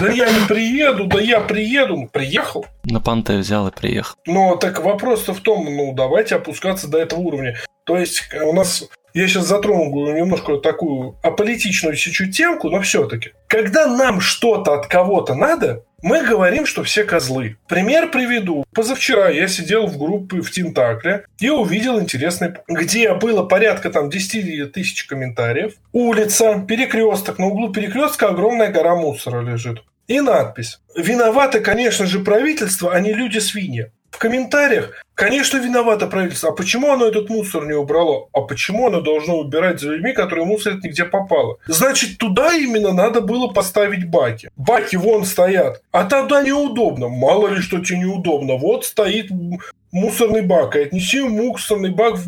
Да 0.00 0.10
я 0.10 0.30
не 0.30 0.46
приеду, 0.46 1.06
да 1.06 1.20
я 1.20 1.40
приеду. 1.40 1.96
Ну, 1.96 2.08
приехал. 2.08 2.66
На 2.84 3.00
понте 3.00 3.36
взял 3.36 3.68
и 3.68 3.70
приехал. 3.70 4.16
Но 4.26 4.56
так 4.56 4.82
вопрос-то 4.82 5.34
в 5.34 5.40
том, 5.40 5.64
ну, 5.64 5.92
давайте 5.92 6.36
опускаться 6.36 6.88
до 6.88 6.98
этого 6.98 7.20
уровня. 7.20 7.43
То 7.84 7.98
есть 7.98 8.28
у 8.42 8.52
нас 8.52 8.88
я 9.14 9.28
сейчас 9.28 9.46
затрону 9.46 10.12
немножко 10.12 10.56
такую 10.56 11.16
аполитичную 11.22 11.94
чуть-чуть 11.94 12.36
темку, 12.36 12.68
но 12.68 12.80
все-таки. 12.80 13.30
Когда 13.46 13.86
нам 13.86 14.20
что-то 14.20 14.74
от 14.74 14.88
кого-то 14.88 15.36
надо, 15.36 15.84
мы 16.02 16.26
говорим, 16.26 16.66
что 16.66 16.82
все 16.82 17.04
козлы. 17.04 17.56
Пример 17.68 18.10
приведу. 18.10 18.64
Позавчера 18.74 19.28
я 19.28 19.46
сидел 19.46 19.86
в 19.86 19.98
группе 19.98 20.40
в 20.40 20.50
Тинтакле 20.50 21.26
и 21.38 21.48
увидел 21.48 22.00
интересный, 22.00 22.54
где 22.66 23.14
было 23.14 23.44
порядка 23.44 23.90
там 23.90 24.10
10 24.10 24.72
тысяч 24.72 25.04
комментариев. 25.04 25.74
Улица, 25.92 26.64
перекресток, 26.66 27.38
на 27.38 27.46
углу 27.46 27.72
перекрестка 27.72 28.28
огромная 28.28 28.72
гора 28.72 28.96
мусора 28.96 29.42
лежит. 29.42 29.84
И 30.08 30.20
надпись. 30.20 30.80
Виноваты, 30.96 31.60
конечно 31.60 32.04
же, 32.04 32.18
правительство, 32.18 32.92
а 32.92 32.98
не 32.98 33.12
люди-свиньи 33.14 33.92
в 34.14 34.18
комментариях, 34.18 34.92
конечно, 35.14 35.58
виновато 35.58 36.06
правительство. 36.06 36.50
А 36.50 36.52
почему 36.52 36.92
оно 36.92 37.06
этот 37.06 37.28
мусор 37.30 37.66
не 37.66 37.72
убрало? 37.72 38.28
А 38.32 38.42
почему 38.42 38.86
оно 38.86 39.00
должно 39.00 39.38
убирать 39.38 39.80
за 39.80 39.90
людьми, 39.90 40.12
которые 40.12 40.46
мусорят 40.46 40.84
нигде 40.84 41.04
попало? 41.04 41.56
Значит, 41.66 42.18
туда 42.18 42.54
именно 42.54 42.92
надо 42.92 43.20
было 43.20 43.48
поставить 43.48 44.08
баки. 44.08 44.50
Баки 44.56 44.94
вон 44.94 45.24
стоят. 45.24 45.82
А 45.90 46.04
тогда 46.04 46.42
неудобно. 46.44 47.08
Мало 47.08 47.48
ли, 47.48 47.60
что 47.60 47.80
тебе 47.80 47.98
неудобно. 47.98 48.54
Вот 48.54 48.84
стоит 48.84 49.32
мусорный 49.94 50.42
бак, 50.42 50.76
и 50.76 50.80
отнеси 50.80 51.20
мусорный 51.20 51.90
бак, 51.90 52.18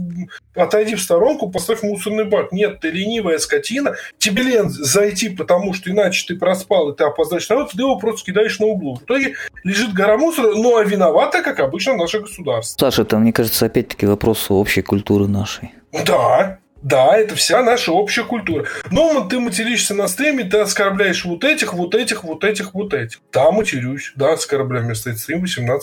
отойди 0.55 0.95
в 0.95 1.03
сторонку, 1.03 1.51
поставь 1.51 1.83
мусорный 1.83 2.25
бак. 2.25 2.53
Нет, 2.53 2.81
ты 2.81 2.91
ленивая 2.91 3.39
скотина, 3.39 3.97
тебе 4.19 4.45
лень 4.45 4.71
зайти, 4.71 5.29
потому 5.29 5.75
что 5.75 5.91
иначе 5.91 6.25
ты 6.27 6.39
проспал, 6.39 6.91
и 6.91 6.97
ты 6.97 7.05
опоздаешь 7.05 7.49
на 7.49 7.67
ты 7.67 7.83
его 7.83 7.99
просто 7.99 8.25
кидаешь 8.27 8.59
на 8.61 8.67
углу. 8.67 8.97
В 8.97 9.03
итоге 9.03 9.35
лежит 9.65 9.93
гора 9.93 10.17
мусора, 10.17 10.55
ну 10.55 10.77
а 10.77 10.85
виновата, 10.85 11.43
как 11.43 11.59
обычно, 11.61 11.97
наше 11.97 12.21
государство. 12.21 12.79
Саша, 12.79 13.03
это, 13.03 13.19
мне 13.19 13.33
кажется, 13.33 13.67
опять-таки 13.67 14.07
вопрос 14.07 14.51
общей 14.51 14.83
культуры 14.83 15.27
нашей. 15.27 15.73
Да, 15.93 16.59
да, 16.87 17.17
это 17.17 17.35
вся 17.35 17.65
наша 17.65 17.91
общая 17.91 18.23
культура. 18.23 18.65
Но 18.93 19.27
ты 19.29 19.41
материшься 19.41 19.93
на 19.93 20.07
стриме, 20.07 20.45
ты 20.45 20.59
оскорбляешь 20.59 21.25
вот 21.25 21.43
этих, 21.43 21.75
вот 21.75 21.97
этих, 21.97 22.23
вот 22.23 22.45
этих, 22.45 22.75
вот 22.75 22.95
этих. 22.95 23.19
Да, 23.33 23.51
матерюсь, 23.51 24.13
да, 24.15 24.35
оскорбляю, 24.35 24.85
мне 24.85 24.95
стоит 24.95 25.19
стрим 25.19 25.43
18+. 25.43 25.81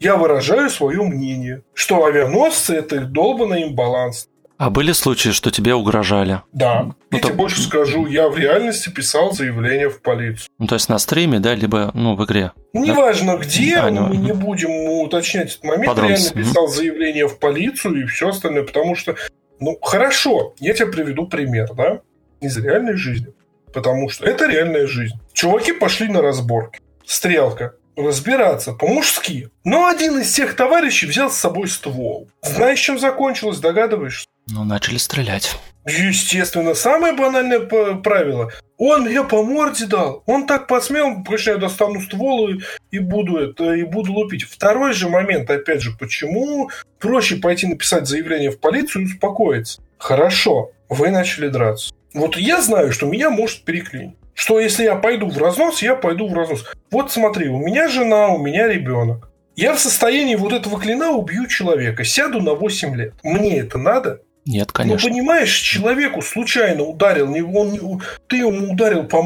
Я 0.00 0.16
выражаю 0.16 0.68
свое 0.68 1.02
мнение, 1.02 1.62
что 1.72 2.04
авианосцы– 2.04 2.74
это 2.76 2.96
их 2.96 3.10
долбанный 3.10 3.64
имбаланс. 3.64 4.28
А 4.58 4.68
были 4.70 4.92
случаи, 4.92 5.30
что 5.30 5.50
тебе 5.50 5.74
угрожали? 5.74 6.42
Да. 6.52 6.84
Ну, 6.84 6.94
я 7.10 7.18
то... 7.18 7.28
тебе 7.28 7.36
больше 7.36 7.60
скажу, 7.62 8.06
я 8.06 8.28
в 8.28 8.38
реальности 8.38 8.88
писал 8.88 9.32
заявление 9.32 9.88
в 9.88 10.00
полицию. 10.00 10.48
Ну, 10.58 10.66
то 10.66 10.74
есть 10.74 10.88
на 10.90 10.98
стриме, 10.98 11.40
да, 11.40 11.54
либо 11.54 11.90
ну, 11.94 12.14
в 12.16 12.24
игре? 12.24 12.52
Неважно 12.72 13.38
да? 13.38 13.44
где, 13.44 13.76
а, 13.78 13.90
мы 13.90 14.16
не 14.16 14.32
будем 14.32 14.70
уточнять 15.02 15.52
этот 15.52 15.64
момент. 15.64 15.86
Подробности. 15.86 16.34
Реально 16.34 16.50
писал 16.50 16.68
заявление 16.68 17.28
в 17.28 17.38
полицию 17.38 18.02
и 18.02 18.06
все 18.06 18.28
остальное, 18.28 18.62
потому 18.62 18.94
что 18.94 19.16
ну, 19.60 19.78
хорошо, 19.80 20.54
я 20.58 20.74
тебе 20.74 20.88
приведу 20.88 21.26
пример, 21.26 21.72
да, 21.74 22.00
из 22.40 22.56
реальной 22.56 22.96
жизни. 22.96 23.32
Потому 23.72 24.08
что 24.08 24.24
это 24.24 24.46
реальная 24.46 24.86
жизнь. 24.86 25.16
Чуваки 25.32 25.72
пошли 25.72 26.08
на 26.08 26.22
разборки. 26.22 26.80
Стрелка. 27.04 27.74
Разбираться 27.96 28.72
по-мужски. 28.72 29.50
Но 29.64 29.86
один 29.86 30.18
из 30.20 30.32
тех 30.32 30.54
товарищей 30.56 31.06
взял 31.06 31.30
с 31.30 31.36
собой 31.36 31.68
ствол. 31.68 32.28
Знаешь, 32.42 32.80
чем 32.80 32.98
закончилось, 32.98 33.58
догадываешься? 33.58 34.26
Ну, 34.48 34.64
начали 34.64 34.98
стрелять. 34.98 35.56
Естественно, 35.86 36.74
самое 36.74 37.14
банальное 37.14 37.60
правило. 37.60 38.50
Он 38.78 39.02
мне 39.02 39.22
по 39.22 39.42
морде 39.42 39.86
дал. 39.86 40.22
Он 40.26 40.46
так 40.46 40.66
посмел, 40.66 41.22
конечно, 41.24 41.50
я 41.50 41.56
достану 41.56 42.00
ствол 42.00 42.48
и, 42.48 42.60
и 42.90 42.98
буду 42.98 43.36
это, 43.36 43.72
и 43.74 43.84
буду 43.84 44.12
лупить. 44.12 44.44
Второй 44.44 44.94
же 44.94 45.08
момент, 45.08 45.50
опять 45.50 45.82
же, 45.82 45.96
почему 45.98 46.70
проще 46.98 47.36
пойти 47.36 47.66
написать 47.66 48.06
заявление 48.06 48.50
в 48.50 48.60
полицию 48.60 49.02
и 49.02 49.06
успокоиться? 49.06 49.82
Хорошо, 49.98 50.72
вы 50.88 51.10
начали 51.10 51.48
драться. 51.48 51.94
Вот 52.14 52.36
я 52.36 52.62
знаю, 52.62 52.92
что 52.92 53.06
меня 53.06 53.30
может 53.30 53.64
переклинить. 53.64 54.16
Что 54.34 54.58
если 54.58 54.84
я 54.84 54.96
пойду 54.96 55.28
в 55.28 55.38
разнос, 55.38 55.82
я 55.82 55.94
пойду 55.94 56.28
в 56.28 56.34
разнос. 56.34 56.64
Вот 56.90 57.12
смотри, 57.12 57.48
у 57.48 57.58
меня 57.58 57.88
жена, 57.88 58.28
у 58.28 58.38
меня 58.38 58.66
ребенок. 58.66 59.30
Я 59.56 59.72
в 59.74 59.78
состоянии 59.78 60.34
вот 60.34 60.52
этого 60.52 60.80
клина 60.80 61.12
убью 61.12 61.46
человека, 61.46 62.02
сяду 62.02 62.40
на 62.40 62.54
8 62.54 62.96
лет. 62.96 63.14
Мне 63.22 63.60
это 63.60 63.78
надо? 63.78 64.22
Нет, 64.46 64.72
конечно. 64.72 65.08
Ну, 65.08 65.14
понимаешь, 65.14 65.52
человеку 65.52 66.20
случайно 66.22 66.82
ударил, 66.82 67.32
он, 67.56 68.02
ты 68.26 68.36
ему 68.36 68.72
ударил, 68.72 69.04
по, 69.04 69.22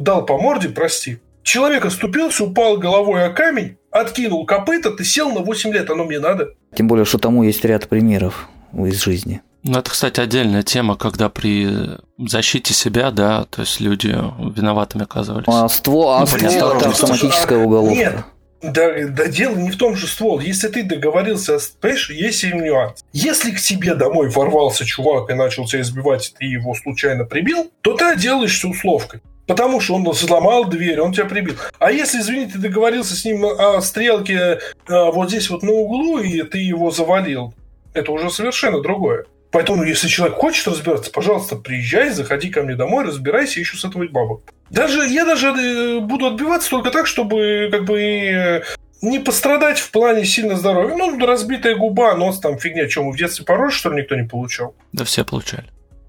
дал 0.00 0.24
по 0.24 0.38
морде, 0.38 0.68
прости. 0.68 1.18
Человек 1.42 1.84
оступился, 1.84 2.44
упал 2.44 2.76
головой 2.76 3.24
о 3.24 3.30
камень, 3.30 3.76
откинул 3.90 4.44
копыта, 4.46 4.90
ты 4.90 5.04
сел 5.04 5.30
на 5.32 5.40
8 5.40 5.72
лет, 5.72 5.90
оно 5.90 6.04
мне 6.04 6.18
надо. 6.18 6.50
Тем 6.74 6.88
более, 6.88 7.04
что 7.04 7.18
тому 7.18 7.42
есть 7.44 7.64
ряд 7.64 7.88
примеров 7.88 8.48
из 8.72 9.02
жизни. 9.02 9.42
Ну, 9.62 9.78
это, 9.78 9.90
кстати, 9.90 10.20
отдельная 10.20 10.62
тема, 10.62 10.96
когда 10.96 11.28
при 11.28 11.98
защите 12.18 12.72
себя, 12.72 13.10
да, 13.10 13.46
то 13.50 13.62
есть 13.62 13.80
люди 13.80 14.08
виноватыми 14.08 15.04
оказывались. 15.04 15.46
А 15.48 15.68
ствол, 15.68 16.10
а 16.10 16.20
ну, 16.20 16.26
ствол 16.26 16.72
это 16.72 16.88
автоматическая 16.88 17.58
уголовка. 17.58 17.96
Нет, 17.96 18.24
Да, 18.62 18.94
да 19.08 19.26
дело 19.26 19.56
не 19.56 19.70
в 19.70 19.76
том 19.76 19.96
же 19.96 20.06
ствол. 20.06 20.40
Если 20.40 20.68
ты 20.68 20.82
договорился, 20.82 21.58
понимаешь, 21.80 22.10
есть 22.10 22.44
и 22.44 22.52
нюанс. 22.52 23.04
Если 23.12 23.50
к 23.50 23.60
тебе 23.60 23.94
домой 23.94 24.30
ворвался 24.30 24.84
чувак 24.84 25.30
и 25.30 25.34
начал 25.34 25.66
тебя 25.66 25.82
избивать, 25.82 26.28
и 26.30 26.38
ты 26.38 26.44
его 26.46 26.74
случайно 26.74 27.24
прибил, 27.24 27.70
то 27.82 27.94
ты 27.94 28.04
отделаешься 28.06 28.68
условкой. 28.68 29.20
Потому 29.46 29.80
что 29.80 29.94
он 29.94 30.14
сломал 30.14 30.64
дверь, 30.64 31.00
он 31.00 31.12
тебя 31.12 31.26
прибил. 31.26 31.54
А 31.78 31.92
если, 31.92 32.18
извини, 32.18 32.46
ты 32.46 32.58
договорился 32.58 33.14
с 33.14 33.24
ним 33.24 33.44
о 33.44 33.80
стрелке 33.80 34.58
а, 34.88 35.12
вот 35.12 35.28
здесь 35.28 35.50
вот 35.50 35.62
на 35.62 35.70
углу, 35.72 36.18
и 36.18 36.42
ты 36.42 36.58
его 36.58 36.90
завалил, 36.90 37.54
это 37.94 38.10
уже 38.10 38.30
совершенно 38.30 38.80
другое. 38.80 39.26
Поэтому, 39.52 39.84
если 39.84 40.08
человек 40.08 40.36
хочет 40.36 40.66
разбираться, 40.66 41.10
пожалуйста, 41.10 41.56
приезжай, 41.56 42.10
заходи 42.10 42.50
ко 42.50 42.62
мне 42.62 42.74
домой, 42.74 43.04
разбирайся 43.04 43.60
еще 43.60 43.76
с 43.76 43.84
этого 43.84 44.06
бабок. 44.08 44.42
Даже 44.70 45.06
я 45.06 45.24
даже 45.24 45.48
э, 45.48 46.00
буду 46.00 46.26
отбиваться 46.26 46.70
только 46.70 46.90
так, 46.90 47.06
чтобы 47.06 47.68
как 47.70 47.84
бы 47.84 48.00
э, 48.00 48.62
не 49.02 49.18
пострадать 49.18 49.78
в 49.78 49.90
плане 49.90 50.24
сильно 50.24 50.56
здоровья. 50.56 50.96
Ну, 50.96 51.18
разбитая 51.24 51.76
губа, 51.76 52.14
нос, 52.14 52.40
там 52.40 52.58
фигня. 52.58 52.88
Чем 52.88 53.10
в 53.10 53.16
детстве 53.16 53.44
порой, 53.44 53.70
что 53.70 53.90
ли, 53.90 54.02
никто 54.02 54.16
не 54.16 54.26
получал? 54.26 54.74
Да 54.92 55.04
все 55.04 55.24
получали. 55.24 55.66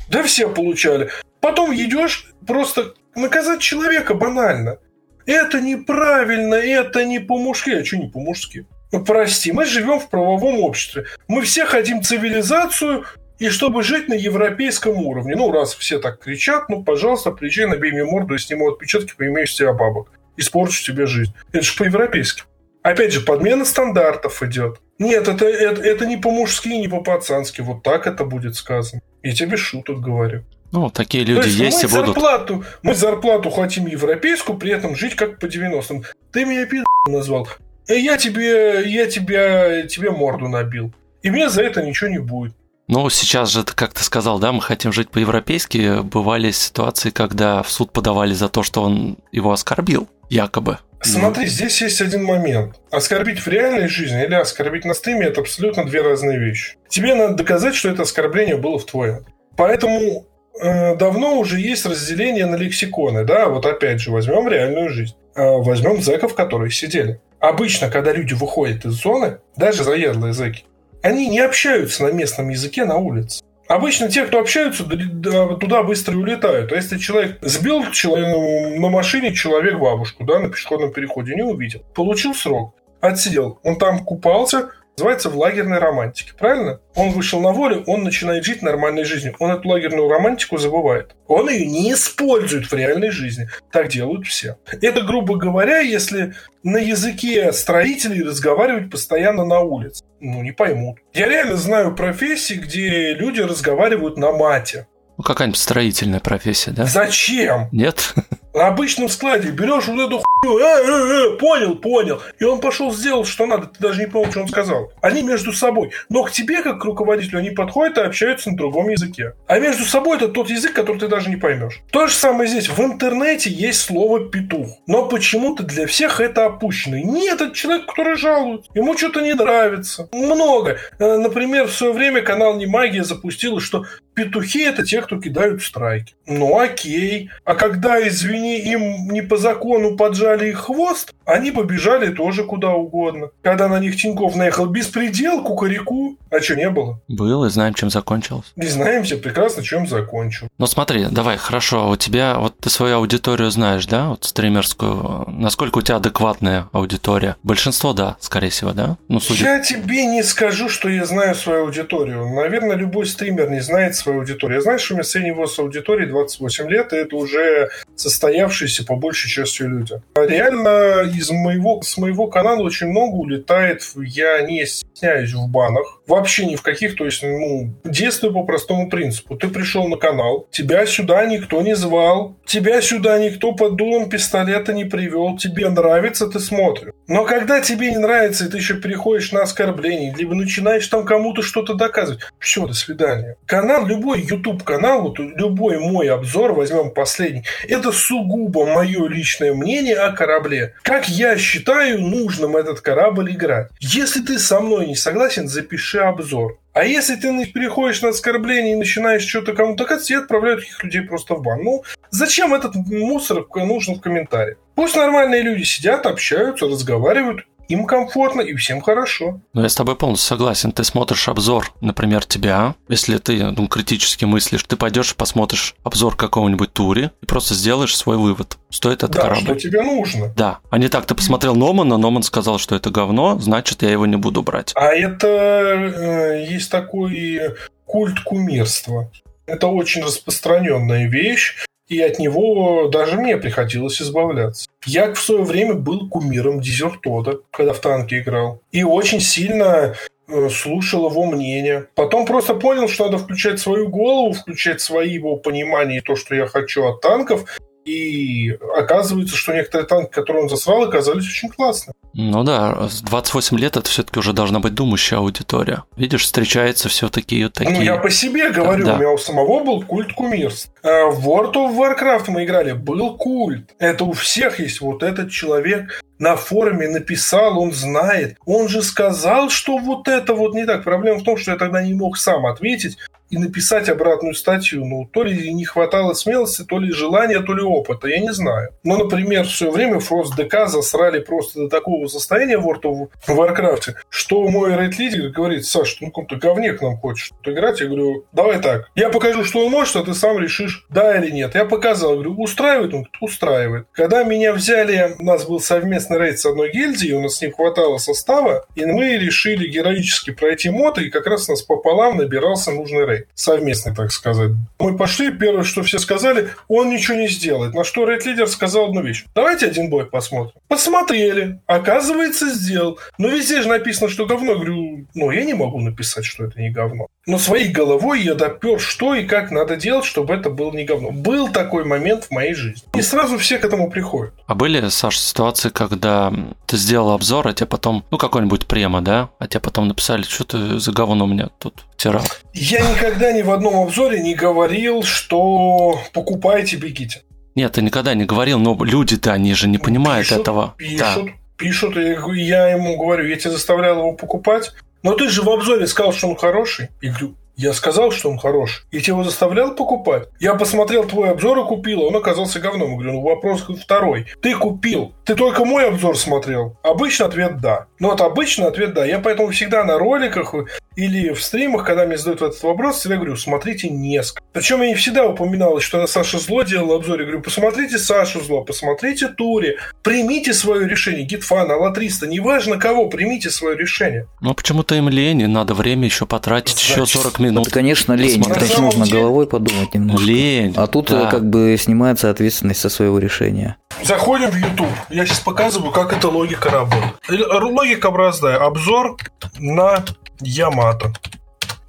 Да 0.10 0.24
все 0.24 0.50
получали. 0.50 1.10
Потом 1.40 1.74
идешь, 1.76 2.32
просто 2.46 2.94
наказать 3.16 3.60
человека 3.60 4.14
банально. 4.14 4.78
Это 5.26 5.60
неправильно, 5.60 6.56
это 6.56 7.04
не 7.04 7.20
по-мужски. 7.20 7.72
А 7.72 7.86
что 7.86 7.98
не 7.98 8.08
по-мужски? 8.08 8.66
Ну, 8.92 9.04
прости, 9.04 9.52
мы 9.52 9.66
живем 9.66 10.00
в 10.00 10.10
правовом 10.10 10.62
обществе. 10.62 11.06
Мы 11.28 11.42
все 11.42 11.66
хотим 11.66 12.02
цивилизацию, 12.02 13.06
и 13.40 13.50
чтобы 13.50 13.84
жить 13.84 14.08
на 14.08 14.14
европейском 14.14 14.98
уровне. 14.98 15.36
Ну, 15.36 15.52
раз 15.52 15.76
все 15.76 16.00
так 16.00 16.20
кричат, 16.20 16.70
ну, 16.70 16.84
пожалуйста, 16.84 17.32
приезжай, 17.32 17.68
набей 17.68 17.92
мне 17.92 18.04
морду 18.04 18.36
и 18.36 18.38
сниму 18.38 18.70
отпечатки, 18.72 19.14
поимею 19.16 19.48
себя 19.48 19.74
бабок. 19.74 20.12
Испорчу 20.38 20.84
тебе 20.84 21.06
жизнь. 21.06 21.34
Это 21.52 21.64
же 21.64 21.76
по-европейски. 21.78 22.44
Опять 22.84 23.12
же, 23.12 23.22
подмена 23.22 23.66
стандартов 23.66 24.42
идет. 24.44 24.80
Нет, 25.00 25.28
это, 25.28 25.46
это, 25.46 25.82
это 25.82 26.06
не 26.06 26.18
по-мужски, 26.18 26.70
не 26.70 26.88
по-пацански. 26.88 27.62
Вот 27.62 27.84
так 27.84 28.08
это 28.08 28.24
будет 28.24 28.56
сказано. 28.56 29.02
Я 29.24 29.34
тебе 29.34 29.58
шуток 29.58 30.00
говорю. 30.00 30.44
Ну, 30.72 30.90
такие 30.90 31.24
люди 31.24 31.48
есть, 31.48 31.60
есть 31.60 31.84
мы 31.84 31.90
и 31.90 31.92
будут. 31.92 32.06
Зарплату, 32.08 32.64
мы 32.84 32.94
зарплату 32.94 33.50
хотим 33.50 33.88
европейскую, 33.88 34.58
при 34.58 34.72
этом 34.72 34.96
жить 34.96 35.16
как 35.16 35.40
по 35.40 35.46
90-м. 35.46 36.04
Ты 36.32 36.46
меня 36.46 36.66
пи*** 36.66 36.84
назвал. 37.08 37.48
И 37.88 37.94
э, 37.94 38.00
я 38.00 38.18
тебе, 38.18 38.84
я 38.86 39.08
тебя, 39.08 39.84
тебе 39.84 40.12
морду 40.12 40.48
набил. 40.48 40.94
И 41.24 41.32
мне 41.32 41.50
за 41.50 41.64
это 41.64 41.82
ничего 41.82 42.10
не 42.10 42.20
будет. 42.20 42.54
Ну, 42.88 43.10
сейчас 43.10 43.50
же, 43.50 43.64
как 43.64 43.94
ты 43.94 44.04
сказал, 44.04 44.40
да, 44.40 44.54
мы 44.54 44.62
хотим 44.62 44.94
жить 44.94 45.10
по-европейски. 45.10 46.02
Бывали 46.04 46.52
ситуации, 46.52 47.10
когда 47.10 47.62
в 47.62 47.70
суд 47.70 47.92
подавали 47.92 48.34
за 48.34 48.48
то, 48.48 48.64
что 48.64 48.82
он 48.82 49.18
его 49.32 49.52
оскорбил, 49.52 50.08
якобы. 50.30 50.80
Смотри, 51.02 51.44
ну. 51.44 51.50
здесь 51.50 51.82
есть 51.82 52.02
один 52.02 52.24
момент. 52.24 52.76
Оскорбить 52.90 53.40
в 53.40 53.48
реальной 53.48 53.88
жизни 53.88 54.24
или 54.24 54.34
оскорбить 54.34 54.86
на 54.86 54.94
стриме– 54.94 55.26
это 55.28 55.42
абсолютно 55.42 55.86
две 55.86 56.02
разные 56.02 56.40
вещи. 56.40 56.78
Тебе 56.88 57.14
надо 57.14 57.36
доказать, 57.36 57.76
что 57.76 57.90
это 57.90 58.04
оскорбление 58.04 58.58
было 58.58 58.80
в 58.80 58.86
твой 58.86 59.18
Поэтому 59.58 60.26
э, 60.62 60.96
давно 60.96 61.38
уже 61.38 61.60
есть 61.60 61.86
разделение 61.86 62.46
на 62.46 62.56
лексиконы, 62.56 63.26
да, 63.26 63.48
вот 63.48 63.66
опять 63.66 64.00
же, 64.00 64.12
возьмем 64.12 64.48
реальную 64.48 64.90
жизнь. 64.90 65.16
Э, 65.36 65.58
возьмем 65.58 66.02
зэков, 66.02 66.36
которые 66.36 66.72
сидели. 66.72 67.20
Обычно, 67.40 67.90
когда 67.90 68.14
люди 68.14 68.34
выходят 68.34 68.86
из 68.86 68.94
зоны, 68.94 69.40
даже 69.56 69.84
заедлые 69.84 70.34
зэки, 70.34 70.66
они 71.02 71.28
не 71.30 71.40
общаются 71.40 72.04
на 72.04 72.12
местном 72.12 72.50
языке 72.50 72.86
на 72.86 72.98
улице. 72.98 73.44
Обычно 73.68 74.08
те, 74.10 74.26
кто 74.26 74.40
общаются, 74.40 74.86
туда 74.86 75.84
быстро 75.84 76.14
и 76.14 76.18
улетают. 76.18 76.72
А 76.72 76.76
если 76.76 76.98
человек 76.98 77.38
сбил 77.42 77.92
человека 77.92 78.80
на 78.80 78.90
машине 78.90 79.34
человек 79.34 79.78
бабушку, 79.78 80.24
да, 80.24 80.40
на 80.40 80.50
пешеходном 80.50 80.94
переходе, 80.94 81.36
не 81.36 81.44
увидел, 81.44 81.82
получил 81.94 82.34
срок, 82.34 82.76
отсидел, 83.02 83.60
он 83.64 83.78
там 83.78 84.06
купался, 84.06 84.70
называется 84.98 85.30
в 85.30 85.38
лагерной 85.38 85.78
романтике, 85.78 86.34
правильно? 86.38 86.80
Он 86.96 87.12
вышел 87.12 87.40
на 87.40 87.52
волю, 87.52 87.84
он 87.86 88.04
начинает 88.04 88.44
жить 88.44 88.64
нормальной 88.64 89.04
жизнью. 89.04 89.36
Он 89.38 89.52
эту 89.52 89.70
лагерную 89.70 90.10
романтику 90.10 90.58
забывает. 90.58 91.16
Он 91.28 91.48
ее 91.50 91.68
не 91.68 91.94
использует 91.94 92.72
в 92.72 92.74
реальной 92.74 93.12
жизни. 93.12 93.48
Так 93.72 93.90
делают 93.90 94.26
все. 94.26 94.58
Это, 94.82 95.02
грубо 95.02 95.36
говоря, 95.36 95.80
если 95.80 96.34
на 96.64 96.78
языке 96.78 97.54
строителей 97.54 98.24
разговаривать 98.24 98.90
постоянно 98.90 99.46
на 99.46 99.60
улице. 99.60 100.04
Ну, 100.20 100.42
не 100.42 100.52
поймут. 100.52 100.98
Я 101.14 101.28
реально 101.28 101.58
знаю 101.58 101.96
профессии, 101.96 102.56
где 102.56 103.14
люди 103.14 103.42
разговаривают 103.42 104.18
на 104.18 104.32
мате. 104.32 104.88
Ну, 105.18 105.24
какая-нибудь 105.24 105.60
строительная 105.60 106.20
профессия, 106.20 106.72
да? 106.72 106.86
Зачем? 106.86 107.70
Нет? 107.72 108.16
На 108.58 108.70
обычном 108.70 109.08
складе 109.08 109.52
берешь 109.52 109.86
вот 109.86 110.00
эту 110.00 110.18
хуйню, 110.18 110.58
э, 110.58 110.64
э, 110.64 111.36
э, 111.36 111.38
понял, 111.38 111.76
понял. 111.76 112.20
И 112.40 112.44
он 112.44 112.60
пошел 112.60 112.92
сделал, 112.92 113.24
что 113.24 113.46
надо, 113.46 113.68
ты 113.68 113.80
даже 113.80 114.00
не 114.00 114.08
понял, 114.08 114.32
что 114.32 114.42
он 114.42 114.48
сказал. 114.48 114.92
Они 115.00 115.22
между 115.22 115.54
собой. 115.54 115.92
Но 116.10 116.24
к 116.24 116.32
тебе, 116.32 116.64
как 116.64 116.82
к 116.82 116.86
руководителю, 116.86 117.38
они 117.38 117.52
подходят 117.52 118.00
и 118.00 118.02
общаются 118.02 118.50
на 118.50 118.58
другом 118.58 118.90
языке. 118.90 119.34
А 119.46 119.60
между 119.60 119.86
собой 119.86 120.18
это 120.18 120.28
тот 120.28 120.50
язык, 120.50 120.74
который 120.74 120.98
ты 120.98 121.08
даже 121.08 121.30
не 121.30 121.36
поймешь. 121.36 121.82
То 121.92 122.08
же 122.08 122.14
самое 122.16 122.50
здесь. 122.50 122.68
В 122.68 122.80
интернете 122.82 123.52
есть 123.52 123.82
слово 123.82 124.28
петух. 124.28 124.70
Но 124.88 125.06
почему-то 125.06 125.62
для 125.62 125.86
всех 125.86 126.20
это 126.20 126.46
опущено. 126.46 126.98
Нет, 126.98 127.40
это 127.40 127.54
человек, 127.54 127.86
который 127.86 128.18
жалует. 128.18 128.66
Ему 128.74 128.98
что-то 128.98 129.22
не 129.22 129.36
нравится. 129.36 130.10
Много. 130.12 130.80
Э, 130.98 131.18
например, 131.18 131.68
в 131.68 131.74
свое 131.74 131.94
время 131.94 132.24
канал 132.24 132.56
Не 132.56 132.66
Магия 132.66 133.04
запустил, 133.04 133.60
что 133.60 133.86
петухи 134.16 134.64
это 134.64 134.84
те, 134.84 135.04
кто 135.04 135.22
кидают 135.22 135.62
страйки. 135.62 136.16
Ну 136.26 136.60
окей. 136.60 137.30
А 137.46 137.54
когда, 137.54 138.06
извини, 138.06 138.47
они 138.48 138.58
им 138.60 139.10
не 139.10 139.22
по 139.22 139.38
закону 139.38 139.96
поджали 139.98 140.50
их 140.50 140.60
хвост, 140.60 141.14
они 141.26 141.52
побежали 141.52 142.14
тоже 142.14 142.44
куда 142.44 142.72
угодно. 142.72 143.30
Когда 143.42 143.68
на 143.68 143.80
них 143.80 143.98
Тиньков 143.98 144.36
наехал 144.36 144.68
беспредел, 144.68 145.44
кукареку, 145.44 146.18
а 146.30 146.40
что 146.42 146.56
не 146.56 146.70
было? 146.70 147.02
Был, 147.08 147.46
и 147.46 147.50
знаем, 147.50 147.74
чем 147.74 147.90
закончилось. 147.90 148.54
И 148.56 148.68
знаем 148.68 149.04
все 149.04 149.18
прекрасно, 149.18 149.64
чем 149.64 149.88
закончил. 149.88 150.48
Ну 150.58 150.68
смотри, 150.68 151.06
давай, 151.10 151.38
хорошо, 151.38 151.90
у 151.90 151.96
тебя, 151.96 152.38
вот 152.38 152.58
ты 152.60 152.70
свою 152.70 152.98
аудиторию 152.98 153.50
знаешь, 153.52 153.86
да, 153.86 154.10
вот 154.10 154.24
стримерскую, 154.24 155.26
насколько 155.28 155.80
у 155.80 155.82
тебя 155.82 155.98
адекватная 155.98 156.68
аудитория? 156.72 157.36
Большинство, 157.44 157.94
да, 157.94 158.18
скорее 158.20 158.50
всего, 158.50 158.74
да? 158.74 158.98
Ну, 159.08 159.20
судя... 159.20 159.46
Я 159.46 159.60
тебе 159.62 160.06
не 160.06 160.24
скажу, 160.24 160.70
что 160.70 160.90
я 160.90 161.06
знаю 161.06 161.36
свою 161.36 161.66
аудиторию. 161.66 162.28
Наверное, 162.34 162.76
любой 162.76 163.06
стример 163.06 163.50
не 163.50 163.62
знает 163.62 163.96
свою 163.96 164.20
аудиторию. 164.20 164.58
Я 164.58 164.62
знаю, 164.62 164.80
что 164.80 164.94
у 164.94 164.98
меня 164.98 165.04
средний 165.04 165.32
возраст 165.32 165.60
аудитории 165.60 166.06
28 166.06 166.70
лет, 166.70 166.94
и 166.94 166.98
это 166.98 167.16
уже 167.16 167.70
состоявшиеся 167.96 168.86
по 168.86 168.96
большей 168.96 169.30
части 169.30 169.64
люди. 169.64 170.02
Реально 170.16 171.04
из 171.04 171.30
моего, 171.32 171.82
с 171.82 171.98
моего 171.98 172.28
канала 172.28 172.62
очень 172.62 172.88
много 172.88 173.16
улетает, 173.16 173.82
я 173.96 174.42
не 174.42 174.66
стесняюсь 174.66 175.34
в 175.34 175.48
банах, 175.48 176.02
вообще 176.18 176.46
ни 176.46 176.56
в 176.56 176.62
каких, 176.62 176.96
то 176.96 177.06
есть, 177.06 177.24
ну, 177.24 177.74
действую 177.84 178.34
по 178.34 178.44
простому 178.44 178.90
принципу. 178.90 179.36
Ты 179.36 179.48
пришел 179.48 179.88
на 179.88 179.98
канал, 179.98 180.48
тебя 180.52 180.86
сюда 180.86 181.26
никто 181.26 181.62
не 181.62 181.76
звал, 181.76 182.36
тебя 182.46 182.82
сюда 182.82 183.18
никто 183.20 183.54
под 183.54 183.76
дулом 183.76 184.10
пистолета 184.10 184.74
не 184.74 184.86
привел, 184.86 185.38
тебе 185.38 185.70
нравится, 185.70 186.28
ты 186.28 186.40
смотришь. 186.40 186.94
Но 187.08 187.24
когда 187.24 187.62
тебе 187.62 187.92
не 187.92 187.98
нравится, 187.98 188.46
и 188.46 188.50
ты 188.50 188.58
еще 188.58 188.76
переходишь 188.76 189.32
на 189.32 189.42
оскорбление, 189.42 190.14
либо 190.14 190.36
начинаешь 190.36 190.88
там 190.88 191.06
кому-то 191.06 191.42
что-то 191.42 191.74
доказывать, 191.74 192.22
все, 192.40 192.68
до 192.68 192.74
свидания. 192.74 193.38
Канал, 193.46 193.86
любой 193.86 194.22
YouTube 194.22 194.64
канал, 194.64 195.02
вот 195.04 195.20
любой 195.20 195.80
мой 195.80 196.10
обзор, 196.10 196.54
возьмем 196.54 196.92
последний, 196.92 197.44
это 197.68 197.92
сугубо 197.92 198.66
мое 198.66 199.08
личное 199.08 199.54
мнение 199.54 199.96
о 199.96 200.12
корабле. 200.12 200.74
Как 200.84 201.08
я 201.08 201.38
считаю 201.38 202.02
нужным 202.02 202.58
этот 202.58 202.82
корабль 202.82 203.32
играть. 203.32 203.70
Если 203.80 204.22
ты 204.22 204.38
со 204.38 204.60
мной 204.60 204.88
не 204.88 204.96
согласен, 204.96 205.48
запиши 205.48 206.00
обзор. 206.00 206.60
А 206.78 206.84
если 206.84 207.16
ты 207.16 207.32
переходишь 207.48 208.04
на 208.04 208.10
оскорбление 208.10 208.74
и 208.74 208.76
начинаешь 208.76 209.26
что-то 209.26 209.54
кому-то 209.54 209.80
доказывать, 209.80 210.08
тебе 210.10 210.20
отправляют 210.20 210.60
таких 210.60 210.84
людей 210.84 211.02
просто 211.02 211.34
в 211.34 211.42
бан. 211.42 211.64
Ну, 211.64 211.84
зачем 212.12 212.54
этот 212.54 212.76
мусор 212.76 213.48
нужен 213.56 213.96
в 213.96 214.02
комментариях? 214.02 214.60
Пусть 214.76 214.96
нормальные 214.96 215.42
люди 215.42 215.64
сидят, 215.64 216.06
общаются, 216.06 216.68
разговаривают, 216.68 217.48
им 217.68 217.86
комфортно 217.86 218.42
и 218.42 218.56
всем 218.56 218.82
хорошо. 218.82 219.42
Ну, 219.54 219.62
я 219.62 219.70
с 219.70 219.76
тобой 219.76 219.96
полностью 219.96 220.28
согласен. 220.28 220.72
Ты 220.72 220.84
смотришь 220.84 221.28
обзор, 221.28 221.72
например, 221.82 222.26
тебя, 222.26 222.76
если 222.88 223.18
ты 223.18 223.52
ну, 223.52 223.68
критически 223.68 224.26
мыслишь, 224.26 224.64
ты 224.64 224.76
пойдешь 224.76 225.12
и 225.12 225.16
посмотришь 225.16 225.76
обзор 225.84 226.16
какого-нибудь 226.16 226.74
туре 226.74 227.12
и 227.22 227.26
просто 227.26 227.54
сделаешь 227.54 227.96
свой 227.96 228.18
вывод. 228.18 228.58
Стоит 228.70 229.04
это 229.04 229.14
да, 229.14 229.22
корабль. 229.22 229.44
что 229.44 229.56
тебе 229.56 229.82
нужно. 229.82 230.34
Да. 230.36 230.60
А 230.70 230.78
не 230.78 230.88
так, 230.88 231.06
ты 231.06 231.16
посмотрел 231.16 231.56
Номана, 231.56 231.98
Номан 231.98 232.24
сказал, 232.24 232.58
что 232.58 232.76
это 232.76 232.90
говно, 232.90 233.40
значит, 233.40 233.82
я 233.82 233.92
его 233.92 234.06
не 234.06 234.18
буду 234.18 234.44
брать. 234.44 234.72
А 234.76 234.94
это 234.94 235.28
э, 235.28 236.46
есть 236.50 236.72
такой 236.72 237.56
культ 237.86 238.20
кумирства. 238.22 239.12
Это 239.46 239.68
очень 239.68 240.04
распространенная 240.04 241.08
вещь 241.08 241.56
и 241.88 242.02
от 242.02 242.20
него 242.20 242.88
даже 242.90 243.18
мне 243.18 243.38
приходилось 243.38 244.02
избавляться. 244.02 244.68
Я 244.86 245.14
в 245.14 245.20
свое 245.20 245.44
время 245.44 245.74
был 245.74 246.10
кумиром 246.10 246.60
Дезертода, 246.60 247.40
когда 247.52 247.74
в 247.74 247.80
танке 247.80 248.20
играл. 248.20 248.62
И 248.72 248.84
очень 248.84 249.22
сильно 249.22 249.96
э, 250.28 250.50
слушал 250.50 251.10
его 251.10 251.26
мнение. 251.26 251.88
Потом 251.96 252.26
просто 252.26 252.56
понял, 252.56 252.88
что 252.88 253.06
надо 253.06 253.18
включать 253.18 253.60
свою 253.60 253.88
голову, 253.90 254.34
включать 254.34 254.82
свои 254.82 255.12
его 255.12 255.38
понимания 255.38 255.98
и 255.98 256.02
то, 256.02 256.16
что 256.16 256.36
я 256.36 256.46
хочу 256.46 256.86
от 256.86 257.02
танков. 257.02 257.58
И 257.88 258.52
оказывается, 258.78 259.38
что 259.38 259.54
некоторые 259.54 259.88
танки, 259.88 260.12
которые 260.12 260.44
он 260.44 260.50
засрал, 260.50 260.84
оказались 260.84 261.26
очень 261.28 261.48
классными. 261.50 261.96
Ну 262.14 262.44
да, 262.44 262.90
с 262.90 263.02
28 263.02 263.58
лет 263.58 263.78
это 263.78 263.90
все-таки 263.90 264.20
уже 264.20 264.34
должна 264.34 264.60
быть 264.60 264.74
думающая 264.74 265.20
аудитория. 265.20 265.84
Видишь, 265.96 266.24
встречаются 266.24 266.90
все 266.90 267.08
такие 267.10 267.50
такие. 267.50 267.78
Ну, 267.78 267.82
я 267.82 267.98
по 267.98 268.10
себе 268.10 268.50
говорю, 268.50 268.86
да. 268.86 268.96
у 268.96 268.98
меня 268.98 269.12
у 269.12 269.18
самого 269.18 269.64
был 269.64 269.84
культ 269.84 270.12
кумирств. 270.14 270.70
В 270.84 271.30
World 271.30 271.54
of 271.54 271.78
Warcraft 271.78 272.26
мы 272.28 272.44
играли, 272.44 272.74
был 272.74 273.16
культ. 273.16 273.70
Это 273.80 274.04
у 274.04 274.12
всех 274.12 274.60
есть 274.60 274.82
вот 274.82 275.02
этот 275.04 275.32
человек, 275.32 276.02
на 276.20 276.36
форуме 276.36 276.88
написал, 276.88 277.60
он 277.60 277.72
знает. 277.72 278.38
Он 278.46 278.68
же 278.68 278.82
сказал, 278.82 279.50
что 279.50 279.78
вот 279.78 280.08
это 280.08 280.34
вот 280.34 280.56
не 280.56 280.66
так. 280.66 280.84
Проблема 280.84 281.20
в 281.20 281.24
том, 281.24 281.38
что 281.38 281.52
я 281.52 281.58
тогда 281.58 281.82
не 281.84 281.94
мог 281.94 282.18
сам 282.18 282.48
ответить 282.48 282.98
и 283.30 283.38
написать 283.38 283.90
обратную 283.90 284.34
статью. 284.34 284.86
Ну, 284.86 285.10
то 285.12 285.24
ли 285.24 285.54
не 285.54 285.66
хватало 285.66 286.14
смелости, 286.14 286.64
то 286.64 286.80
ли 286.80 286.92
желания, 286.92 287.40
то 287.40 287.54
ли 287.54 287.62
опыта, 287.62 288.08
я 288.08 288.20
не 288.20 288.32
знаю. 288.34 288.70
Но, 288.84 288.98
например, 288.98 289.46
все 289.46 289.72
время 289.72 290.00
Фрост 290.00 290.36
ДК 290.36 290.68
засрали 290.68 291.20
просто 291.20 291.62
до 291.62 291.70
такого 291.70 292.08
состояния 292.08 292.58
в 292.58 292.68
World 292.68 292.82
of 292.84 293.10
Warcraft, 293.28 293.96
что 294.10 294.48
мой 294.48 294.76
рейд 294.76 294.98
лидер 294.98 295.30
говорит, 295.30 295.66
Саш, 295.66 295.96
ты 295.96 296.06
ну 296.06 296.12
каком-то 296.12 296.36
говне 296.36 296.74
к 296.74 296.82
нам 296.82 296.98
хочешь 296.98 297.32
играть? 297.44 297.80
Я 297.82 297.88
говорю, 297.88 298.26
давай 298.32 298.60
так, 298.60 298.90
я 298.96 299.10
покажу, 299.10 299.44
что 299.44 299.66
он 299.66 299.72
может, 299.72 299.96
а 299.96 300.04
ты 300.04 300.14
сам 300.14 300.40
решишь, 300.40 300.86
да 300.90 301.18
или 301.18 301.32
нет. 301.32 301.56
Я 301.56 301.66
показал, 301.66 302.14
говорю, 302.14 302.36
устраивает? 302.38 302.94
Он 302.94 303.02
говорит, 303.02 303.16
устраивает. 303.22 303.88
Когда 303.92 304.24
меня 304.24 304.54
взяли, 304.54 305.16
у 305.20 305.24
нас 305.24 305.46
был 305.46 305.60
совместный 305.60 306.20
рейд 306.20 306.40
с 306.40 306.46
одной 306.46 306.72
гильдией, 306.72 307.14
у 307.14 307.22
нас 307.22 307.42
не 307.42 307.52
хватало 307.52 307.98
состава, 307.98 308.66
и 308.76 308.86
мы 308.86 309.18
решили 309.18 309.68
героически 309.68 310.32
пройти 310.32 310.70
мод, 310.70 310.98
и 311.00 311.10
как 311.10 311.28
раз 311.28 311.48
у 311.50 311.54
нас 311.54 311.62
пополам 311.62 312.18
набирался 312.18 312.72
нужный 312.72 313.06
рейд 313.06 313.17
совместный, 313.34 313.96
так 313.96 314.12
сказать. 314.12 314.52
Мы 314.80 314.98
пошли, 314.98 315.32
первое, 315.32 315.64
что 315.64 315.84
все 315.84 316.00
сказали, 316.00 316.50
он 316.68 316.90
ничего 316.90 317.18
не 317.18 317.28
сделает. 317.28 317.74
На 317.74 317.84
что 317.84 318.06
рейд-лидер 318.06 318.48
сказал 318.48 318.86
одну 318.86 319.02
вещь. 319.02 319.26
Давайте 319.36 319.68
один 319.68 319.90
бой 319.90 320.06
посмотрим. 320.06 320.54
Посмотрели. 320.68 321.60
Оказывается, 321.66 322.50
сделал. 322.50 323.00
Но 323.18 323.28
везде 323.28 323.62
же 323.62 323.68
написано, 323.68 324.10
что 324.10 324.26
говно. 324.26 324.52
Я 324.52 324.56
говорю, 324.56 325.06
ну, 325.14 325.32
я 325.32 325.44
не 325.44 325.54
могу 325.54 325.80
написать, 325.80 326.26
что 326.26 326.46
это 326.46 326.60
не 326.60 326.70
говно. 326.70 327.08
Но 327.26 327.38
своей 327.38 327.68
головой 327.68 328.22
я 328.22 328.36
допер, 328.36 328.80
что 328.80 329.14
и 329.14 329.26
как 329.26 329.52
надо 329.52 329.76
делать, 329.76 330.06
чтобы 330.06 330.34
это 330.34 330.50
было 330.50 330.72
не 330.72 330.86
говно. 330.86 331.12
Был 331.12 331.50
такой 331.50 331.84
момент 331.84 332.26
в 332.26 332.32
моей 332.32 332.54
жизни. 332.54 332.84
И 332.96 333.02
сразу 333.02 333.38
все 333.38 333.58
к 333.60 333.66
этому 333.66 333.90
приходят. 333.92 334.34
А 334.46 334.56
были, 334.56 334.88
Саша, 334.88 335.20
ситуации, 335.20 335.70
когда 335.70 336.34
ты 336.66 336.78
сделал 336.78 337.12
обзор, 337.12 337.48
а 337.48 337.54
тебе 337.54 337.68
потом, 337.68 338.06
ну, 338.12 338.18
какой-нибудь 338.18 338.66
према, 338.66 339.02
да? 339.02 339.30
А 339.40 339.48
тебе 339.48 339.60
потом 339.60 339.90
написали, 339.90 340.24
что 340.24 340.46
ты 340.46 340.80
за 340.80 340.92
говно 340.94 341.26
у 341.26 341.28
меня 341.28 341.50
тут 341.60 341.86
втирал? 341.98 342.24
Я 342.54 342.80
никогда 342.92 343.32
ни 343.32 343.42
в 343.42 343.52
одном 343.52 343.76
обзоре 343.76 344.22
не 344.22 344.36
говорил, 344.36 345.04
что 345.04 346.00
покупайте, 346.14 346.78
бегите. 346.78 347.24
Нет, 347.56 347.74
ты 347.74 347.82
никогда 347.82 348.14
не 348.14 348.26
говорил, 348.26 348.60
но 348.60 348.78
люди-то, 348.84 349.34
они 349.34 349.54
же 349.56 349.68
не 349.68 349.80
понимают 349.80 350.28
пишут, 350.28 350.42
этого. 350.42 350.76
Пишут, 350.78 351.00
да. 351.26 351.32
пишут, 351.58 351.98
и 351.98 352.16
я 352.42 352.70
ему 352.70 352.98
говорю, 352.98 353.28
я 353.28 353.36
тебе 353.36 353.52
заставлял 353.52 353.98
его 353.98 354.14
покупать, 354.14 354.74
но 355.02 355.14
ты 355.16 355.28
же 355.30 355.42
в 355.42 355.50
обзоре 355.50 355.88
сказал, 355.88 356.14
что 356.14 356.28
он 356.28 356.36
хороший. 356.36 356.90
И 357.02 357.10
говорю, 357.10 357.36
я 357.58 357.74
сказал, 357.74 358.12
что 358.12 358.30
он 358.30 358.38
хороший. 358.38 358.86
И 358.92 359.02
тебя 359.02 359.16
его 359.16 359.24
заставлял 359.24 359.76
покупать. 359.76 360.30
Я 360.40 360.54
посмотрел 360.54 361.06
твой 361.06 361.32
обзор 361.32 361.60
и 361.60 361.64
купил, 361.64 362.04
а 362.04 362.06
он 362.06 362.16
оказался 362.16 362.60
говном. 362.60 362.92
Я 362.92 362.96
говорю, 362.96 363.14
ну 363.14 363.22
вопрос 363.22 363.66
второй. 363.84 364.28
Ты 364.42 364.56
купил. 364.56 365.14
Ты 365.26 365.36
только 365.36 365.66
мой 365.66 365.88
обзор 365.88 366.18
смотрел. 366.18 366.78
Обычный 366.84 367.26
ответ 367.26 367.60
да. 367.60 367.88
Ну 368.00 368.10
вот 368.10 368.22
обычный 368.22 368.68
ответ 368.68 368.94
да. 368.94 369.06
Я 369.06 369.20
поэтому 369.20 369.50
всегда 369.50 369.84
на 369.84 369.98
роликах 369.98 370.54
или 370.96 371.34
в 371.34 371.44
стримах, 371.44 371.86
когда 371.86 372.06
мне 372.06 372.18
задают 372.18 372.42
этот 372.42 372.62
вопрос, 372.64 373.06
я 373.06 373.16
говорю, 373.16 373.36
смотрите 373.36 373.90
несколько. 373.90 374.44
Причем 374.54 374.82
я 374.82 374.90
не 374.90 374.96
всегда 374.96 375.26
упоминал, 375.26 375.80
что 375.80 376.00
я 376.02 376.08
Саша 376.08 376.40
Зло 376.40 376.64
делал 376.64 376.94
обзор. 376.94 377.20
Я 377.20 377.26
говорю, 377.26 377.42
посмотрите 377.42 377.98
Сашу 378.00 378.42
Зло, 378.42 378.64
посмотрите 378.64 379.28
Тури, 379.28 379.78
примите 380.04 380.54
свое 380.54 380.88
решение. 380.88 381.26
Гитфан, 381.26 381.70
Аллатриста, 381.70 382.28
неважно 382.28 382.78
кого, 382.78 383.10
примите 383.10 383.50
свое 383.50 383.78
решение. 383.78 384.28
Ну, 384.42 384.54
почему-то 384.54 384.96
им 384.96 385.10
лень, 385.10 385.46
надо 385.48 385.74
время 385.74 386.06
еще 386.06 386.26
потратить, 386.26 386.78
Значит, 386.80 386.98
еще 386.98 387.06
40 387.06 387.40
минут. 387.40 387.47
Это, 387.48 387.70
конечно, 387.70 388.14
лень. 388.14 388.44
Это 388.48 388.66
же 388.66 388.82
нужно 388.82 389.06
головой 389.08 389.48
подумать 389.48 389.94
немножко. 389.94 390.26
Лень. 390.26 390.74
А 390.76 390.88
тут 390.88 391.10
да. 391.10 391.30
как 391.30 391.50
бы 391.50 391.76
снимается 391.80 392.30
ответственность 392.30 392.80
со 392.80 392.90
своего 392.90 393.20
решения. 393.20 393.78
Заходим 394.04 394.50
в 394.50 394.56
YouTube. 394.56 394.88
Я 395.10 395.26
сейчас 395.26 395.40
показываю, 395.40 395.92
как 395.92 396.14
эта 396.14 396.30
логика 396.30 396.70
работает. 396.70 397.14
Логика 397.30 398.12
простая. 398.12 398.58
Обзор 398.58 399.18
на 399.60 400.04
Ямато. 400.42 401.14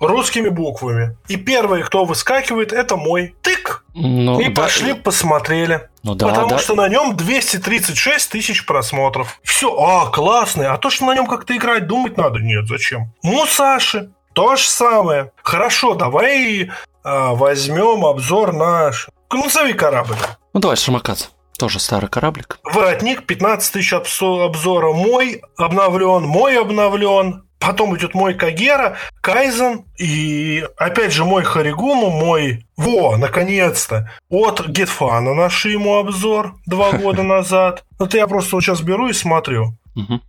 Русскими 0.01 0.49
буквами. 0.49 1.17
И 1.27 1.37
первый, 1.37 1.83
кто 1.83 2.05
выскакивает, 2.05 2.73
это 2.73 2.97
мой 2.97 3.35
тык. 3.43 3.85
Ну, 3.95 4.39
и 4.39 4.49
да. 4.49 4.63
пошли, 4.63 4.95
посмотрели. 4.95 5.89
Ну, 6.05 6.15
да, 6.15 6.29
Потому 6.29 6.51
да. 6.51 6.59
что 6.59 6.77
на 6.77 6.89
нем 6.89 7.17
236 7.17 8.31
тысяч 8.31 8.65
просмотров. 8.65 9.41
Все, 9.43 9.77
а, 9.77 10.07
классный. 10.11 10.67
А 10.67 10.77
то, 10.77 10.89
что 10.89 11.07
на 11.07 11.15
нем 11.17 11.27
как-то 11.27 11.57
играть, 11.57 11.89
думать 11.89 12.17
надо. 12.17 12.39
Нет, 12.39 12.69
зачем? 12.69 13.13
Мусаши. 13.23 14.13
То 14.39 14.55
же 14.55 14.69
самое. 14.69 15.33
Хорошо, 15.43 15.95
давай 15.95 16.71
а, 17.03 17.35
возьмем 17.35 18.07
обзор 18.07 18.53
наш. 18.53 19.09
Назови 19.33 19.73
корабль. 19.73 20.15
Ну, 20.55 20.61
давай, 20.61 20.77
Шамакац. 20.77 21.31
Тоже 21.59 21.81
старый 21.81 22.09
кораблик. 22.09 22.61
Воротник, 22.63 23.27
15 23.27 23.73
тысяч 23.73 23.93
обзора 23.93 24.93
мой 24.93 25.43
обновлен, 25.57 26.23
мой 26.23 26.57
обновлен. 26.57 27.49
Потом 27.59 27.97
идет 27.97 28.15
мой 28.15 28.35
Кагера, 28.35 28.97
Кайзен 29.21 29.87
и 29.99 30.65
опять 30.77 31.13
же 31.13 31.25
мой 31.25 31.43
Харигуму, 31.43 32.09
мой... 32.11 32.65
Во, 32.77 33.17
наконец-то! 33.17 34.09
От 34.31 34.69
Гетфана 34.69 35.35
нашли 35.35 35.73
ему 35.73 35.97
обзор 35.97 36.55
два 36.65 36.93
года 36.97 37.25
назад. 37.25 37.83
Это 37.99 38.17
я 38.17 38.29
просто 38.29 38.55
вот 38.55 38.63
сейчас 38.63 38.83
беру 38.83 39.09
и 39.09 39.13
смотрю. 39.13 39.77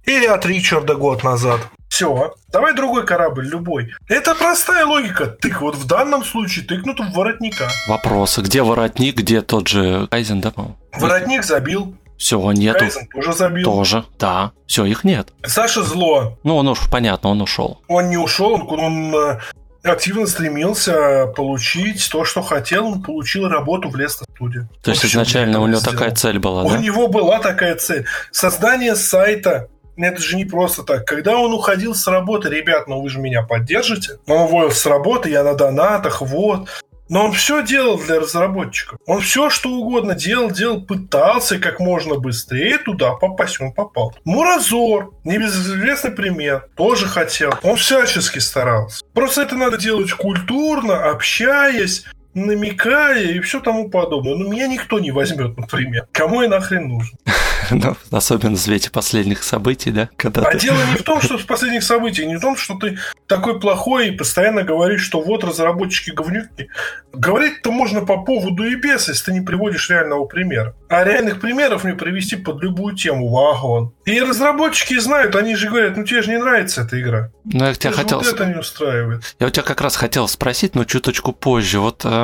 Или 0.06 0.26
от 0.26 0.48
Ричарда 0.48 0.96
год 0.96 1.24
назад. 1.24 1.62
Все, 1.90 2.36
давай 2.52 2.74
другой 2.76 3.06
корабль, 3.06 3.48
любой. 3.48 3.94
Это 4.08 4.36
простая 4.36 4.86
логика. 4.86 5.28
Тык, 5.28 5.60
вот 5.62 5.76
в 5.76 5.86
данном 5.86 6.24
случае 6.24 6.66
тыкнут 6.66 7.00
в 7.00 7.12
воротника. 7.14 7.68
Вопросы. 7.88 8.42
Где 8.42 8.62
воротник, 8.62 9.18
где 9.18 9.42
тот 9.42 9.68
же 9.68 10.08
Кайзен, 10.10 10.40
да? 10.40 10.54
Воротник 10.94 11.44
забил. 11.44 11.96
Все, 12.18 12.40
нету. 12.52 12.80
Кайзен 12.80 13.08
тоже 13.08 13.34
забил. 13.34 13.64
Тоже, 13.66 14.06
да. 14.20 14.52
Все, 14.68 14.86
их 14.86 15.04
нет. 15.04 15.30
Саша 15.44 15.84
зло. 15.84 16.38
Ну, 16.44 16.56
он 16.58 16.68
уж, 16.68 16.80
понятно, 16.90 17.32
он 17.32 17.42
ушел. 17.42 17.82
Он 17.88 18.10
не 18.10 18.18
ушел, 18.18 18.54
он, 18.54 18.80
он 18.80 19.16
э, 19.16 19.40
активно 19.84 20.28
стремился 20.28 21.28
получить 21.36 22.08
то, 22.12 22.24
что 22.24 22.42
хотел. 22.42 22.88
Он 22.88 23.02
получил 23.02 23.48
работу 23.48 23.90
в 23.90 23.96
Лестер 23.96 24.28
студии. 24.36 24.68
То 24.84 24.92
есть 24.92 25.06
изначально 25.06 25.60
у 25.60 25.68
него 25.68 25.80
сделал. 25.80 25.98
такая 25.98 26.16
цель 26.16 26.40
была, 26.40 26.64
у 26.64 26.70
да? 26.70 26.76
У 26.76 26.80
него 26.80 27.08
была 27.08 27.40
такая 27.40 27.76
цель. 27.76 28.06
Создание 28.32 28.96
сайта 28.96 29.70
это 30.08 30.22
же 30.22 30.36
не 30.36 30.46
просто 30.46 30.84
так. 30.84 31.06
Когда 31.06 31.38
он 31.38 31.54
уходил 31.54 31.94
с 31.94 32.08
работы, 32.08 32.50
ребят, 32.50 32.88
ну 32.88 33.02
вы 33.02 33.10
же 33.10 33.20
меня 33.20 33.44
поддержите. 33.44 34.20
Он 34.28 34.42
уволил 34.42 34.72
с 34.72 34.86
работы, 34.86 35.30
я 35.30 35.44
на 35.44 35.54
донатах, 35.54 36.22
вот. 36.22 36.70
Но 37.10 37.26
он 37.26 37.32
все 37.32 37.64
делал 37.64 37.98
для 37.98 38.20
разработчиков. 38.20 39.00
Он 39.08 39.20
все, 39.20 39.50
что 39.50 39.70
угодно 39.72 40.14
делал, 40.14 40.52
делал, 40.52 40.82
пытался 40.82 41.58
как 41.58 41.80
можно 41.80 42.16
быстрее 42.16 42.78
туда 42.78 43.14
попасть. 43.14 43.60
Он 43.60 43.74
попал. 43.74 44.16
Муразор, 44.26 45.12
небезызвестный 45.24 46.12
пример, 46.12 46.68
тоже 46.76 47.08
хотел. 47.08 47.52
Он 47.64 47.78
всячески 47.78 48.38
старался. 48.38 49.04
Просто 49.14 49.42
это 49.42 49.56
надо 49.56 49.78
делать 49.80 50.12
культурно, 50.12 51.10
общаясь, 51.10 52.06
намекая 52.34 53.24
и 53.24 53.40
все 53.40 53.60
тому 53.60 53.90
подобное. 53.90 54.36
Но 54.36 54.50
меня 54.50 54.68
никто 54.68 55.00
не 55.00 55.12
возьмет, 55.12 55.58
например. 55.58 56.08
Кому 56.12 56.42
я 56.42 56.50
нахрен 56.50 56.88
нужен? 56.88 57.18
Ну, 57.72 57.96
особенно 58.10 58.56
в 58.56 58.60
свете 58.60 58.90
последних 58.90 59.44
событий, 59.44 59.92
да? 59.92 60.10
Когда 60.16 60.42
а 60.42 60.52
ты... 60.52 60.60
дело 60.60 60.80
не 60.92 60.98
в 60.98 61.04
том, 61.04 61.22
что 61.22 61.38
в 61.38 61.46
последних 61.46 61.84
событий, 61.84 62.26
не 62.26 62.38
в 62.38 62.42
том, 62.42 62.58
что 62.58 62.76
ты 62.80 62.98
такой 63.28 63.60
плохой 63.60 64.08
и 64.08 64.12
постоянно 64.12 64.64
говоришь, 64.64 65.04
что 65.04 65.22
вот 65.22 65.44
разработчики 65.44 66.10
говнюки. 66.10 66.70
Говорить-то 67.14 67.72
можно 67.72 68.04
по 68.06 68.24
поводу 68.24 68.64
и 68.64 68.74
без, 68.74 69.08
если 69.08 69.26
ты 69.26 69.34
не 69.34 69.42
приводишь 69.42 69.88
реального 69.90 70.26
примера. 70.26 70.74
А 70.88 71.04
реальных 71.04 71.40
примеров 71.40 71.84
мне 71.84 71.94
привести 71.94 72.38
под 72.38 72.64
любую 72.64 72.96
тему 72.96 73.30
вагон. 73.30 73.94
И 74.06 74.20
разработчики 74.20 74.98
знают, 74.98 75.36
они 75.36 75.56
же 75.56 75.70
говорят, 75.70 75.96
ну 75.96 76.04
тебе 76.06 76.24
же 76.24 76.32
не 76.32 76.40
нравится 76.40 76.82
эта 76.82 77.00
игра. 77.00 77.30
Ну, 77.46 77.66
я 77.66 77.76
тебя 77.76 77.92
хотел... 77.92 78.18
Вот 78.18 78.28
это 78.28 78.46
не 78.46 78.56
устраивает. 78.56 79.36
Я 79.40 79.46
у 79.46 79.50
тебя 79.52 79.64
как 79.64 79.82
раз 79.82 79.96
хотел 79.96 80.28
спросить, 80.28 80.74
но 80.74 80.86
чуточку 80.86 81.34
позже. 81.34 81.80
Вот 81.80 82.04
эм, 82.06 82.19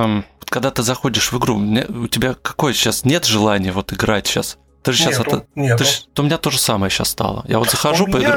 когда 0.50 0.72
ты 0.72 0.84
заходишь 0.84 1.32
в 1.32 1.38
игру, 1.38 1.56
у 1.58 2.08
тебя 2.08 2.36
какое 2.42 2.74
сейчас 2.74 3.04
нет 3.06 3.26
желания 3.26 3.72
вот 3.72 3.92
играть 3.94 4.28
сейчас? 4.28 4.58
Ты 4.86 4.92
же 4.92 5.00
сейчас 5.00 5.18
нету, 5.18 5.38
это... 5.38 5.46
Нету. 5.56 5.84
Ты 5.84 5.90
ж, 5.90 6.04
у 6.20 6.22
меня 6.22 6.38
то 6.38 6.52
же 6.52 6.60
самое 6.60 6.92
сейчас 6.92 7.10
стало. 7.10 7.44
Я 7.48 7.58
вот 7.58 7.70
захожу 7.72 8.06
у 8.06 8.12
по 8.12 8.18
меня 8.18 8.30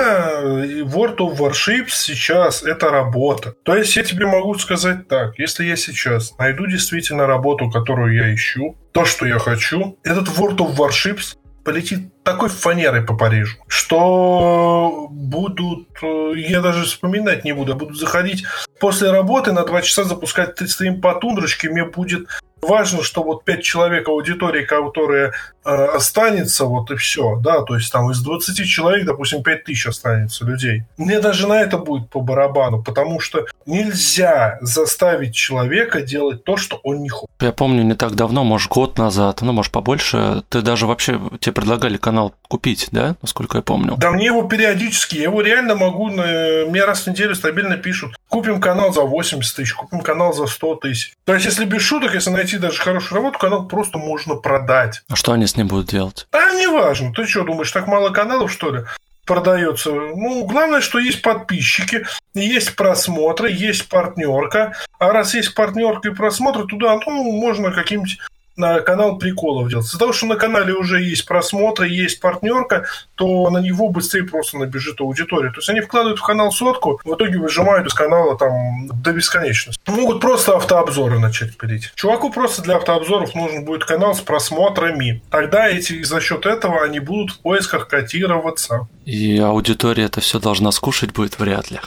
World 0.84 1.18
of 1.18 1.36
Warships 1.36 1.90
сейчас 1.90 2.62
это 2.62 2.88
работа. 2.88 3.52
То 3.64 3.76
есть 3.76 3.94
я 3.96 4.02
тебе 4.02 4.24
могу 4.24 4.54
сказать 4.54 5.08
так. 5.08 5.38
Если 5.38 5.66
я 5.66 5.76
сейчас 5.76 6.36
найду 6.38 6.66
действительно 6.66 7.26
работу, 7.26 7.70
которую 7.70 8.14
я 8.14 8.34
ищу, 8.34 8.78
то, 8.92 9.04
что 9.04 9.26
я 9.26 9.38
хочу, 9.38 9.98
этот 10.04 10.28
World 10.28 10.56
of 10.56 10.76
Warships 10.76 11.36
полетит 11.64 12.17
такой 12.28 12.50
фанерой 12.50 13.00
по 13.00 13.14
Парижу, 13.14 13.56
что 13.68 15.08
будут, 15.10 15.88
э, 16.02 16.32
я 16.36 16.60
даже 16.60 16.84
вспоминать 16.84 17.42
не 17.44 17.52
буду, 17.52 17.74
будут 17.74 17.98
заходить 17.98 18.44
после 18.78 19.10
работы 19.10 19.52
на 19.52 19.64
два 19.64 19.80
часа 19.80 20.04
запускать 20.04 20.58
стрим 20.70 21.00
по 21.00 21.14
тундрочке, 21.14 21.70
мне 21.70 21.86
будет 21.86 22.28
важно, 22.62 23.02
что 23.02 23.22
вот 23.22 23.44
пять 23.44 23.62
человек 23.62 24.08
аудитории, 24.08 24.64
которая 24.64 25.32
э, 25.64 25.70
останется, 25.70 26.64
вот 26.64 26.90
и 26.90 26.96
все, 26.96 27.36
да, 27.36 27.62
то 27.62 27.74
есть 27.74 27.92
там 27.92 28.10
из 28.10 28.20
20 28.20 28.66
человек, 28.66 29.06
допустим, 29.06 29.42
5 29.42 29.64
тысяч 29.64 29.86
останется 29.86 30.44
людей. 30.44 30.82
Мне 30.96 31.20
даже 31.20 31.46
на 31.46 31.60
это 31.60 31.78
будет 31.78 32.10
по 32.10 32.20
барабану, 32.20 32.82
потому 32.82 33.20
что 33.20 33.46
нельзя 33.66 34.58
заставить 34.60 35.34
человека 35.34 36.02
делать 36.02 36.44
то, 36.44 36.56
что 36.56 36.80
он 36.82 37.02
не 37.02 37.08
хочет. 37.08 37.30
Я 37.40 37.52
помню, 37.52 37.82
не 37.82 37.94
так 37.94 38.14
давно, 38.14 38.44
может, 38.44 38.70
год 38.70 38.98
назад, 38.98 39.42
ну, 39.42 39.52
может, 39.52 39.72
побольше, 39.72 40.42
ты 40.48 40.62
даже 40.62 40.86
вообще, 40.86 41.20
тебе 41.40 41.52
предлагали 41.52 41.96
канал 41.96 42.17
купить, 42.48 42.88
да, 42.92 43.16
насколько 43.22 43.58
я 43.58 43.62
помню? 43.62 43.96
Да 43.96 44.10
мне 44.10 44.26
его 44.26 44.42
периодически, 44.42 45.16
я 45.16 45.24
его 45.24 45.40
реально 45.40 45.74
могу, 45.74 46.08
мне 46.08 46.84
раз 46.84 47.02
в 47.02 47.06
неделю 47.08 47.34
стабильно 47.34 47.76
пишут, 47.76 48.16
купим 48.28 48.60
канал 48.60 48.92
за 48.92 49.02
80 49.02 49.56
тысяч, 49.56 49.74
купим 49.74 50.00
канал 50.00 50.32
за 50.32 50.46
100 50.46 50.74
тысяч. 50.76 51.14
То 51.24 51.34
есть, 51.34 51.46
если 51.46 51.64
без 51.64 51.82
шуток, 51.82 52.14
если 52.14 52.30
найти 52.30 52.58
даже 52.58 52.78
хорошую 52.78 53.16
работу, 53.16 53.38
канал 53.38 53.66
просто 53.66 53.98
можно 53.98 54.34
продать. 54.34 55.02
А 55.08 55.16
что 55.16 55.32
они 55.32 55.46
с 55.46 55.56
ним 55.56 55.68
будут 55.68 55.88
делать? 55.88 56.26
А, 56.32 56.54
неважно. 56.54 57.12
Ты 57.12 57.26
что, 57.26 57.44
думаешь, 57.44 57.70
так 57.70 57.86
мало 57.86 58.10
каналов, 58.10 58.52
что 58.52 58.74
ли? 58.74 58.84
продается. 59.28 59.92
Ну, 59.92 60.46
главное, 60.46 60.80
что 60.80 60.98
есть 60.98 61.22
подписчики, 61.22 62.06
есть 62.34 62.74
просмотры, 62.74 63.52
есть 63.52 63.88
партнерка. 63.88 64.72
А 64.98 65.12
раз 65.12 65.34
есть 65.34 65.54
партнерка 65.54 66.08
и 66.08 66.14
просмотры, 66.14 66.66
туда 66.66 66.98
ну, 67.06 67.30
можно 67.32 67.70
каким-нибудь 67.70 68.18
на 68.58 68.80
канал 68.80 69.18
приколов 69.18 69.68
делать. 69.68 69.86
Из-за 69.86 69.98
того, 69.98 70.12
что 70.12 70.26
на 70.26 70.36
канале 70.36 70.74
уже 70.74 71.00
есть 71.00 71.26
просмотры, 71.26 71.88
есть 71.88 72.20
партнерка, 72.20 72.86
то 73.14 73.48
на 73.50 73.58
него 73.58 73.88
быстрее 73.88 74.24
просто 74.24 74.58
набежит 74.58 75.00
аудитория. 75.00 75.50
То 75.50 75.58
есть 75.58 75.70
они 75.70 75.80
вкладывают 75.80 76.18
в 76.18 76.22
канал 76.22 76.52
сотку, 76.52 77.00
в 77.04 77.14
итоге 77.14 77.38
выжимают 77.38 77.86
из 77.86 77.94
канала 77.94 78.36
там 78.36 78.88
до 78.88 79.12
бесконечности. 79.12 79.80
Могут 79.86 80.20
просто 80.20 80.56
автообзоры 80.56 81.18
начать 81.18 81.56
пилить. 81.56 81.92
Чуваку 81.94 82.30
просто 82.30 82.62
для 82.62 82.76
автообзоров 82.76 83.34
нужен 83.34 83.64
будет 83.64 83.84
канал 83.84 84.14
с 84.14 84.20
просмотрами. 84.20 85.22
Тогда 85.30 85.68
эти 85.68 86.02
за 86.02 86.20
счет 86.20 86.44
этого 86.44 86.82
они 86.82 87.00
будут 87.00 87.30
в 87.30 87.38
поисках 87.40 87.88
котироваться. 87.88 88.88
И 89.04 89.38
аудитория 89.38 90.04
это 90.04 90.20
все 90.20 90.40
должна 90.40 90.72
скушать 90.72 91.12
будет 91.12 91.38
вряд 91.38 91.70
ли. 91.70 91.78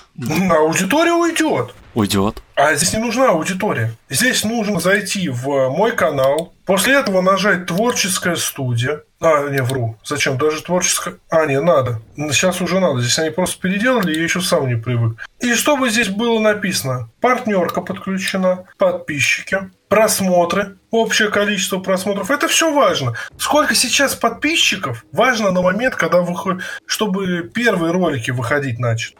Аудитория 0.50 1.14
уйдет 1.14 1.74
уйдет. 1.94 2.42
А 2.56 2.76
здесь 2.76 2.94
не 2.94 3.00
нужна 3.00 3.30
аудитория. 3.30 3.94
Здесь 4.10 4.44
нужно 4.44 4.80
зайти 4.80 5.30
в 5.30 5.70
мой 5.70 5.94
канал, 5.94 6.54
после 6.66 6.96
этого 6.96 7.22
нажать 7.22 7.66
«Творческая 7.66 8.36
студия». 8.36 9.02
А, 9.20 9.50
не, 9.50 9.62
вру. 9.62 9.98
Зачем? 10.04 10.38
Даже 10.38 10.62
творческая... 10.64 11.16
А, 11.30 11.46
не, 11.46 11.60
надо. 11.60 12.02
Сейчас 12.16 12.60
уже 12.60 12.80
надо. 12.80 13.02
Здесь 13.02 13.20
они 13.20 13.30
просто 13.30 13.62
переделали, 13.62 14.16
я 14.16 14.24
еще 14.24 14.42
сам 14.42 14.68
не 14.68 14.76
привык. 14.76 15.18
И 15.40 15.54
чтобы 15.54 15.90
здесь 15.90 16.10
было 16.10 16.40
написано? 16.40 17.10
Партнерка 17.20 17.82
подключена, 17.82 18.66
подписчики, 18.78 19.70
просмотры, 19.90 20.78
общее 20.90 21.30
количество 21.30 21.78
просмотров. 21.80 22.32
Это 22.32 22.48
все 22.48 22.74
важно. 22.74 23.14
Сколько 23.38 23.76
сейчас 23.76 24.16
подписчиков, 24.16 25.06
важно 25.12 25.52
на 25.52 25.62
момент, 25.62 25.96
когда 25.96 26.22
выходит, 26.22 26.64
чтобы 26.88 27.50
первые 27.54 27.92
ролики 27.92 28.32
выходить 28.32 28.80
начали. 28.80 29.18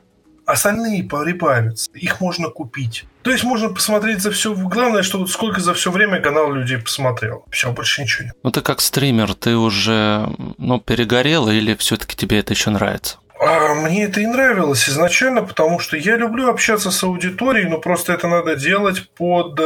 Остальные 0.52 1.04
прибавятся. 1.04 1.90
Их 1.94 2.20
можно 2.20 2.50
купить. 2.50 3.06
То 3.22 3.32
есть 3.32 3.46
можно 3.46 3.70
посмотреть 3.70 4.22
за 4.22 4.32
все. 4.32 4.54
Главное, 4.54 5.02
что 5.02 5.20
вот 5.20 5.30
сколько 5.30 5.62
за 5.62 5.74
все 5.74 5.92
время 5.92 6.20
канал 6.20 6.52
людей 6.52 6.78
посмотрел. 6.78 7.46
Все, 7.50 7.72
больше 7.72 8.02
ничего 8.02 8.26
нет. 8.26 8.36
Ну 8.44 8.52
ты 8.52 8.62
как 8.62 8.82
стример, 8.82 9.34
ты 9.34 9.56
уже 9.56 10.28
ну, 10.58 10.80
перегорел 10.82 11.48
или 11.48 11.74
все-таки 11.76 12.18
тебе 12.18 12.40
это 12.40 12.52
еще 12.52 12.70
нравится? 12.70 13.18
А 13.40 13.74
мне 13.76 14.04
это 14.04 14.20
и 14.20 14.26
нравилось 14.26 14.90
изначально, 14.90 15.42
потому 15.42 15.80
что 15.80 15.96
я 15.96 16.18
люблю 16.18 16.50
общаться 16.50 16.92
с 16.92 17.04
аудиторией, 17.04 17.70
но 17.70 17.80
просто 17.80 18.12
это 18.12 18.28
надо 18.28 18.58
делать 18.58 19.10
под 19.12 19.60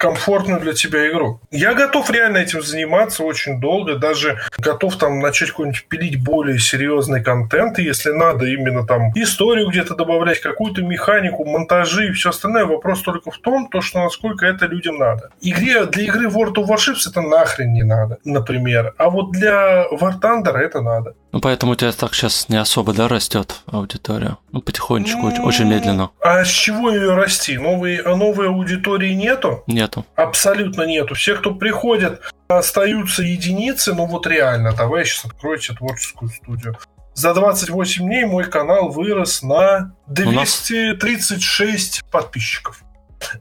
комфортную 0.00 0.60
для 0.60 0.72
тебя 0.72 1.10
игру. 1.10 1.40
Я 1.50 1.74
готов 1.74 2.10
реально 2.10 2.38
этим 2.38 2.62
заниматься 2.62 3.22
очень 3.22 3.60
долго, 3.60 3.96
даже 3.96 4.40
готов 4.56 4.96
там 4.96 5.20
начать 5.20 5.50
какой-нибудь 5.50 5.84
пилить 5.88 6.24
более 6.24 6.58
серьезный 6.58 7.22
контент, 7.22 7.78
если 7.78 8.10
надо 8.10 8.46
именно 8.46 8.86
там 8.86 9.10
историю 9.14 9.68
где-то 9.68 9.94
добавлять, 9.94 10.40
какую-то 10.40 10.80
механику, 10.80 11.44
монтажи 11.44 12.08
и 12.08 12.12
все 12.12 12.30
остальное. 12.30 12.64
Вопрос 12.64 13.02
только 13.02 13.30
в 13.30 13.36
том, 13.38 13.68
то, 13.68 13.82
что 13.82 14.02
насколько 14.02 14.46
это 14.46 14.64
людям 14.64 14.96
надо. 14.96 15.30
Игре, 15.42 15.84
для 15.84 16.04
игры 16.04 16.28
World 16.28 16.54
of 16.54 16.68
Warships 16.68 17.06
это 17.06 17.20
нахрен 17.20 17.70
не 17.74 17.82
надо, 17.82 18.18
например. 18.24 18.94
А 18.96 19.10
вот 19.10 19.32
для 19.32 19.84
War 19.92 20.18
Thunder 20.18 20.56
это 20.56 20.80
надо. 20.80 21.14
Ну, 21.32 21.40
поэтому 21.40 21.72
у 21.72 21.74
тебя 21.76 21.92
так 21.92 22.14
сейчас 22.14 22.48
не 22.48 22.56
особо, 22.56 22.92
да, 22.92 23.06
растет 23.06 23.60
аудитория? 23.66 24.36
Ну, 24.50 24.62
потихонечку, 24.62 25.28
mm-hmm. 25.28 25.42
очень 25.42 25.66
медленно. 25.66 26.10
А 26.20 26.44
с 26.44 26.48
чего 26.48 26.90
ее 26.90 27.14
расти? 27.14 27.56
Новые, 27.56 28.00
а 28.00 28.16
новой 28.16 28.48
аудитории 28.48 29.12
нету? 29.12 29.62
Нету. 29.90 30.06
Абсолютно 30.14 30.82
нету. 30.82 31.14
Все, 31.14 31.34
кто 31.34 31.54
приходят, 31.54 32.20
остаются 32.48 33.22
единицы, 33.22 33.92
ну 33.94 34.06
вот 34.06 34.26
реально, 34.26 34.72
давай 34.72 35.04
сейчас 35.04 35.24
откройте 35.24 35.74
творческую 35.74 36.30
студию. 36.30 36.78
За 37.14 37.34
28 37.34 38.04
дней 38.04 38.24
мой 38.24 38.44
канал 38.44 38.88
вырос 38.90 39.42
на 39.42 39.94
236 40.06 42.02
нас... 42.02 42.10
подписчиков. 42.10 42.82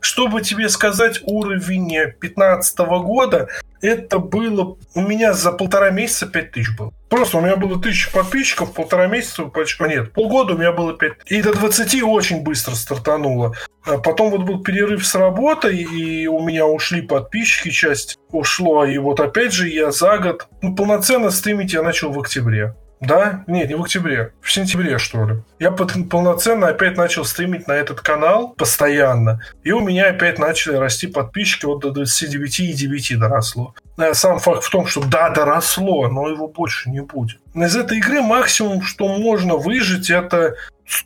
Чтобы 0.02 0.42
тебе 0.42 0.70
сказать 0.70 1.22
уровень 1.24 1.88
2015 1.88 2.80
года, 2.80 3.48
это 3.82 4.20
было 4.20 4.78
у 4.94 5.02
меня 5.02 5.34
за 5.34 5.52
полтора 5.52 5.90
месяца 5.90 6.28
5 6.28 6.52
тысяч 6.52 6.76
было. 6.78 6.92
Просто 7.10 7.38
у 7.38 7.42
меня 7.42 7.56
было 7.56 7.82
тысяча 7.82 8.12
подписчиков, 8.12 8.74
полтора 8.74 9.08
месяца, 9.08 9.44
почти, 9.46 9.84
нет, 9.84 10.12
полгода 10.14 10.54
у 10.54 10.58
меня 10.58 10.72
было 10.72 10.94
5. 10.94 11.14
И 11.28 11.42
до 11.42 11.54
20 11.54 12.04
очень 12.04 12.44
быстро 12.44 12.76
стартануло. 12.76 13.56
А 13.86 13.98
потом 13.98 14.32
вот 14.32 14.42
был 14.42 14.62
перерыв 14.62 15.06
с 15.06 15.16
работой, 15.16 15.78
и 15.78 16.28
у 16.28 16.40
меня 16.42 16.66
ушли 16.66 17.02
подписчики, 17.02 17.70
часть 17.70 18.20
ушло. 18.32 18.86
И 18.86 18.98
вот 18.98 19.20
опять 19.20 19.54
же 19.54 19.70
я 19.70 19.92
за 19.92 20.18
год, 20.18 20.48
ну, 20.62 20.76
полноценно 20.76 21.32
стримить 21.32 21.74
я 21.74 21.82
начал 21.82 22.12
в 22.12 22.20
октябре. 22.20 22.76
Да? 23.02 23.44
Нет, 23.48 23.70
не 23.70 23.76
в 23.76 23.82
октябре. 23.82 24.34
В 24.42 24.52
сентябре, 24.52 24.98
что 24.98 25.26
ли. 25.26 25.36
Я 25.58 25.72
полноценно 25.72 26.68
опять 26.68 26.98
начал 26.98 27.24
стримить 27.24 27.68
на 27.68 27.74
этот 27.74 28.02
канал 28.02 28.50
постоянно. 28.58 29.42
И 29.64 29.72
у 29.72 29.80
меня 29.80 30.10
опять 30.10 30.38
начали 30.38 30.76
расти 30.76 31.08
подписчики. 31.08 31.66
Вот 31.66 31.80
до 31.80 31.90
29,9 31.90 33.16
доросло. 33.18 33.74
Э, 33.98 34.14
сам 34.14 34.40
факт 34.40 34.64
в 34.64 34.70
том, 34.70 34.86
что 34.86 35.02
да, 35.02 35.30
доросло, 35.30 36.10
но 36.10 36.28
его 36.28 36.48
больше 36.48 36.90
не 36.90 37.02
будет. 37.02 37.40
Из 37.54 37.76
этой 37.76 37.98
игры 38.00 38.22
максимум, 38.22 38.82
что 38.82 39.08
можно 39.08 39.56
выжить, 39.56 40.10
это 40.10 40.56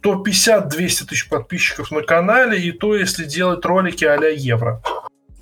150-200 0.03 0.69
тысяч 1.05 1.29
подписчиков 1.29 1.91
на 1.91 2.01
канале, 2.01 2.59
и 2.59 2.71
то, 2.71 2.95
если 2.95 3.25
делать 3.25 3.65
ролики 3.65 4.05
а-ля 4.05 4.29
евро 4.29 4.81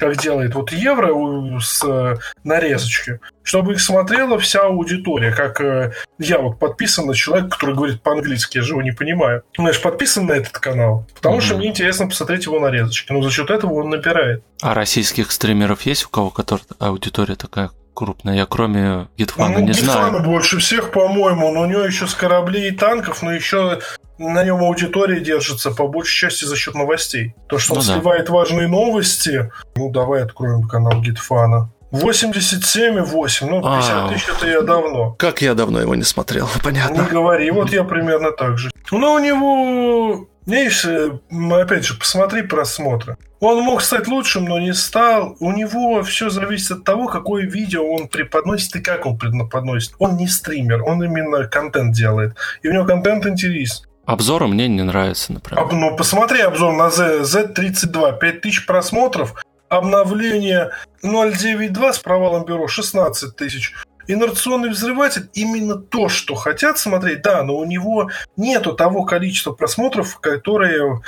как 0.02 0.18
делает 0.18 0.56
вот 0.56 0.72
Евро 0.72 1.14
с 1.60 1.84
э, 1.84 2.16
нарезочки, 2.44 3.20
чтобы 3.44 3.74
их 3.74 3.82
смотрела 3.82 4.40
вся 4.40 4.62
аудитория, 4.62 5.32
как 5.32 5.62
э, 5.62 5.92
я 6.18 6.40
вот 6.40 6.58
подписан 6.58 7.06
на 7.06 7.14
человека, 7.14 7.50
который 7.50 7.76
говорит 7.76 8.02
по-английски, 8.02 8.58
я 8.58 8.64
же 8.64 8.74
его 8.74 8.82
не 8.82 8.94
понимаю. 8.94 9.44
Знаешь, 9.56 9.80
подписан 9.80 10.26
на 10.26 10.32
этот 10.32 10.54
канал, 10.54 11.06
потому 11.14 11.38
mm-hmm. 11.38 11.42
что 11.42 11.58
мне 11.58 11.68
интересно 11.68 12.08
посмотреть 12.08 12.46
его 12.46 12.60
нарезочки, 12.60 13.12
но 13.12 13.22
за 13.22 13.30
счет 13.30 13.52
этого 13.52 13.74
он 13.74 13.92
набирает. 13.92 14.44
А 14.64 14.74
российских 14.74 15.32
стримеров 15.32 15.84
есть 15.84 16.06
у 16.06 16.10
кого, 16.10 16.32
которая 16.32 16.66
аудитория 16.80 17.36
такая 17.36 17.70
крупная. 17.94 18.34
Я 18.34 18.48
кроме 18.48 19.08
Гитфана 19.18 19.60
ну, 19.60 19.66
не 19.66 19.74
Гитфана 19.74 20.10
знаю. 20.10 20.24
больше 20.24 20.58
всех, 20.58 20.92
по-моему, 20.92 21.52
но 21.52 21.62
у 21.62 21.66
него 21.66 21.82
еще 21.82 22.08
с 22.08 22.16
кораблей 22.16 22.70
и 22.70 22.72
танков, 22.72 23.22
но 23.22 23.32
еще 23.34 23.82
на 24.22 24.44
нем 24.44 24.62
аудитория 24.62 25.20
держится 25.20 25.72
по 25.72 25.88
большей 25.88 26.30
части 26.30 26.46
за 26.46 26.56
счет 26.56 26.76
новостей. 26.76 27.36
То, 27.48 27.58
что 27.58 27.74
он 27.74 27.80
ну, 27.80 27.84
сливает 27.84 28.28
да. 28.28 28.34
важные 28.34 28.68
новости. 28.68 29.52
Ну, 29.76 29.92
давай 29.92 30.24
откроем 30.24 30.68
канал 30.68 31.02
Гитфана. 31.02 31.72
87,8. 31.92 33.48
Ну, 33.50 33.62
50 33.62 33.64
а, 33.64 34.10
тысяч 34.10 34.30
это 34.30 34.48
я 34.48 34.62
давно. 34.62 35.12
Как 35.14 35.42
я 35.42 35.54
давно 35.54 35.82
его 35.82 35.96
не 35.96 36.04
смотрел, 36.04 36.48
понятно. 36.64 37.02
Не 37.02 37.10
говори, 37.10 37.52
вот 37.52 37.72
я 37.72 37.84
примерно 37.84 38.32
так 38.32 38.58
же. 38.58 38.72
Но 38.92 39.16
у 39.16 39.20
него 39.20 40.28
Видишь, 40.46 40.86
опять 40.86 41.86
же, 41.86 41.94
посмотри 41.98 42.42
просмотры. 42.42 43.16
Он 43.40 43.62
мог 43.62 43.82
стать 43.82 44.08
лучшим, 44.08 44.46
но 44.46 44.60
не 44.60 44.74
стал. 44.74 45.36
У 45.40 45.52
него 45.52 46.02
все 46.04 46.30
зависит 46.30 46.72
от 46.72 46.84
того, 46.84 47.08
какое 47.08 47.44
видео 47.44 47.88
он 47.88 48.08
преподносит 48.08 48.76
и 48.76 48.82
как 48.82 49.06
он 49.06 49.18
преподносит. 49.18 49.94
Он 50.00 50.18
не 50.18 50.28
стример, 50.28 50.84
он 50.84 51.04
именно 51.04 51.48
контент 51.48 51.94
делает. 51.94 52.36
И 52.64 52.70
у 52.70 52.74
него 52.74 52.86
контент 52.86 53.26
интересен. 53.28 53.86
Обзоры 54.12 54.48
мне 54.48 54.68
не 54.68 54.84
нравятся, 54.84 55.32
например. 55.32 55.64
Об, 55.64 55.72
ну, 55.72 55.96
посмотри 55.96 56.42
обзор 56.42 56.74
на 56.74 56.90
Z, 56.90 57.22
Z32. 57.22 58.20
5000 58.20 58.66
просмотров. 58.66 59.42
Обновление 59.70 60.72
0.9.2 61.02 61.94
с 61.94 62.00
провалом 62.00 62.44
бюро 62.44 62.68
16 62.68 63.38
тысяч. 63.38 63.74
Инерционный 64.08 64.70
взрыватель 64.70 65.30
именно 65.34 65.76
то, 65.76 66.10
что 66.10 66.36
хотят 66.36 66.78
смотреть, 66.78 67.22
да, 67.22 67.42
но 67.44 67.56
у 67.56 67.64
него 67.64 68.10
нету 68.36 68.74
того 68.74 69.06
количества 69.06 69.54
просмотров, 69.54 70.20
которые 70.20 71.00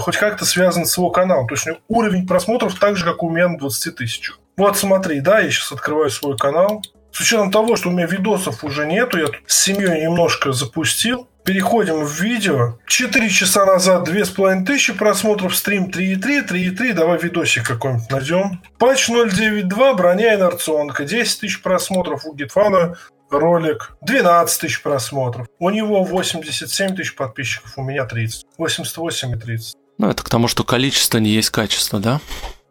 хоть 0.00 0.16
как-то 0.16 0.44
связаны 0.44 0.86
с 0.86 0.98
его 0.98 1.10
каналом. 1.10 1.46
То 1.46 1.54
есть 1.54 1.68
уровень 1.86 2.26
просмотров 2.26 2.74
так 2.74 2.96
же, 2.96 3.04
как 3.04 3.22
у 3.22 3.30
меня 3.30 3.50
на 3.50 3.58
20 3.58 3.94
тысячах. 3.94 4.40
Вот 4.56 4.76
смотри, 4.76 5.20
да, 5.20 5.38
я 5.38 5.48
сейчас 5.48 5.70
открываю 5.70 6.10
свой 6.10 6.36
канал. 6.36 6.82
С 7.18 7.20
учетом 7.20 7.50
того, 7.50 7.74
что 7.74 7.88
у 7.88 7.92
меня 7.92 8.06
видосов 8.06 8.62
уже 8.62 8.86
нету, 8.86 9.18
я 9.18 9.26
тут 9.26 9.40
с 9.48 9.64
семьей 9.64 10.02
немножко 10.02 10.52
запустил. 10.52 11.26
Переходим 11.44 12.04
в 12.04 12.20
видео. 12.20 12.78
4 12.86 13.28
часа 13.28 13.66
назад 13.66 14.08
2,5 14.08 14.64
тысячи 14.64 14.92
просмотров, 14.92 15.56
стрим 15.56 15.86
3,3, 15.86 16.48
3,3, 16.48 16.92
давай 16.92 17.18
видосик 17.18 17.66
какой-нибудь 17.66 18.08
найдем. 18.08 18.62
Патч 18.78 19.10
0.9.2, 19.10 19.96
броня 19.96 20.36
инерционка, 20.36 21.04
10 21.04 21.40
тысяч 21.40 21.60
просмотров 21.60 22.24
у 22.24 22.36
Гитфана, 22.36 22.96
ролик 23.30 23.96
12 24.02 24.60
тысяч 24.60 24.80
просмотров. 24.80 25.48
У 25.58 25.70
него 25.70 26.04
87 26.04 26.94
тысяч 26.94 27.16
подписчиков, 27.16 27.72
у 27.74 27.82
меня 27.82 28.04
30. 28.04 28.46
88 28.58 29.32
и 29.32 29.40
30. 29.40 29.74
Ну, 29.98 30.08
это 30.08 30.22
к 30.22 30.28
тому, 30.28 30.46
что 30.46 30.62
количество 30.62 31.18
не 31.18 31.30
есть 31.30 31.50
качество, 31.50 31.98
да? 31.98 32.20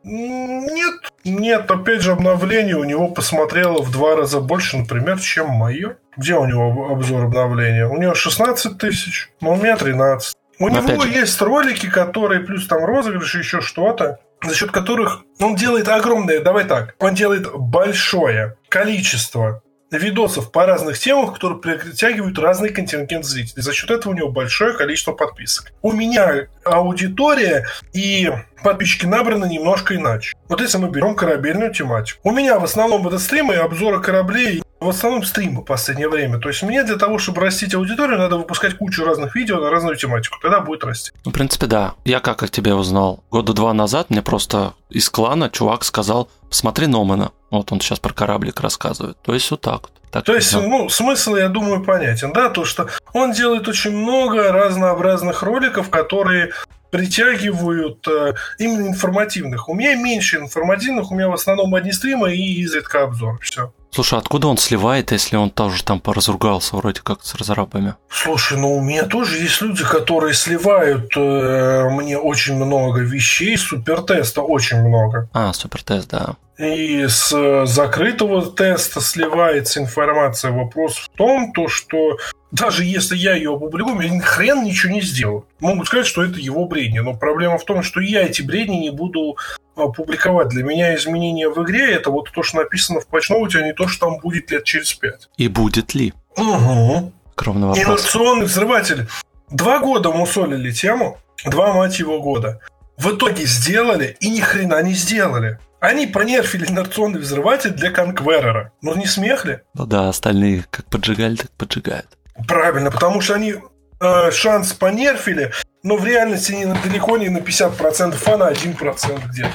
Нет, 0.03 1.06
нет, 1.23 1.69
опять 1.69 2.01
же, 2.01 2.11
обновление 2.11 2.75
у 2.75 2.83
него 2.83 3.09
посмотрело 3.09 3.81
в 3.81 3.91
два 3.91 4.15
раза 4.15 4.39
больше, 4.39 4.77
например, 4.77 5.19
чем 5.19 5.49
мое. 5.49 5.97
Где 6.15 6.35
у 6.35 6.45
него 6.45 6.89
обзор 6.91 7.25
обновления? 7.25 7.87
У 7.87 7.97
него 7.97 8.13
16 8.13 8.77
тысяч, 8.77 9.29
но 9.41 9.53
у 9.53 9.55
меня 9.55 9.77
13. 9.77 10.35
У 10.59 10.69
но 10.69 10.81
него 10.81 11.03
есть 11.03 11.39
ролики, 11.41 11.89
которые 11.89 12.41
плюс 12.41 12.67
там 12.67 12.83
розыгрыш, 12.83 13.35
еще 13.35 13.61
что-то, 13.61 14.19
за 14.43 14.55
счет 14.55 14.71
которых 14.71 15.23
он 15.39 15.55
делает 15.55 15.87
огромное, 15.87 16.39
давай 16.39 16.65
так, 16.65 16.95
он 16.99 17.13
делает 17.13 17.47
большое 17.53 18.57
количество 18.69 19.61
видосов 19.91 20.51
по 20.51 20.65
разных 20.65 20.99
темах, 20.99 21.35
которые 21.35 21.59
притягивают 21.59 22.37
разный 22.39 22.69
контингент 22.69 23.25
зрителей. 23.25 23.61
За 23.61 23.73
счет 23.73 23.89
этого 23.89 24.13
у 24.13 24.15
него 24.15 24.29
большое 24.29 24.73
количество 24.73 25.13
подписок. 25.13 25.71
У 25.81 25.91
меня 25.91 26.47
аудитория 26.65 27.65
и 27.93 28.29
подписчики 28.63 29.05
набраны 29.05 29.45
немножко 29.45 29.95
иначе. 29.95 30.35
Вот 30.49 30.61
если 30.61 30.77
мы 30.77 30.89
берем 30.89 31.15
корабельную 31.15 31.73
тематику. 31.73 32.19
У 32.23 32.31
меня 32.31 32.59
в 32.59 32.63
основном 32.63 33.07
это 33.07 33.19
стримы 33.19 33.53
и 33.53 33.57
обзоры 33.57 34.01
кораблей 34.01 34.61
в 34.79 34.89
основном 34.89 35.23
стримы 35.23 35.61
в 35.61 35.65
последнее 35.65 36.09
время. 36.09 36.39
То 36.39 36.49
есть 36.49 36.63
мне 36.63 36.83
для 36.83 36.97
того, 36.97 37.17
чтобы 37.17 37.41
растить 37.41 37.73
аудиторию, 37.73 38.17
надо 38.17 38.37
выпускать 38.37 38.77
кучу 38.77 39.03
разных 39.03 39.35
видео 39.35 39.59
на 39.59 39.69
разную 39.69 39.95
тематику. 39.95 40.37
Тогда 40.41 40.59
будет 40.59 40.83
расти. 40.83 41.11
Ну, 41.25 41.31
в 41.31 41.33
принципе, 41.33 41.65
да. 41.65 41.93
Я 42.05 42.19
как 42.19 42.43
о 42.43 42.47
тебе 42.47 42.73
узнал? 42.73 43.23
Года 43.31 43.53
два 43.53 43.73
назад 43.73 44.09
мне 44.09 44.21
просто 44.21 44.73
из 44.89 45.09
клана 45.09 45.49
чувак 45.49 45.83
сказал, 45.83 46.29
посмотри 46.49 46.87
Номана. 46.87 47.31
Вот 47.49 47.71
он 47.71 47.79
сейчас 47.79 47.99
про 47.99 48.13
кораблик 48.13 48.59
рассказывает. 48.59 49.17
То 49.21 49.33
есть 49.33 49.49
вот 49.51 49.61
так 49.61 49.81
вот. 49.83 49.91
Так, 50.11 50.23
То 50.23 50.35
есть, 50.35 50.53
ну, 50.53 50.87
смысл, 50.87 51.35
я 51.35 51.49
думаю, 51.49 51.83
понятен, 51.83 52.31
да, 52.31 52.49
то, 52.49 52.63
что 52.63 52.87
он 53.11 53.33
делает 53.33 53.67
очень 53.67 53.91
много 53.91 54.53
разнообразных 54.53 55.43
роликов, 55.43 55.89
которые 55.89 56.53
притягивают 56.91 58.07
э, 58.07 58.33
именно 58.59 58.87
информативных. 58.87 59.69
У 59.69 59.73
меня 59.73 59.95
меньше 59.95 60.37
информативных, 60.37 61.11
у 61.11 61.15
меня 61.15 61.29
в 61.29 61.33
основном 61.33 61.73
одни 61.75 61.91
стримы 61.91 62.35
и 62.35 62.61
изредка 62.61 63.03
обзор. 63.03 63.39
Все. 63.41 63.73
Слушай, 63.91 64.19
откуда 64.19 64.47
он 64.47 64.57
сливает, 64.57 65.11
если 65.11 65.37
он 65.37 65.49
тоже 65.49 65.83
там 65.83 65.99
поразругался 65.99 66.75
вроде 66.75 67.01
как 67.01 67.23
с 67.23 67.33
разрабами? 67.35 67.95
Слушай, 68.09 68.57
ну 68.57 68.75
у 68.77 68.81
меня 68.81 69.03
тоже 69.05 69.37
есть 69.37 69.61
люди, 69.61 69.83
которые 69.83 70.33
сливают 70.33 71.11
э, 71.15 71.89
мне 71.89 72.17
очень 72.17 72.55
много 72.55 73.01
вещей, 73.01 73.57
супертеста 73.57 74.41
очень 74.41 74.81
много. 74.81 75.29
А, 75.33 75.53
супертест, 75.53 76.09
да. 76.09 76.35
И 76.57 77.05
с 77.07 77.31
э, 77.33 77.65
закрытого 77.67 78.51
теста 78.51 78.99
сливается 78.99 79.79
информация. 79.79 80.51
Вопрос 80.51 80.97
в 80.97 81.09
том, 81.09 81.51
то, 81.53 81.67
что 81.67 82.17
даже 82.51 82.83
если 82.83 83.15
я 83.15 83.35
ее 83.35 83.53
опубликую, 83.53 84.01
я 84.01 84.19
хрен 84.21 84.63
ничего 84.63 84.93
не 84.93 85.01
сделаю. 85.01 85.45
Могут 85.59 85.87
сказать, 85.87 86.07
что 86.07 86.23
это 86.23 86.39
его 86.39 86.65
бредни, 86.65 86.99
но 86.99 87.13
проблема 87.13 87.59
в 87.59 87.65
том, 87.65 87.83
что 87.83 87.99
я 87.99 88.23
эти 88.23 88.41
бредни 88.41 88.77
не 88.77 88.89
буду 88.89 89.37
а, 89.75 89.89
публиковать. 89.89 90.49
Для 90.49 90.63
меня 90.63 90.95
изменения 90.95 91.47
в 91.49 91.61
игре 91.63 91.91
это 91.91 92.09
вот 92.09 92.31
то, 92.31 92.41
что 92.41 92.57
написано 92.57 93.01
в 93.01 93.07
патчноуте, 93.07 93.59
а 93.59 93.61
не 93.61 93.73
то, 93.73 93.87
что 93.87 94.07
там 94.07 94.19
будет 94.19 94.49
лет 94.49 94.63
через 94.63 94.93
пять. 94.93 95.29
И 95.37 95.47
будет 95.49 95.93
ли? 95.93 96.13
Угу. 96.37 97.11
Кровный 97.35 97.67
вопрос. 97.67 97.85
Инерционный 97.85 98.45
взрыватель. 98.45 99.07
Два 99.51 99.79
года 99.79 100.11
мусолили 100.11 100.71
тему, 100.71 101.19
два, 101.45 101.73
мать 101.73 101.99
его, 101.99 102.19
года. 102.19 102.59
В 102.97 103.15
итоге 103.15 103.45
сделали 103.45 104.17
и 104.19 104.29
ни 104.29 104.39
хрена 104.39 104.81
не 104.81 104.93
сделали. 104.93 105.59
Они 105.87 106.05
понерфили 106.05 106.69
инерционный 106.69 107.21
взрыватель 107.21 107.69
для 107.69 107.91
Конкверера. 107.91 108.73
Ну 108.81 108.93
не 108.97 109.05
смех 109.05 109.45
ли? 109.45 109.59
Ну 109.73 109.85
да, 109.85 110.09
остальные 110.09 110.65
как 110.69 110.85
поджигали, 110.87 111.35
так 111.37 111.49
поджигают. 111.51 112.07
Правильно, 112.45 112.91
потому 112.91 113.21
что 113.21 113.35
они 113.35 113.55
э, 114.01 114.31
шанс 114.31 114.73
понерфили, 114.73 115.53
но 115.83 115.95
в 115.95 116.05
реальности 116.05 116.51
не 116.51 116.65
далеко 116.65 117.17
не 117.17 117.29
на 117.29 117.37
50%, 117.37 118.17
а 118.25 118.37
на 118.37 118.51
1% 118.51 119.29
где-то. 119.29 119.53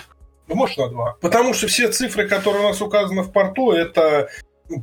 Ну, 0.48 0.54
может, 0.54 0.78
на 0.78 0.88
2. 0.88 1.16
Потому 1.20 1.52
что 1.52 1.66
все 1.66 1.92
цифры, 1.92 2.26
которые 2.26 2.64
у 2.64 2.68
нас 2.68 2.80
указаны 2.80 3.20
в 3.20 3.30
порту, 3.30 3.72
это 3.72 4.30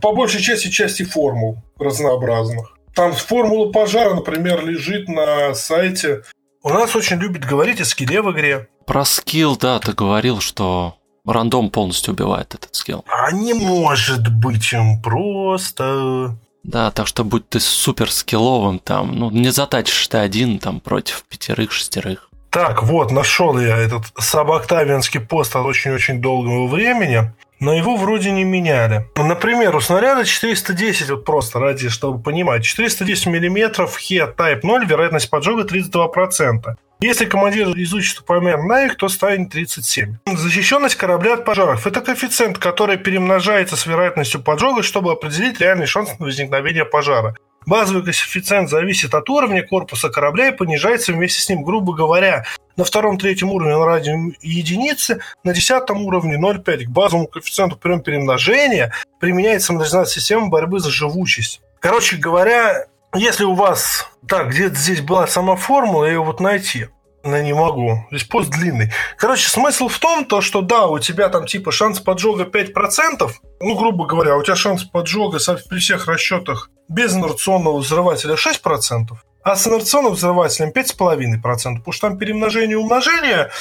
по 0.04 0.14
большей 0.14 0.42
части 0.42 0.68
части 0.68 1.02
формул 1.02 1.58
разнообразных. 1.80 2.78
Там 2.94 3.14
формула 3.14 3.72
пожара, 3.72 4.14
например, 4.14 4.64
лежит 4.64 5.08
на 5.08 5.56
сайте. 5.56 6.22
У 6.62 6.70
нас 6.70 6.96
очень 6.96 7.18
любят 7.18 7.44
говорить 7.44 7.82
о 7.82 7.86
скилле 7.86 8.22
в 8.22 8.32
игре. 8.34 8.68
Про 8.86 9.04
скилл, 9.04 9.58
да, 9.58 9.80
ты 9.80 9.94
говорил, 9.94 10.42
что 10.42 10.99
рандом 11.26 11.70
полностью 11.70 12.14
убивает 12.14 12.56
этот 12.56 12.76
скилл. 12.76 13.06
А 13.08 13.32
не 13.32 13.54
может 13.54 14.28
быть 14.34 14.74
им 14.74 15.02
просто. 15.02 16.36
Да, 16.64 16.92
так 16.92 17.08
что 17.08 17.24
будь 17.24 17.48
ты 17.50 17.60
супер 17.60 18.12
скилловым, 18.12 18.80
там, 18.80 19.16
ну, 19.16 19.32
не 19.32 19.52
затачишь 19.52 20.08
ты 20.08 20.18
один 20.18 20.60
там 20.60 20.80
против 20.80 21.24
пятерых-шестерых. 21.30 22.30
Так, 22.50 22.84
вот, 22.84 23.12
нашел 23.12 23.60
я 23.60 23.78
этот 23.78 24.06
сабоктавианский 24.18 25.20
пост 25.20 25.56
от 25.56 25.66
очень-очень 25.66 26.20
долгого 26.22 26.68
времени, 26.68 27.32
но 27.60 27.74
его 27.74 27.96
вроде 27.98 28.32
не 28.32 28.44
меняли. 28.44 29.08
Например, 29.16 29.76
у 29.76 29.82
снаряда 29.82 30.26
410, 30.26 31.10
вот 31.10 31.26
просто 31.26 31.60
ради, 31.60 31.90
чтобы 31.90 32.22
понимать, 32.22 32.64
410 32.64 33.28
мм 33.28 33.84
Head 33.84 34.36
Type 34.36 34.60
0, 34.64 34.86
вероятность 34.86 35.30
поджога 35.30 35.64
32%. 35.64 36.76
Если 37.02 37.26
командир 37.26 37.68
изучит 37.78 38.20
упомянут 38.20 38.66
навик, 38.66 38.96
то 38.96 39.08
станет 39.08 39.52
37. 39.52 40.18
Защищенность 40.26 40.96
корабля 40.96 41.36
от 41.36 41.46
пожаров– 41.46 41.88
это 41.88 42.02
коэффициент, 42.02 42.58
который 42.58 42.98
перемножается 42.98 43.78
с 43.78 43.86
вероятностью 43.86 44.42
поджога, 44.42 44.84
чтобы 44.84 45.12
определить 45.12 45.62
реальный 45.62 45.86
шанс 45.86 46.20
на 46.20 46.26
возникновение 46.26 46.84
пожара. 46.84 47.36
Базовый 47.70 48.04
коэффициент 48.04 48.68
зависит 48.68 49.14
от 49.14 49.30
уровня 49.30 49.62
корпуса 49.62 50.10
корабля 50.10 50.48
и 50.48 50.58
понижается 50.58 51.14
вместе 51.14 51.40
с 51.40 51.50
ним, 51.50 51.64
грубо 51.64 51.94
говоря, 51.94 52.46
на 52.78 52.84
втором-третьем 52.84 53.52
уровне 53.52 53.78
на 53.78 53.86
радио 53.86 54.16
единицы, 54.42 55.20
на 55.44 55.54
десятом 55.54 56.02
уровне 56.02 56.36
0,5. 56.36 56.86
К 56.86 56.90
базовому 56.90 57.28
коэффициенту 57.28 57.78
прием 57.78 58.02
перемножения 58.02 58.92
применяется 59.20 59.72
модернизация 59.72 60.20
системы 60.20 60.50
борьбы 60.50 60.80
за 60.80 60.90
живучесть. 60.90 61.62
Короче 61.80 62.18
говоря, 62.18 62.88
если 63.14 63.44
у 63.44 63.54
вас... 63.54 64.10
Так, 64.28 64.50
где-то 64.50 64.74
здесь 64.74 65.02
была 65.02 65.28
сама 65.28 65.56
формула, 65.56 66.06
ее 66.06 66.24
вот 66.24 66.40
найти. 66.40 66.88
Но 67.24 67.42
не 67.42 67.54
могу. 67.54 68.06
Здесь 68.12 68.24
пост 68.24 68.50
длинный. 68.50 68.92
Короче, 69.18 69.50
смысл 69.50 69.90
в 69.90 70.00
том, 70.00 70.26
то, 70.26 70.42
что 70.42 70.62
да, 70.62 70.88
у 70.88 71.00
тебя 71.00 71.30
там 71.30 71.46
типа 71.46 71.72
шанс 71.72 72.00
поджога 72.00 72.46
5%, 72.46 73.30
ну, 73.60 73.76
грубо 73.76 74.06
говоря, 74.06 74.38
у 74.38 74.44
тебя 74.44 74.56
шанс 74.56 74.84
поджога 74.84 75.40
при 75.70 75.80
всех 75.80 76.08
расчетах 76.08 76.70
без 76.88 77.14
инерционного 77.14 77.80
взрывателя 77.80 78.36
6%, 78.36 79.10
а 79.44 79.56
с 79.56 79.68
инерционным 79.68 80.14
взрывателем 80.14 80.70
5,5%, 80.70 81.42
потому 81.78 81.92
что 81.92 82.08
там 82.08 82.18
перемножение 82.18 82.74
и 82.74 82.76
умножение 82.76 83.52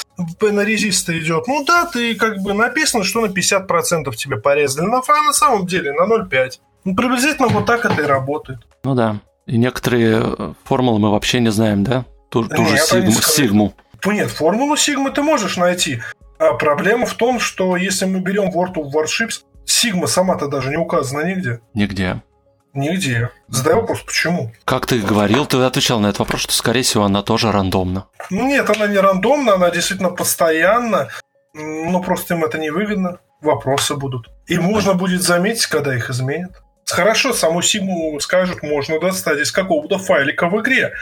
на 0.40 0.60
резисты 0.60 1.18
идет. 1.18 1.48
Ну 1.48 1.64
да, 1.64 1.86
ты 1.86 2.14
как 2.14 2.38
бы 2.38 2.54
написано, 2.54 3.02
что 3.02 3.20
на 3.20 3.26
50% 3.26 4.14
тебе 4.14 4.36
порезали, 4.36 4.86
но 4.86 5.02
а 5.06 5.22
на 5.22 5.32
самом 5.32 5.66
деле 5.66 5.92
на 5.92 6.06
0,5%. 6.06 6.52
Ну, 6.84 6.94
приблизительно 6.94 7.48
вот 7.48 7.66
так 7.66 7.84
это 7.84 8.02
и 8.02 8.06
работает. 8.06 8.60
Ну 8.84 8.94
да. 8.94 9.20
И 9.46 9.58
некоторые 9.58 10.22
э, 10.22 10.52
формулы 10.64 11.00
мы 11.00 11.10
вообще 11.10 11.40
не 11.40 11.50
знаем, 11.50 11.82
да? 11.82 12.04
Ту, 12.28 12.48
ту 12.48 12.66
же 12.66 12.78
сигму, 12.78 13.12
сигму. 13.12 13.74
Нет, 14.06 14.30
формулу 14.30 14.76
сигмы 14.76 15.10
ты 15.10 15.22
можешь 15.22 15.56
найти. 15.56 16.02
А 16.38 16.54
проблема 16.54 17.06
в 17.06 17.14
том, 17.14 17.40
что 17.40 17.76
если 17.76 18.04
мы 18.04 18.20
берем 18.20 18.50
World 18.50 18.74
of 18.74 18.92
Warships, 18.92 19.42
сигма 19.64 20.06
сама-то 20.06 20.46
даже 20.46 20.70
не 20.70 20.76
указана 20.76 21.22
нигде. 21.24 21.60
Нигде. 21.74 22.22
Нигде. 22.74 23.30
Задай 23.48 23.74
вопрос, 23.74 24.02
почему? 24.02 24.52
Как 24.64 24.86
ты 24.86 25.00
говорил, 25.00 25.46
ты 25.46 25.56
отвечал 25.58 26.00
на 26.00 26.08
этот 26.08 26.20
вопрос, 26.20 26.42
что, 26.42 26.52
скорее 26.52 26.82
всего, 26.82 27.04
она 27.04 27.22
тоже 27.22 27.50
рандомна. 27.50 28.06
Ну 28.30 28.46
нет, 28.46 28.68
она 28.70 28.86
не 28.86 28.98
рандомна, 28.98 29.54
она 29.54 29.70
действительно 29.70 30.10
постоянно, 30.10 31.08
но 31.54 32.00
просто 32.00 32.34
им 32.34 32.44
это 32.44 32.58
не 32.58 32.70
выгодно. 32.70 33.18
Вопросы 33.40 33.94
будут. 33.94 34.28
И 34.46 34.58
можно 34.58 34.94
будет 34.94 35.22
заметить, 35.22 35.66
когда 35.66 35.94
их 35.94 36.10
изменят. 36.10 36.62
Хорошо, 36.86 37.32
саму 37.32 37.62
сигму 37.62 38.18
скажут, 38.20 38.62
можно 38.62 38.98
достать 38.98 39.38
из 39.38 39.52
какого-то 39.52 39.98
файлика 39.98 40.48
в 40.48 40.60
игре. 40.60 40.92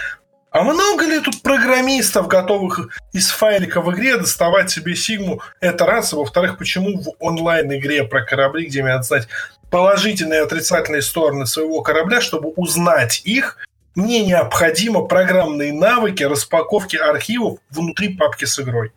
А 0.56 0.62
много 0.62 1.04
ли 1.04 1.20
тут 1.20 1.42
программистов, 1.42 2.28
готовых 2.28 2.88
из 3.12 3.28
файлика 3.28 3.82
в 3.82 3.92
игре 3.92 4.16
доставать 4.16 4.70
себе 4.70 4.96
сигму? 4.96 5.42
Это 5.60 5.84
раз. 5.84 6.14
А 6.14 6.16
во-вторых, 6.16 6.56
почему 6.56 6.98
в 6.98 7.12
онлайн-игре 7.20 8.04
про 8.04 8.24
корабли, 8.24 8.64
где 8.64 8.82
мне 8.82 8.92
надо 8.92 9.02
знать 9.02 9.28
положительные 9.70 10.40
и 10.40 10.42
отрицательные 10.44 11.02
стороны 11.02 11.44
своего 11.44 11.82
корабля, 11.82 12.22
чтобы 12.22 12.48
узнать 12.56 13.20
их, 13.26 13.58
мне 13.94 14.24
необходимо 14.24 15.02
программные 15.02 15.74
навыки 15.74 16.22
распаковки 16.22 16.96
архивов 16.96 17.58
внутри 17.68 18.16
папки 18.16 18.46
с 18.46 18.58
игрой. 18.58 18.92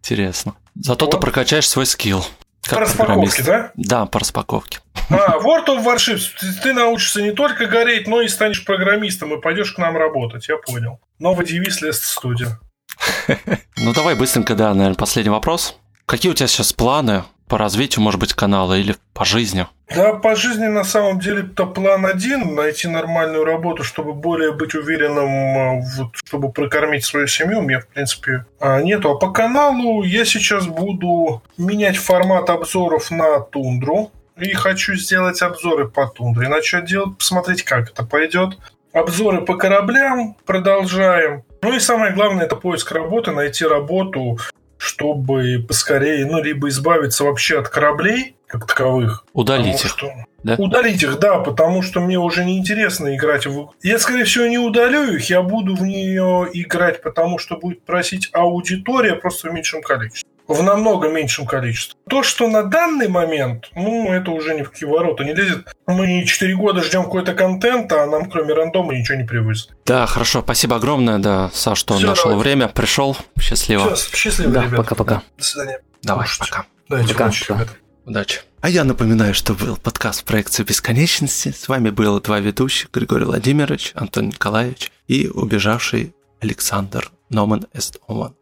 Интересно. 0.00 0.54
Зато 0.74 1.04
вот. 1.04 1.10
ты 1.10 1.20
прокачаешь 1.20 1.68
свой 1.68 1.84
скилл. 1.84 2.24
По 2.70 2.80
распаковке, 2.80 3.42
да? 3.42 3.72
Да, 3.76 4.06
по 4.06 4.18
распаковке. 4.18 4.80
А, 5.10 5.38
World 5.38 5.66
of 5.66 5.84
Warships. 5.84 6.30
Ты 6.62 6.72
научишься 6.72 7.22
не 7.22 7.32
только 7.32 7.66
гореть, 7.66 8.06
но 8.06 8.20
и 8.20 8.28
станешь 8.28 8.64
программистом 8.64 9.34
и 9.34 9.40
пойдешь 9.40 9.72
к 9.72 9.78
нам 9.78 9.96
работать, 9.96 10.48
я 10.48 10.56
понял. 10.56 11.00
Новый 11.18 11.46
девиз 11.46 11.80
Лест 11.80 12.04
Студия. 12.04 12.58
Ну 13.80 13.92
давай 13.92 14.16
быстренько, 14.16 14.56
да, 14.56 14.74
наверное, 14.74 14.96
последний 14.96 15.30
вопрос. 15.30 15.78
Какие 16.04 16.32
у 16.32 16.34
тебя 16.34 16.48
сейчас 16.48 16.72
планы 16.72 17.22
по 17.48 17.58
развитию, 17.58 18.02
может 18.02 18.18
быть, 18.18 18.34
канала 18.34 18.74
или 18.76 18.96
по 19.14 19.24
жизни? 19.24 19.66
Да, 19.94 20.14
по 20.14 20.34
жизни 20.34 20.66
на 20.66 20.84
самом 20.84 21.20
деле 21.20 21.42
это 21.42 21.64
план 21.64 22.04
один– 22.04 22.54
найти 22.56 22.88
нормальную 22.88 23.44
работу, 23.44 23.84
чтобы 23.84 24.12
более 24.12 24.52
быть 24.52 24.74
уверенным, 24.74 25.28
э, 25.28 25.82
вот, 25.96 26.08
чтобы 26.14 26.52
прокормить 26.52 27.04
свою 27.04 27.26
семью. 27.26 27.60
У 27.60 27.62
меня, 27.62 27.80
в 27.80 27.86
принципе, 27.86 28.44
а, 28.60 28.82
нету. 28.82 29.10
А 29.10 29.14
по 29.16 29.30
каналу 29.30 30.02
я 30.02 30.24
сейчас 30.24 30.66
буду 30.66 31.42
менять 31.56 31.96
формат 31.96 32.50
обзоров 32.50 33.10
на 33.10 33.40
тундру. 33.40 34.10
И 34.40 34.52
хочу 34.52 34.94
сделать 34.94 35.42
обзоры 35.42 35.88
по 35.88 36.06
тундре. 36.06 36.48
Начать 36.48 36.84
делать, 36.86 37.18
посмотреть, 37.18 37.62
как 37.62 37.90
это 37.90 38.04
пойдет. 38.04 38.58
Обзоры 38.92 39.44
по 39.44 39.56
кораблям 39.56 40.36
продолжаем. 40.46 41.44
Ну 41.62 41.74
и 41.74 41.80
самое 41.80 42.12
главное, 42.12 42.46
это 42.46 42.56
поиск 42.56 42.92
работы, 42.92 43.32
найти 43.32 43.64
работу, 43.64 44.38
чтобы 44.76 45.64
поскорее, 45.66 46.24
ну, 46.24 46.42
либо 46.42 46.68
избавиться 46.68 47.24
вообще 47.24 47.58
от 47.58 47.68
кораблей, 47.68 48.36
как 48.46 48.66
таковых. 48.66 49.24
Удалить 49.32 49.84
их. 49.84 49.90
Что... 49.90 50.10
Да? 50.44 50.54
Удалить 50.56 51.02
их, 51.02 51.18
да, 51.18 51.38
потому 51.40 51.82
что 51.82 52.00
мне 52.00 52.18
уже 52.18 52.44
неинтересно 52.44 53.14
играть 53.16 53.46
в... 53.46 53.72
Я, 53.82 53.98
скорее 53.98 54.24
всего, 54.24 54.46
не 54.46 54.58
удалю 54.58 55.02
их, 55.12 55.28
я 55.28 55.42
буду 55.42 55.74
в 55.74 55.82
нее 55.82 56.48
играть, 56.52 57.02
потому 57.02 57.38
что 57.38 57.56
будет 57.56 57.84
просить 57.84 58.30
аудитория 58.32 59.14
просто 59.14 59.50
в 59.50 59.52
меньшем 59.52 59.82
количестве 59.82 60.30
в 60.48 60.62
намного 60.62 61.08
меньшем 61.08 61.46
количестве. 61.46 61.98
То, 62.08 62.22
что 62.22 62.48
на 62.48 62.62
данный 62.64 63.08
момент, 63.08 63.70
ну, 63.76 64.10
это 64.12 64.30
уже 64.30 64.54
ни 64.54 64.62
в 64.62 64.70
какие 64.70 64.88
ворота 64.88 65.22
не 65.22 65.34
лезет. 65.34 65.66
Мы 65.86 66.24
4 66.24 66.56
года 66.56 66.82
ждем 66.82 67.04
какой-то 67.04 67.34
контент, 67.34 67.92
а 67.92 68.06
нам 68.06 68.30
кроме 68.30 68.54
рандома 68.54 68.94
ничего 68.94 69.18
не 69.18 69.24
привозят. 69.24 69.70
Да, 69.84 70.06
хорошо, 70.06 70.42
спасибо 70.42 70.76
огромное, 70.76 71.18
да, 71.18 71.50
Саш, 71.52 71.78
что 71.78 71.94
Все, 71.94 72.06
нашел 72.06 72.30
давайте. 72.30 72.42
время, 72.48 72.68
пришел. 72.68 73.16
Счастливо. 73.38 73.94
Все, 73.94 74.16
счастливо, 74.16 74.52
да, 74.52 74.64
пока-пока. 74.74 75.22
До 75.36 75.44
свидания. 75.44 75.80
Давай, 76.02 76.26
Слушайте. 76.26 76.50
пока. 76.50 76.66
Дайте 76.88 77.12
пока, 77.12 77.24
удачи. 77.26 77.54
Удачи. 78.06 78.40
А 78.60 78.70
я 78.70 78.84
напоминаю, 78.84 79.34
что 79.34 79.52
был 79.54 79.76
подкаст 79.76 80.24
проекции 80.24 80.62
бесконечности. 80.62 81.52
С 81.52 81.68
вами 81.68 81.90
было 81.90 82.20
два 82.20 82.40
ведущих, 82.40 82.90
Григорий 82.90 83.26
Владимирович, 83.26 83.92
Антон 83.94 84.28
Николаевич 84.28 84.90
и 85.06 85.28
убежавший 85.28 86.14
Александр 86.40 87.10
Номан 87.28 87.66
Эстоман. 87.74 88.34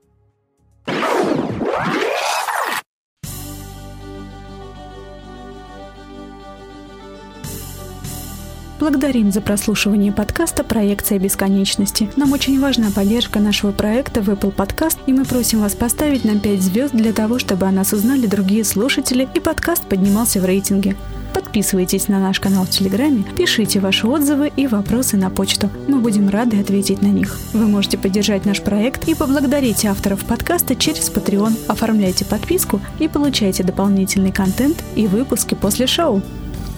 Благодарим 8.79 9.33
за 9.33 9.41
прослушивание 9.41 10.12
подкаста 10.12 10.62
«Проекция 10.62 11.18
бесконечности». 11.18 12.11
Нам 12.14 12.33
очень 12.33 12.61
важна 12.61 12.91
поддержка 12.95 13.39
нашего 13.39 13.72
проекта 13.72 14.20
в 14.20 14.29
Apple 14.29 14.55
Podcast, 14.55 14.99
и 15.07 15.14
мы 15.14 15.24
просим 15.24 15.61
вас 15.61 15.74
поставить 15.74 16.27
нам 16.27 16.41
5 16.41 16.61
звезд 16.61 16.95
для 16.95 17.14
того, 17.14 17.39
чтобы 17.39 17.64
о 17.64 17.72
нас 17.72 17.95
узнали 17.95 18.27
другие 18.27 18.64
слушатели 18.64 19.27
и 19.33 19.41
подкаст 19.41 19.87
поднимался 19.87 20.41
в 20.41 20.45
рейтинге. 20.45 20.95
Подписывайтесь 21.33 22.09
на 22.09 22.20
наш 22.20 22.39
канал 22.39 22.64
в 22.66 22.70
Телеграме, 22.70 23.24
пишите 23.39 23.81
ваши 23.81 24.07
отзывы 24.07 24.53
и 24.55 24.66
вопросы 24.66 25.16
на 25.16 25.31
почту. 25.31 25.70
Мы 25.89 26.01
будем 26.01 26.29
рады 26.29 26.61
ответить 26.61 27.01
на 27.01 27.07
них. 27.07 27.41
Вы 27.55 27.66
можете 27.66 27.97
поддержать 27.97 28.45
наш 28.45 28.61
проект 28.61 29.09
и 29.09 29.14
поблагодарить 29.14 29.87
авторов 29.87 30.22
подкаста 30.27 30.77
через 30.77 31.11
Patreon. 31.11 31.55
Оформляйте 31.66 32.27
подписку 32.27 32.83
и 32.99 33.09
получайте 33.09 33.62
дополнительный 33.62 34.33
контент 34.33 34.85
и 34.97 35.07
выпуски 35.07 35.55
после 35.55 35.87
шоу. 35.87 36.20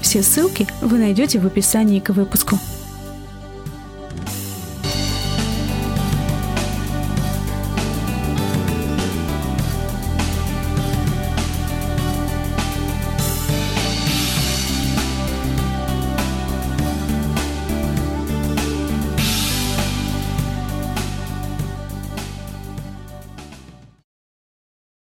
Все 0.00 0.22
ссылки 0.22 0.66
вы 0.80 0.98
найдете 0.98 1.38
в 1.38 1.46
описании 1.46 2.00
к 2.00 2.10
выпуску. 2.10 2.58